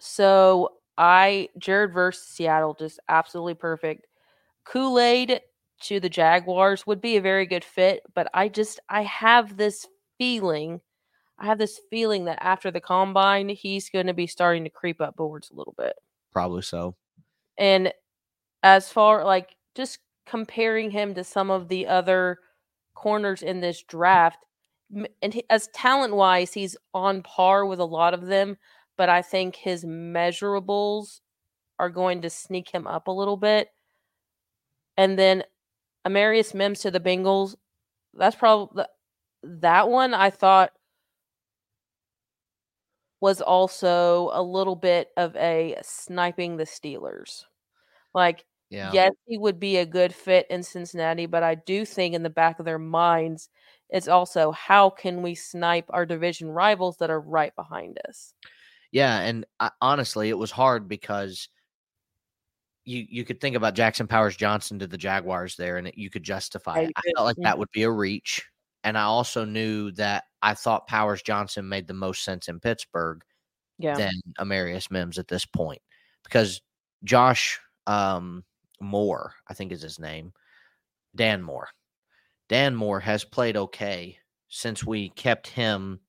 [0.00, 4.06] so I Jared versus Seattle just absolutely perfect.
[4.64, 5.40] Kool Aid
[5.80, 9.86] to the Jaguars would be a very good fit, but I just I have this
[10.18, 10.80] feeling,
[11.38, 15.00] I have this feeling that after the combine, he's going to be starting to creep
[15.00, 15.94] up boards a little bit.
[16.32, 16.96] Probably so.
[17.56, 17.92] And
[18.62, 22.38] as far like just comparing him to some of the other
[22.94, 24.38] corners in this draft,
[25.22, 28.56] and he, as talent wise, he's on par with a lot of them
[28.98, 31.20] but I think his measurables
[31.78, 33.68] are going to sneak him up a little bit.
[34.98, 35.44] And then
[36.08, 37.54] Amarius Mims to the Bengals,
[38.14, 38.84] that's probably
[39.42, 40.72] that one I thought
[43.20, 47.44] was also a little bit of a sniping the Steelers.
[48.14, 48.92] Like Yeah.
[48.92, 52.30] Yes, he would be a good fit in Cincinnati, but I do think in the
[52.30, 53.48] back of their minds,
[53.90, 58.34] it's also how can we snipe our division rivals that are right behind us?
[58.92, 61.48] Yeah, and I, honestly, it was hard because
[62.88, 66.10] you you could think about Jackson Powers Johnson to the Jaguars there, and it, you
[66.10, 66.92] could justify it.
[66.96, 68.42] I felt like that would be a reach,
[68.82, 73.22] and I also knew that I thought Powers Johnson made the most sense in Pittsburgh
[73.78, 73.96] Yeah.
[73.96, 75.82] than Amarius Mims at this point
[76.24, 76.60] because
[77.04, 78.44] Josh um,
[78.80, 80.32] Moore, I think is his name,
[81.14, 81.68] Dan Moore.
[82.48, 86.00] Dan Moore has played okay since we kept him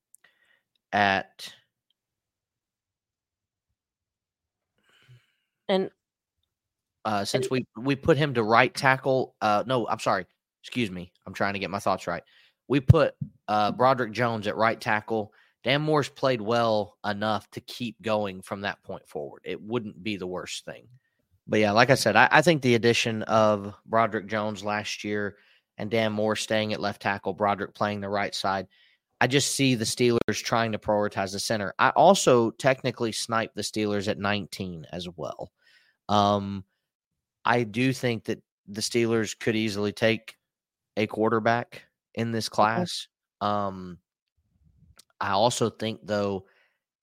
[0.92, 1.52] at
[5.68, 5.90] And
[7.04, 9.34] uh, since we we put him to right tackle.
[9.40, 10.26] Uh, no, I'm sorry.
[10.62, 11.12] Excuse me.
[11.26, 12.22] I'm trying to get my thoughts right.
[12.68, 13.14] We put
[13.48, 15.32] uh, Broderick Jones at right tackle.
[15.64, 19.42] Dan Moore's played well enough to keep going from that point forward.
[19.44, 20.86] It wouldn't be the worst thing.
[21.46, 25.36] But yeah, like I said, I, I think the addition of Broderick Jones last year
[25.76, 28.68] and Dan Moore staying at left tackle, Broderick playing the right side.
[29.20, 31.74] I just see the Steelers trying to prioritize the center.
[31.78, 35.50] I also technically snipe the Steelers at 19 as well.
[36.08, 36.64] Um,
[37.44, 40.36] I do think that the Steelers could easily take
[40.96, 41.82] a quarterback
[42.14, 43.08] in this class.
[43.40, 43.98] Um,
[45.20, 46.46] I also think, though,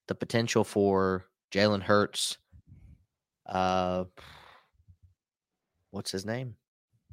[0.08, 2.38] the potential for Jalen Hurts,
[3.46, 4.06] uh,
[5.92, 6.56] what's his name?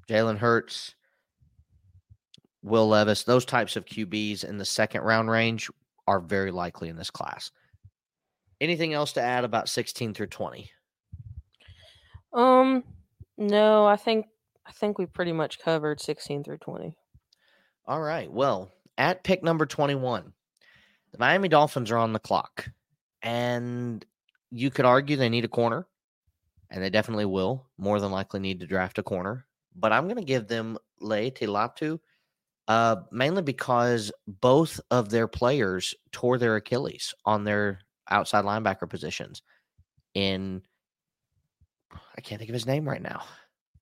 [0.09, 0.95] Jalen Hurts,
[2.63, 5.71] Will Levis, those types of QBs in the second round range
[6.07, 7.51] are very likely in this class.
[8.61, 10.71] Anything else to add about 16 through 20?
[12.35, 12.83] um
[13.37, 14.27] no, I think
[14.67, 16.97] I think we pretty much covered 16 through 20.
[17.87, 18.31] All right.
[18.31, 20.33] Well, at pick number 21,
[21.13, 22.71] the Miami Dolphins are on the clock.
[23.23, 24.05] And
[24.51, 25.87] you could argue they need a corner,
[26.71, 27.67] and they definitely will.
[27.79, 29.47] More than likely need to draft a corner.
[29.75, 31.99] But I'm going to give them Laiatu Latu,
[32.69, 37.81] uh, mainly because both of their players tore their Achilles on their
[38.11, 39.43] outside linebacker positions.
[40.15, 40.63] In,
[42.17, 43.23] I can't think of his name right now.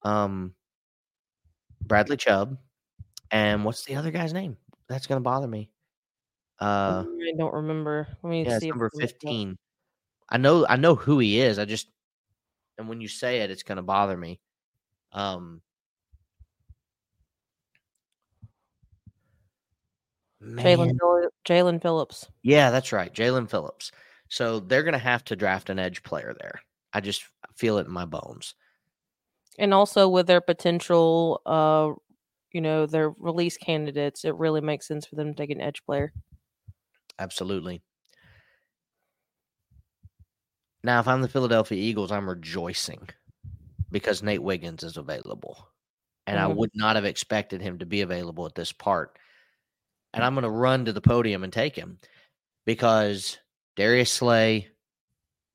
[0.02, 0.55] Um,
[1.86, 2.59] Bradley Chubb
[3.30, 4.56] and what's the other guy's name?
[4.89, 5.70] That's gonna bother me.
[6.60, 8.06] Uh, I don't remember.
[8.22, 8.68] Let me yeah, see.
[8.68, 9.20] number I can look it up.
[9.20, 9.59] fifteen.
[10.28, 11.59] I know, I know who he is.
[11.59, 11.89] I just,
[12.78, 14.40] and when you say it, it's gonna bother me.
[15.12, 15.60] Um,
[20.43, 20.98] Jalen
[21.47, 22.28] Jaelan Phillips.
[22.43, 23.93] yeah, that's right, Jaelan Phillips.
[24.28, 26.60] So they're gonna have to draft an edge player there.
[26.93, 27.24] I just
[27.56, 28.54] feel it in my bones.
[29.58, 31.92] And also with their potential uh
[32.52, 35.82] you know, their release candidates, it really makes sense for them to take an edge
[35.86, 36.12] player.
[37.18, 37.82] Absolutely.
[40.84, 43.08] Now, if I'm the Philadelphia Eagles, I'm rejoicing
[43.92, 45.68] because Nate Wiggins is available.
[46.26, 46.56] And I Mhm.
[46.56, 49.18] would not have expected him to be available at this part.
[50.14, 52.00] And I'm going to run to the podium and take him
[52.66, 53.38] because
[53.76, 54.71] Darius Slay,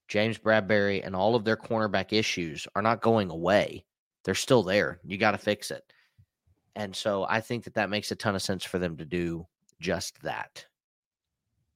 [0.07, 3.83] James Bradberry, and all of their cornerback issues are not going away.
[4.23, 4.99] They're still there.
[5.03, 5.83] You got to fix it.
[6.75, 9.47] And so I think that that makes a ton of sense for them to do
[9.79, 10.65] just that.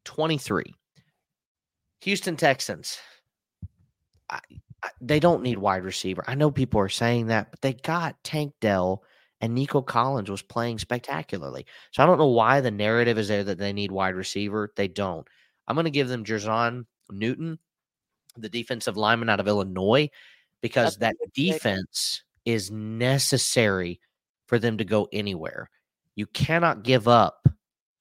[0.06, 0.64] 23.
[2.02, 2.98] Houston Texans.
[4.30, 4.40] I,
[4.84, 6.24] I, they don't need wide receiver.
[6.28, 9.04] I know people are saying that, but they got Tank Dell
[9.42, 11.66] and Nico Collins was playing spectacularly.
[11.92, 14.72] So I don't know why the narrative is there that they need wide receiver.
[14.76, 15.28] They don't.
[15.68, 17.58] I'm going to give them Jer'Zhan Newton,
[18.38, 20.10] the defensive lineman out of Illinois,
[20.62, 21.34] because That's that pick.
[21.34, 24.00] defense is necessary
[24.48, 25.70] for them to go anywhere.
[26.16, 27.48] You cannot give up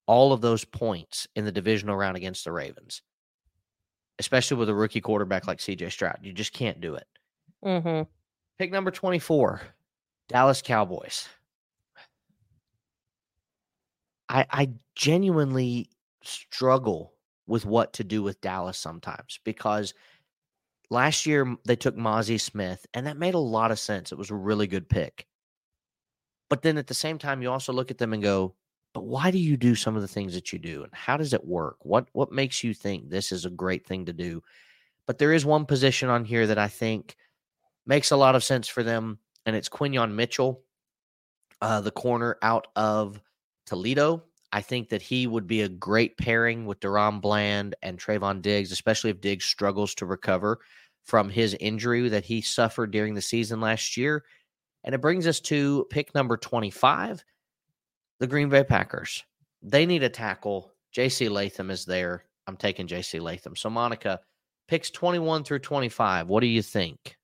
[0.07, 3.03] all of those points in the divisional round against the Ravens,
[4.19, 6.19] especially with a rookie quarterback like CJ Stroud.
[6.23, 7.07] You just can't do it.
[7.65, 8.09] Mhm.
[8.59, 9.61] Pick number 24,
[10.29, 11.29] Dallas Cowboys.
[14.29, 15.91] I I genuinely
[16.23, 17.15] struggle
[17.47, 19.95] with what to do with Dallas sometimes because
[20.91, 24.13] last year they took Mazi Smith and that made a lot of sense.
[24.13, 25.27] It was a really good pick.
[26.49, 28.55] But then at the same time you also look at them and go,
[28.93, 31.33] but why do you do some of the things that you do and how does
[31.33, 31.77] it work?
[31.83, 34.43] What what makes you think this is a great thing to do?
[35.07, 37.17] But there is one position on here that I think
[37.87, 40.63] makes a lot of sense for them, and it's Quinyon Mitchell,
[41.61, 43.21] uh, the corner out of
[43.67, 44.25] Toledo.
[44.53, 48.73] I think that he would be a great pairing with DaRon Bland and Trevon Diggs,
[48.73, 50.59] especially if Diggs struggles to recover
[51.05, 54.25] from his injury that he suffered during the season last year.
[54.85, 57.23] And it brings us to pick number 25,
[58.19, 59.25] the Green Bay Packers.
[59.63, 60.73] They need a tackle.
[60.97, 62.25] JC Latham is there.
[62.47, 63.55] I'm taking JC Latham.
[63.55, 64.21] So, Monica,
[64.67, 66.29] picks 21 through 25.
[66.29, 67.17] What do you think?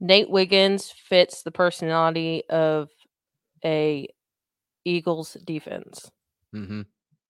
[0.00, 2.90] Nate Wiggins fits the personality of
[3.64, 4.08] a
[4.86, 6.10] Eagles defense.
[6.54, 6.82] Mm-hmm.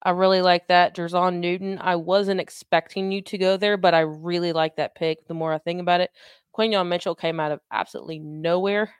[0.02, 0.94] I really like that.
[0.94, 5.26] Jer'Zhan Newton, I wasn't expecting you to go there, but I really like that pick
[5.26, 6.10] the more I think about it.
[6.56, 8.94] Quinyon Mitchell came out of absolutely nowhere.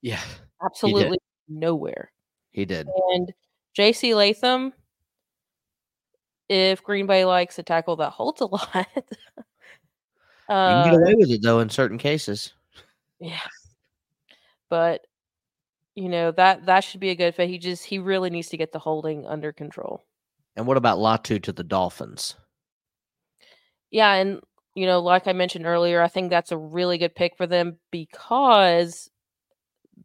[0.00, 0.20] Yeah.
[0.64, 2.10] Absolutely nowhere.
[2.50, 2.88] He did.
[3.12, 3.32] And
[3.78, 4.72] JC Latham,
[6.48, 10.94] if Green Bay likes a tackle that holds a lot, uh, You can uh, get
[10.94, 12.52] away with it though in certain cases.
[13.20, 13.38] yeah.
[14.70, 15.06] But
[15.96, 17.48] you know that that should be a good fit.
[17.48, 20.04] He just he really needs to get the holding under control.
[20.54, 22.36] And what about Latu to the Dolphins?
[23.90, 24.40] Yeah, and
[24.74, 27.78] you know, like I mentioned earlier, I think that's a really good pick for them
[27.90, 29.10] because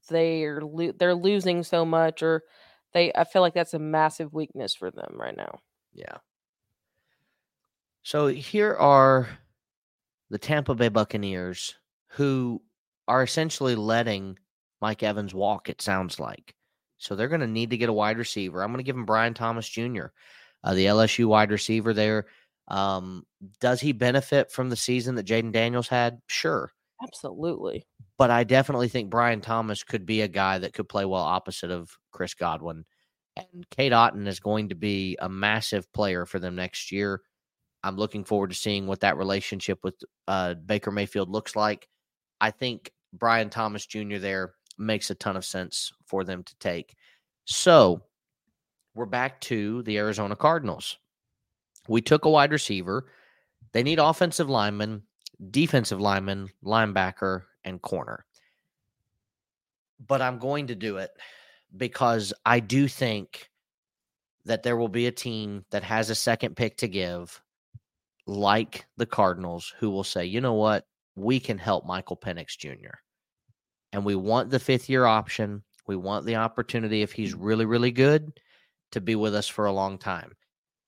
[0.09, 2.43] they're lo- they're losing so much, or
[2.93, 3.11] they.
[3.13, 5.59] I feel like that's a massive weakness for them right now.
[5.93, 6.17] Yeah.
[8.03, 9.27] So here are
[10.29, 11.75] the Tampa Bay Buccaneers
[12.11, 12.61] who
[13.07, 14.39] are essentially letting
[14.81, 16.55] Mike Evans walk, it sounds like.
[16.97, 18.61] So they're going to need to get a wide receiver.
[18.61, 20.07] I'm going to give him Brian Thomas Jr.,
[20.63, 22.27] uh, the LSU wide receiver there.
[22.67, 23.25] Um,
[23.59, 26.19] does he benefit from the season that Jayden Daniels had?
[26.27, 26.71] Sure.
[27.03, 27.85] Absolutely.
[28.17, 31.71] But I definitely think Brian Thomas could be a guy that could play well opposite
[31.71, 32.85] of Chris Godwin.
[33.35, 37.21] And Cade Otton is going to be a massive player for them next year.
[37.83, 39.95] I'm looking forward to seeing what that relationship with
[40.27, 41.87] uh, Baker Mayfield looks like.
[42.39, 44.17] I think Brian Thomas Jr.
[44.17, 46.95] there makes a ton of sense for them to take.
[47.45, 48.01] So
[48.93, 50.97] we're back to the Arizona Cardinals.
[51.87, 53.07] We took a wide receiver.
[53.73, 55.03] They need offensive linemen,
[55.49, 58.25] defensive lineman, linebacker, and corner.
[60.05, 61.11] But I'm going to do it
[61.75, 63.49] because I do think
[64.45, 67.41] that there will be a team that has a second pick to give,
[68.25, 70.85] like the Cardinals, who will say, you know what,
[71.15, 72.97] we can help Michael Penix Jr.
[73.93, 75.63] And we want the fifth year option.
[75.87, 77.39] We want the opportunity, if he's mm.
[77.41, 78.31] really, really good,
[78.91, 80.33] to be with us for a long time.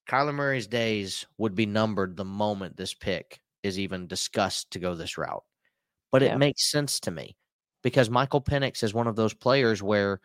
[0.10, 4.96] Kyler Murray's days would be numbered the moment this pick is even discussed to go
[4.96, 5.44] this route.
[6.12, 6.36] But Yeah.
[6.36, 7.36] it makes sense to me
[7.82, 10.20] because Michael Penix is one of those players where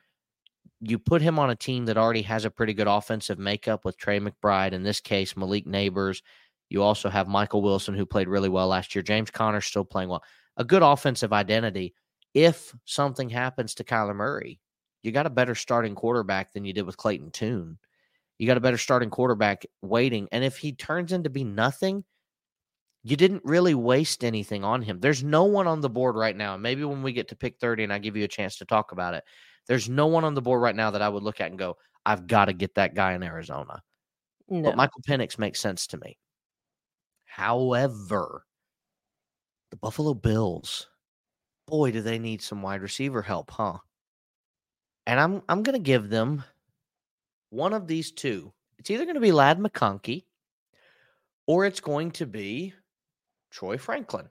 [0.81, 3.97] you put him on a team that already has a pretty good offensive makeup with
[3.97, 6.23] Trey McBride, in this case, Malik Nabers.
[6.69, 9.03] You also have Michael Wilson, who played really well last year.
[9.03, 10.23] James Conner still playing well.
[10.57, 11.95] A good offensive identity.
[12.35, 14.61] If something happens to Kyler Murray,
[15.03, 17.79] you got a better starting quarterback than you did with Clayton Tune.
[18.39, 20.29] You got a better starting quarterback waiting.
[20.31, 22.05] And if he turns into be nothing,
[23.03, 25.01] you didn't really waste anything on him.
[25.01, 26.55] There's no one on the board right now.
[26.55, 28.65] and Maybe when we get to pick 30 and I give you a chance to
[28.65, 29.25] talk about it,
[29.67, 31.77] there's no one on the board right now that I would look at and go,
[32.05, 33.83] I've got to get that guy in Arizona.
[34.49, 34.63] No.
[34.63, 36.19] But Michael Penix makes sense to me.
[37.27, 38.45] However,
[39.71, 40.89] the Buffalo Bills,
[41.69, 43.79] boy, do they need some wide receiver help, huh?
[45.07, 46.45] And I'm I'm gonna give them
[47.51, 48.53] one of these two.
[48.79, 50.25] It's either gonna be Ladd McConkey
[51.47, 52.75] or it's going to be
[53.51, 54.29] Troy Franklin.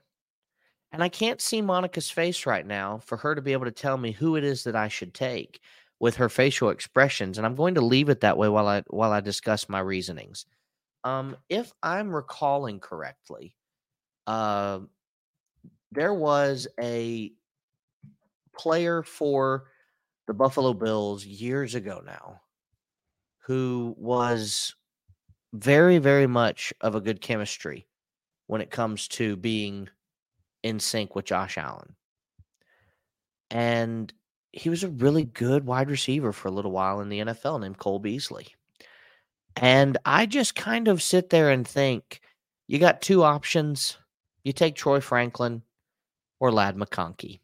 [0.92, 3.98] And I can't see Monica's face right now for her to be able to tell
[3.98, 5.60] me who it is that I should take
[6.00, 7.36] with her facial expressions.
[7.36, 10.46] And I'm going to leave it that way while I while I discuss my reasonings.
[11.04, 13.54] Um, if I'm recalling correctly,
[14.26, 14.80] uh,
[15.92, 17.32] there was a
[18.56, 19.64] player for
[20.26, 22.40] the Buffalo Bills years ago now
[23.46, 24.74] who was
[25.54, 27.86] very, very much of a good chemistry
[28.46, 29.88] when it comes to being
[30.62, 31.94] in sync with Josh Allen.
[33.50, 34.12] And
[34.52, 37.78] he was a really good wide receiver for a little while in the NFL named
[37.78, 38.48] Cole Beasley.
[39.56, 42.20] And I just kind of sit there and think
[42.66, 43.96] you got two options.
[44.44, 45.62] You take Troy Franklin
[46.40, 47.40] or Ladd McConkey.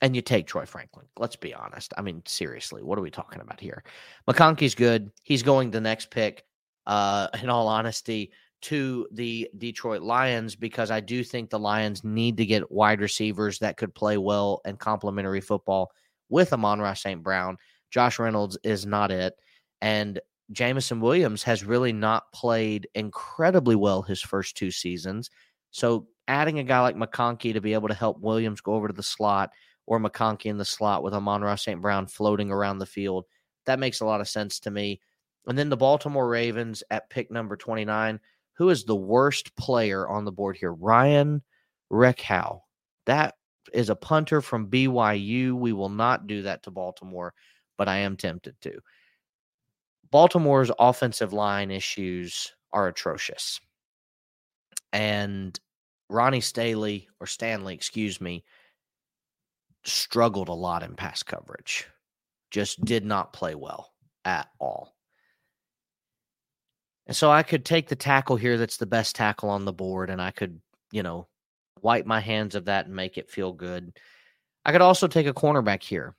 [0.00, 1.06] And you take Troy Franklin.
[1.16, 1.92] Let's be honest.
[1.96, 3.84] I mean, seriously, what are we talking about here?
[4.28, 5.12] McConkey's good.
[5.22, 6.44] He's going the next pick,
[6.86, 8.32] uh, in all honesty,
[8.62, 13.58] to the Detroit Lions because I do think the Lions need to get wide receivers
[13.58, 15.92] that could play well and complementary football
[16.28, 17.22] with Amon-Ra St.
[17.22, 17.56] Brown.
[17.90, 19.34] Josh Reynolds is not it.
[19.80, 20.20] And
[20.52, 25.30] Jameson Williams has really not played incredibly well his first two seasons.
[25.70, 28.94] So adding a guy like McConkey to be able to help Williams go over to
[28.94, 29.50] the slot
[29.86, 31.80] or McConkey in the slot with Amon-Ra St.
[31.80, 33.24] Brown floating around the field,
[33.66, 35.00] that makes a lot of sense to me.
[35.46, 38.20] And then the Baltimore Ravens at pick number 29.
[38.54, 40.72] Who is the worst player on the board here?
[40.72, 41.42] Ryan
[41.90, 42.60] Rehkow.
[43.06, 43.34] That
[43.72, 45.54] is a punter from BYU.
[45.54, 47.34] We will not do that to Baltimore,
[47.76, 48.78] but I am tempted to.
[50.10, 53.60] Baltimore's offensive line issues are atrocious.
[54.92, 55.58] And
[56.12, 58.44] Ronnie Staley or Stanley, excuse me,
[59.84, 61.86] struggled a lot in pass coverage.
[62.50, 63.92] Just did not play well
[64.24, 64.94] at all.
[67.06, 70.10] And so I could take the tackle here that's the best tackle on the board
[70.10, 70.60] and I could,
[70.92, 71.26] you know,
[71.80, 73.98] wipe my hands of that and make it feel good.
[74.64, 76.14] I could also take a cornerback here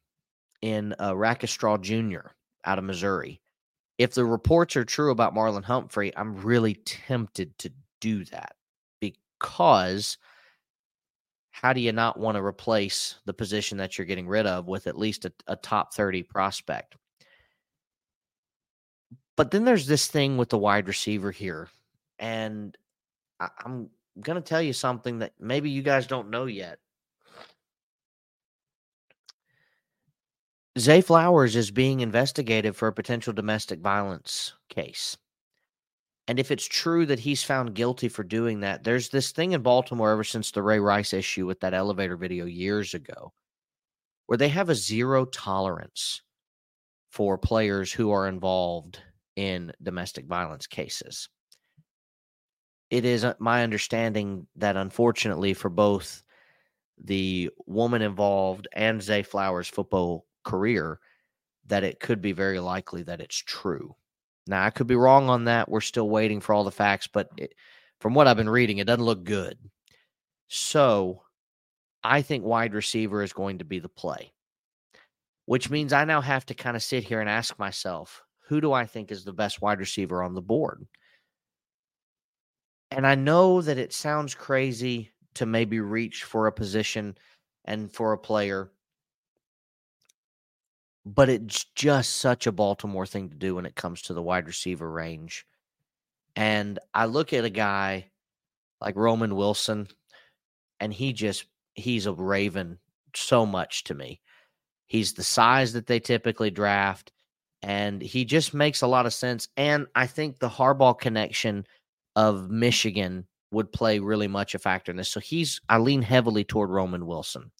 [0.62, 2.32] in uh, Rakestraw Jr.
[2.66, 3.42] out of Missouri.
[3.98, 7.72] If the reports are true about Marlon Humphrey, I'm really tempted to
[8.02, 8.56] do that
[9.44, 10.18] because
[11.52, 14.88] how do you not want to replace the position that you're getting rid of with
[14.88, 16.96] at least a, a top 30 prospect?
[19.36, 21.68] But then there's this thing with the wide receiver here.
[22.20, 22.76] And
[23.40, 23.90] I, I'm
[24.22, 26.80] going to tell you something that maybe you guys don't know yet.
[30.80, 35.18] Zay Flowers is being investigated for a potential domestic violence case.
[36.28, 39.62] And if it's true that he's found guilty for doing that, there's this thing in
[39.62, 43.34] Baltimore ever since the Ray Rice issue with that elevator video years ago,
[44.28, 46.22] where they have a zero tolerance
[47.12, 49.00] for players who are involved
[49.36, 51.28] in domestic violence cases.
[52.90, 56.24] It is uh, my understanding that unfortunately for both
[57.04, 61.00] the woman involved and Zay Flowers' football career,
[61.66, 63.96] that it could be very likely that it's true.
[64.48, 65.70] Now, I could be wrong on that.
[65.70, 67.54] We're still waiting for all the facts, but it,
[68.00, 69.58] from what I've been reading, it doesn't look good.
[70.50, 71.24] So
[72.04, 74.34] I think wide receiver is going to be the play,
[75.46, 78.74] which means I now have to kind of sit here and ask myself who do
[78.74, 80.86] I think is the best wide receiver on the board?
[82.92, 87.18] And I know that it sounds crazy to maybe reach for a position
[87.66, 88.72] and for a player
[91.06, 94.48] but it's just such a Baltimore thing to do when it comes to the wide
[94.48, 95.46] receiver range.
[96.36, 98.10] And I look at a guy
[98.82, 99.88] like Roman Wilson,
[100.80, 102.80] and he just, he's a raven
[103.16, 104.22] so much to me.
[104.88, 107.12] He's the size that they typically draft,
[107.62, 109.48] and he just makes a lot of sense.
[109.58, 111.66] And I think the Harbaugh connection
[112.16, 115.10] of Michigan would play really much a factor in this.
[115.10, 117.52] So he's, I lean heavily toward Roman Wilson.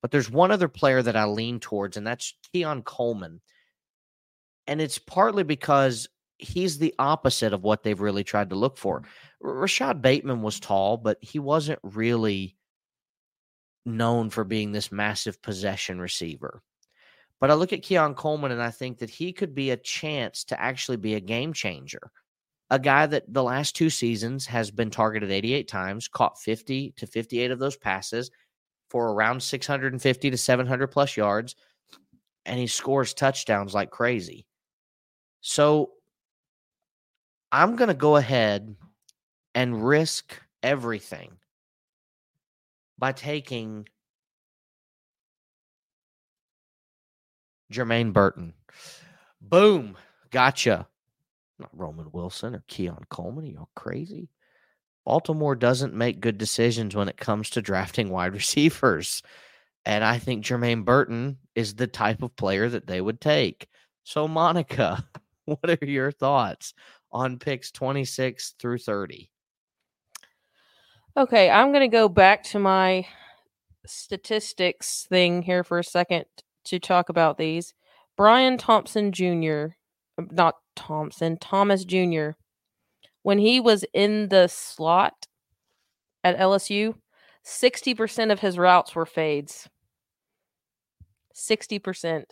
[0.00, 3.40] But there's one other player that I lean towards, and that's Keon Coleman.
[4.66, 6.08] And it's partly because
[6.38, 9.02] he's the opposite of what they've really tried to look for.
[9.40, 12.56] Rashod Bateman was tall, but he wasn't really
[13.84, 16.62] known for being this massive possession receiver.
[17.40, 20.44] But I look at Keon Coleman and I think that he could be a chance
[20.44, 22.10] to actually be a game changer.
[22.70, 27.06] A guy that the last two seasons has been targeted 88 times, caught 50 to
[27.06, 28.30] 58 of those passes,
[28.88, 31.56] for around 650 to 700 plus yards,
[32.46, 34.46] and he scores touchdowns like crazy.
[35.40, 35.90] So
[37.52, 38.74] I'm going to go ahead
[39.54, 41.32] and risk everything
[42.98, 43.86] by taking
[47.72, 48.54] Jermaine Burton.
[49.40, 49.96] Boom.
[50.30, 50.86] Gotcha.
[51.58, 53.44] Not Roman Wilson or Keon Coleman.
[53.44, 54.28] Are you crazy?
[55.08, 59.22] Baltimore doesn't make good decisions when it comes to drafting wide receivers.
[59.86, 63.68] And I think Jermaine Burton is the type of player that they would take.
[64.04, 65.02] So, Monica,
[65.46, 66.74] what are your thoughts
[67.10, 69.30] on picks 26 through 30?
[71.16, 73.06] Okay, I'm going to go back to my
[73.86, 76.26] statistics thing here for a second
[76.66, 77.72] to talk about these.
[78.14, 79.68] Brian Thompson Jr.,
[80.18, 82.32] uh, not Thompson, Thomas Jr
[83.28, 85.26] when he was in the slot
[86.24, 86.94] at LSU,
[87.44, 89.68] 60% of his routes were fades.
[91.34, 92.24] 60%.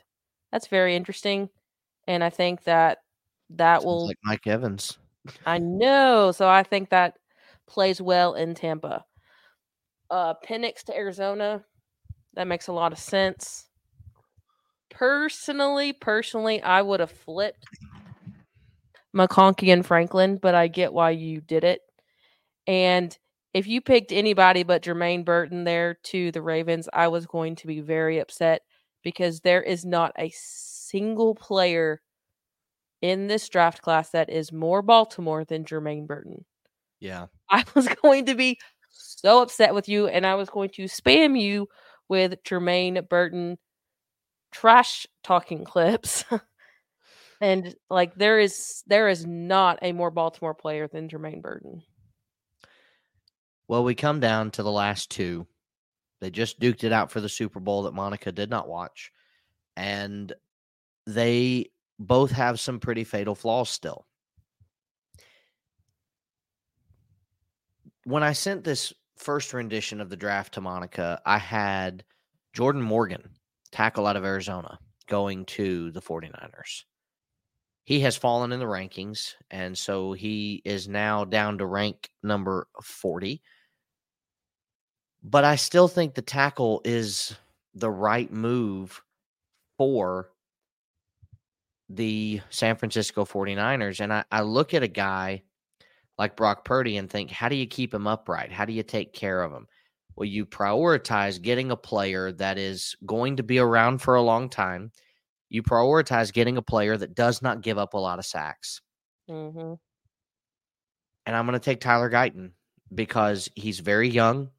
[0.51, 1.51] That's very interesting.
[2.09, 3.01] And I think that
[3.51, 4.97] that Sounds will like Mike Evans.
[5.45, 6.33] I know.
[6.33, 7.19] So I think that
[7.67, 9.05] plays well in Tampa.
[10.09, 11.63] Uh Penix to Arizona.
[12.33, 13.67] That makes a lot of sense.
[14.89, 17.67] Personally, personally, I would have flipped
[19.17, 21.81] McConkey and Franklin, but I get why you did it.
[22.67, 23.17] And
[23.55, 27.67] if you picked anybody but Jermaine Burton there to the Ravens, I was going to
[27.67, 28.63] be very upset
[29.03, 32.01] because there is not a single player
[33.01, 36.45] in this draft class that is more Baltimore than Jermaine Burton.
[37.01, 37.27] Yeah.
[37.49, 38.59] I was going to be
[38.91, 41.69] so upset with you and I was going to spam you
[42.09, 43.59] with Jermaine Burton
[44.53, 46.25] trash talking clips
[47.41, 51.83] And like there is there is not a more Baltimore player than Jermaine Burton.
[53.69, 55.47] Well, we come down to the last two.
[56.21, 59.13] They just duked it out for the Super Bowl that Monica did not watch.
[59.77, 60.33] And
[61.07, 64.07] they both have some pretty fatal flaws still.
[68.05, 72.05] When I sent this first rendition of the draft to Monica, I had
[72.53, 73.31] Jordan Morgan,
[73.73, 76.85] tackle out of Arizona, going to the 49ers.
[77.87, 82.67] He has fallen in the rankings, and so he is now down to rank number
[82.83, 83.41] 40.
[85.23, 87.37] But I still think the tackle is
[87.75, 89.01] the right move
[89.79, 90.31] for
[91.89, 94.01] the San Francisco 49ers.
[94.01, 95.45] And I, I look at a guy
[96.19, 98.51] like Brock Purdy and think, how do you keep him upright?
[98.51, 99.69] How do you take care of him?
[100.17, 104.49] Well, you prioritize getting a player that is going to be around for a long
[104.49, 104.91] time.
[105.49, 108.81] You prioritize getting a player that does not give up a lot of sacks.
[109.31, 109.75] Mm-hmm.
[111.27, 112.53] And I'm going to take Tyler Guyton
[112.95, 114.51] because he's very young,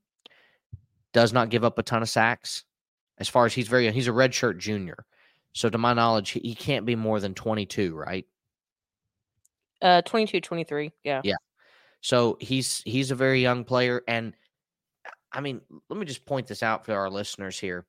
[1.13, 2.63] does not give up a ton of sacks.
[3.17, 5.05] As far as he's very young, he's a redshirt junior.
[5.53, 8.25] So to my knowledge, he can't be more than 22, right?
[9.81, 10.91] Uh 22 23.
[11.03, 11.21] Yeah.
[11.23, 11.35] Yeah.
[12.01, 14.33] So he's he's a very young player and
[15.31, 17.85] I mean, let me just point this out for our listeners here.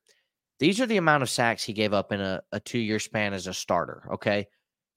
[0.59, 3.33] These are the amount of sacks he gave up in a, a two year span
[3.33, 4.03] as a starter.
[4.13, 4.47] Okay.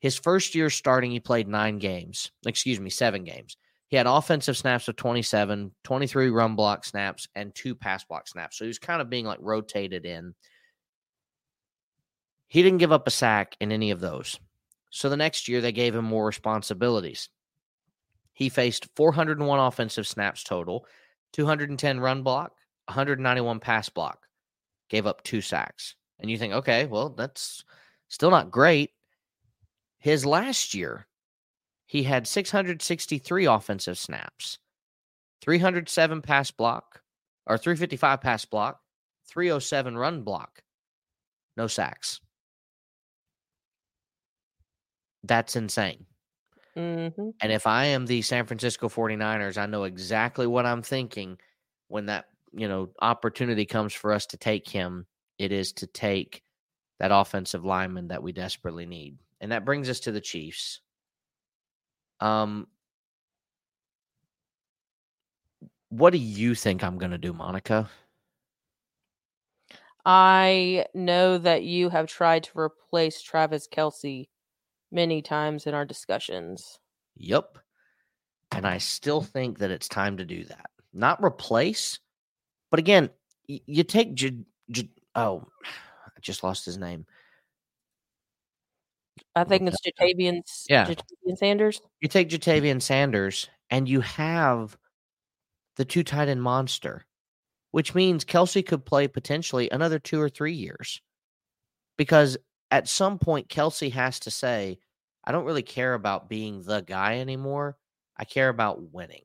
[0.01, 3.57] His first year starting, he played nine games, excuse me, seven games.
[3.87, 8.59] He had offensive snaps of 27, 23 run block snaps, and two pass block snaps.
[8.59, 10.35] So he was kind of being like rotated in.
[12.49, 14.41] He didn't give up a sack in any of those.
[14.91, 17.29] So the next year, they gave him more responsibilities.
[18.33, 20.87] He faced 401 offensive snaps total,
[21.35, 22.53] 210 run block,
[22.87, 24.22] 191 pass block,
[24.93, 25.97] gave up two sacks.
[26.21, 27.65] And you think, okay, well, that's
[28.09, 28.91] still not great.
[29.99, 31.07] His last year,
[31.87, 34.59] he had 663 offensive snaps,
[35.41, 37.01] 307 pass block,
[37.47, 38.81] or 355 pass block,
[39.29, 40.63] 307 run block,
[41.57, 42.21] no sacks.
[45.25, 46.05] That's insane.
[46.77, 47.31] Mm-hmm.
[47.41, 51.39] And if I am the San Francisco 49ers, I know exactly what I'm thinking
[51.89, 55.07] when that, you know, opportunity comes for us to take him.
[55.39, 56.43] It is to take
[56.99, 59.19] that offensive lineman that we desperately need.
[59.41, 60.81] And that brings us to the Chiefs.
[62.21, 62.67] Um
[65.89, 67.91] what do you think I'm going to do, Monica?
[70.07, 74.29] I know that you have tried to replace Travis Kelce
[74.91, 76.79] many times in our discussions.
[77.17, 77.59] Yep.
[78.53, 80.71] And I still think that it's time to do that.
[80.95, 81.99] Not replace,
[82.73, 83.11] but again,
[83.47, 87.07] you take J- J- oh, I just lost his name.
[89.37, 90.87] I think it's Ja'Tavion, Yeah.
[90.87, 91.81] Ja'Tavion Sanders.
[92.01, 94.77] You take Ja'Tavion Sanders, and you have
[95.77, 97.05] the two tight end monster,
[97.73, 101.01] which means Kelce could play potentially another two or three years.
[101.99, 102.39] Because
[102.71, 104.79] at some point, Kelce has to say,
[105.25, 107.77] I don't really care about being the guy anymore.
[108.17, 109.25] I care about winning.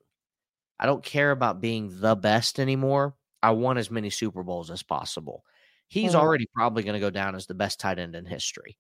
[0.80, 3.16] I don't care about being the best anymore.
[3.44, 5.46] I want as many Super Bowls as possible.
[5.88, 6.16] He's Mhm.
[6.16, 8.78] already probably going to go down as the best tight end in history.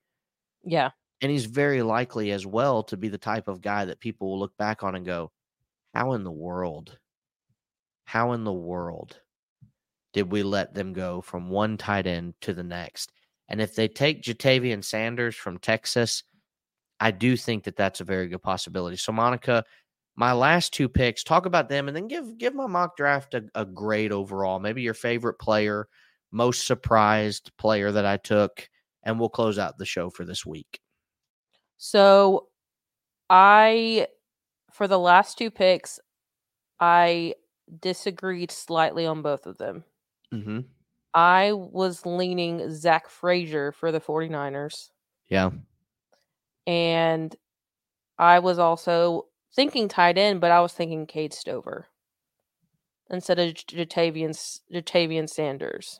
[0.63, 0.91] Yeah.
[1.21, 4.39] And he's very likely as well to be the type of guy that people will
[4.39, 5.31] look back on and go,
[5.93, 6.99] How in the world?
[8.05, 9.21] How in the world
[10.13, 13.11] did we let them go from one tight end to the next?
[13.49, 16.23] And if they take Ja'Tavion Sanders from Texas,
[16.99, 18.97] I do think that that's a very good possibility.
[18.97, 19.65] So, Monica,
[20.17, 23.43] my last two picks, talk about them, and then give give my mock draft a,
[23.55, 24.59] a grade overall.
[24.59, 25.87] Maybe your favorite player,
[26.31, 28.67] most surprised player that I took,
[29.03, 30.81] and we'll close out the show for this week.
[31.77, 32.47] So
[33.29, 34.07] I
[34.71, 35.99] for the last two picks,
[36.79, 37.35] I
[37.79, 39.83] disagreed slightly on both of them.
[40.33, 40.61] Mm-hmm.
[41.13, 44.89] I was leaning Zach Frazier for the 49ers.
[45.29, 45.51] Yeah.
[46.65, 47.35] And
[48.17, 51.87] I was also thinking tight end, but I was thinking Cade Stover
[53.09, 54.31] instead of Ja'Tavion,
[54.73, 55.99] Ja'Tavion Sanders.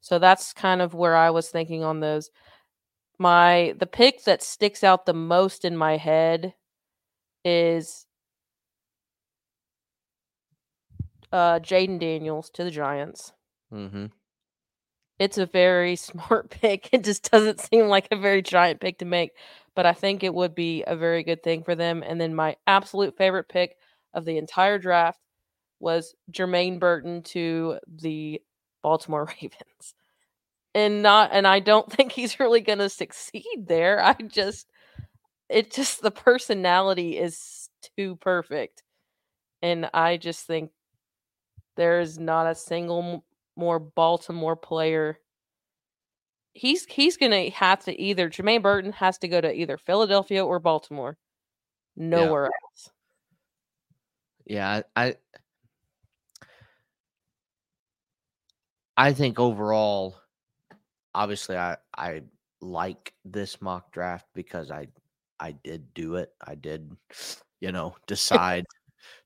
[0.00, 2.30] So that's kind of where I was thinking on those.
[3.18, 6.54] My the pick that sticks out the most in my head
[7.44, 8.06] is
[11.32, 13.32] uh Jayden Daniels to the Giants.
[13.72, 14.06] Mm-hmm.
[15.22, 16.88] It's a very smart pick.
[16.92, 19.30] It just doesn't seem like a very giant pick to make,
[19.76, 22.02] but I think it would be a very good thing for them.
[22.04, 23.76] And then my absolute favorite pick
[24.14, 25.20] of the entire draft
[25.78, 28.42] was Jermaine Burton to the
[28.82, 29.94] Baltimore Ravens.
[30.74, 34.02] And not and I don't think he's really going to succeed there.
[34.02, 34.66] I just
[35.48, 38.82] it just the personality is too perfect.
[39.62, 40.72] And I just think
[41.76, 43.24] there is not a single
[43.56, 45.18] more Baltimore player.
[46.54, 50.58] He's he's gonna have to either Jermaine Burton has to go to either Philadelphia or
[50.58, 51.16] Baltimore.
[51.96, 52.90] Nowhere else.
[54.44, 55.16] Yeah, I, I
[58.96, 60.16] I think overall,
[61.14, 62.22] obviously, I I
[62.60, 64.88] like this mock draft because I
[65.40, 66.32] I did do it.
[66.46, 66.94] I did,
[67.60, 68.64] you know, decide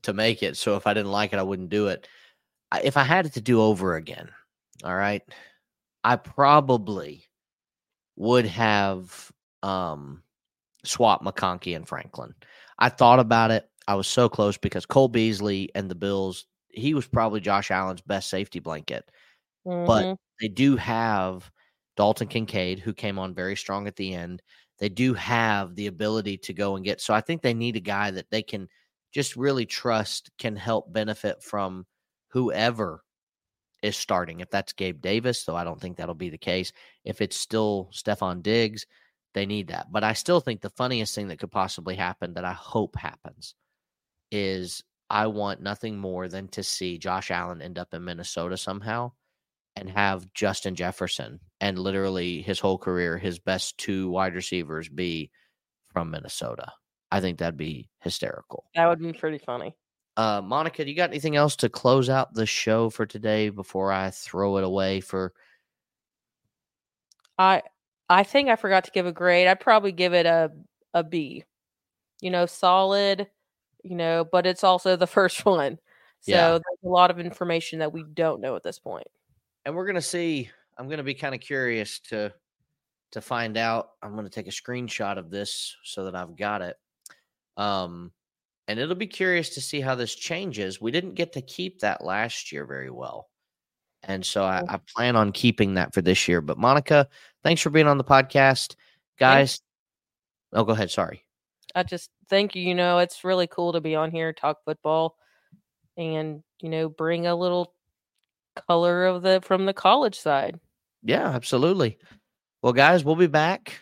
[0.03, 0.57] to make it.
[0.57, 2.09] So if I didn't like it, I wouldn't do it.
[2.83, 4.31] If I had it to do over again,
[4.85, 5.23] all right,
[6.05, 7.27] I probably
[8.17, 9.33] would have
[9.63, 10.23] um
[10.85, 12.35] swapped McConkey and Franklin.
[12.79, 13.71] I thought about it.
[13.89, 18.03] I was so close because Cole Beasley and the Bills, he was probably Josh Allen's
[18.03, 19.11] best safety blanket.
[19.65, 19.85] Mhm.
[19.87, 20.09] But
[20.41, 21.51] they do have
[21.97, 24.43] Dalton Kincaid, who came on very strong at the end.
[24.79, 27.01] They do have the ability to go and get.
[27.01, 28.69] So I think they need a guy that they can
[29.13, 31.87] just really trust can help benefit from
[32.37, 33.03] whoever
[33.83, 34.41] is starting.
[34.41, 36.71] If that's Gabe Davis, though I don't think that'll be the case.
[37.03, 38.85] If it's still Stefon Diggs,
[39.33, 39.87] they need that.
[39.91, 43.55] But I still think the funniest thing that could possibly happen that I hope happens
[44.31, 49.13] is I want nothing more than to see Josh Allen end up in Minnesota somehow
[49.75, 55.31] and have Justin Jefferson and literally his whole career, his best two wide receivers be
[55.91, 56.71] from Minnesota.
[57.11, 58.65] I think that'd be hysterical.
[58.75, 59.75] that would be pretty funny.
[60.17, 63.93] Uh, Monica, do you got anything else to close out the show for today before
[63.93, 65.33] I throw it away for
[67.39, 67.63] I
[68.09, 69.47] I think I forgot to give a grade.
[69.47, 70.51] I'd probably give it a
[70.95, 71.45] a B.
[72.23, 73.29] You know, solid,
[73.83, 75.79] you know, but it's also the first one.
[76.23, 76.49] So Yeah.
[76.53, 79.07] there's a lot of information that we don't know at this point.
[79.67, 80.49] and we're gonna see.
[80.79, 82.33] I'm gonna be kind of curious to
[83.13, 83.91] to find out.
[84.03, 86.77] I'm gonna take a screenshot of this so that I've got it.
[87.59, 88.13] Um,
[88.69, 90.81] and it'll be curious to see how this changes.
[90.81, 93.29] We didn't get to keep that last year very well,
[94.03, 94.63] and so I.
[94.69, 96.41] I plan on keeping that for this year.
[96.41, 97.09] But Monica,
[97.43, 98.75] thanks for being on the podcast,
[99.19, 99.61] guys.
[100.53, 100.91] Oh, go ahead.
[100.91, 101.25] Sorry.
[101.75, 102.63] I just thank you.
[102.63, 105.17] You know, it's really cool to be on here, talk football,
[105.97, 107.75] and you know, bring a little
[108.67, 110.59] color of the from the college side.
[111.03, 111.99] Yeah, absolutely.
[112.63, 113.79] Well, guys, we'll be back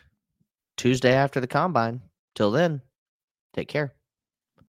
[0.76, 2.02] Tuesday after the combine.
[2.34, 2.82] Till then,
[3.54, 3.94] take care.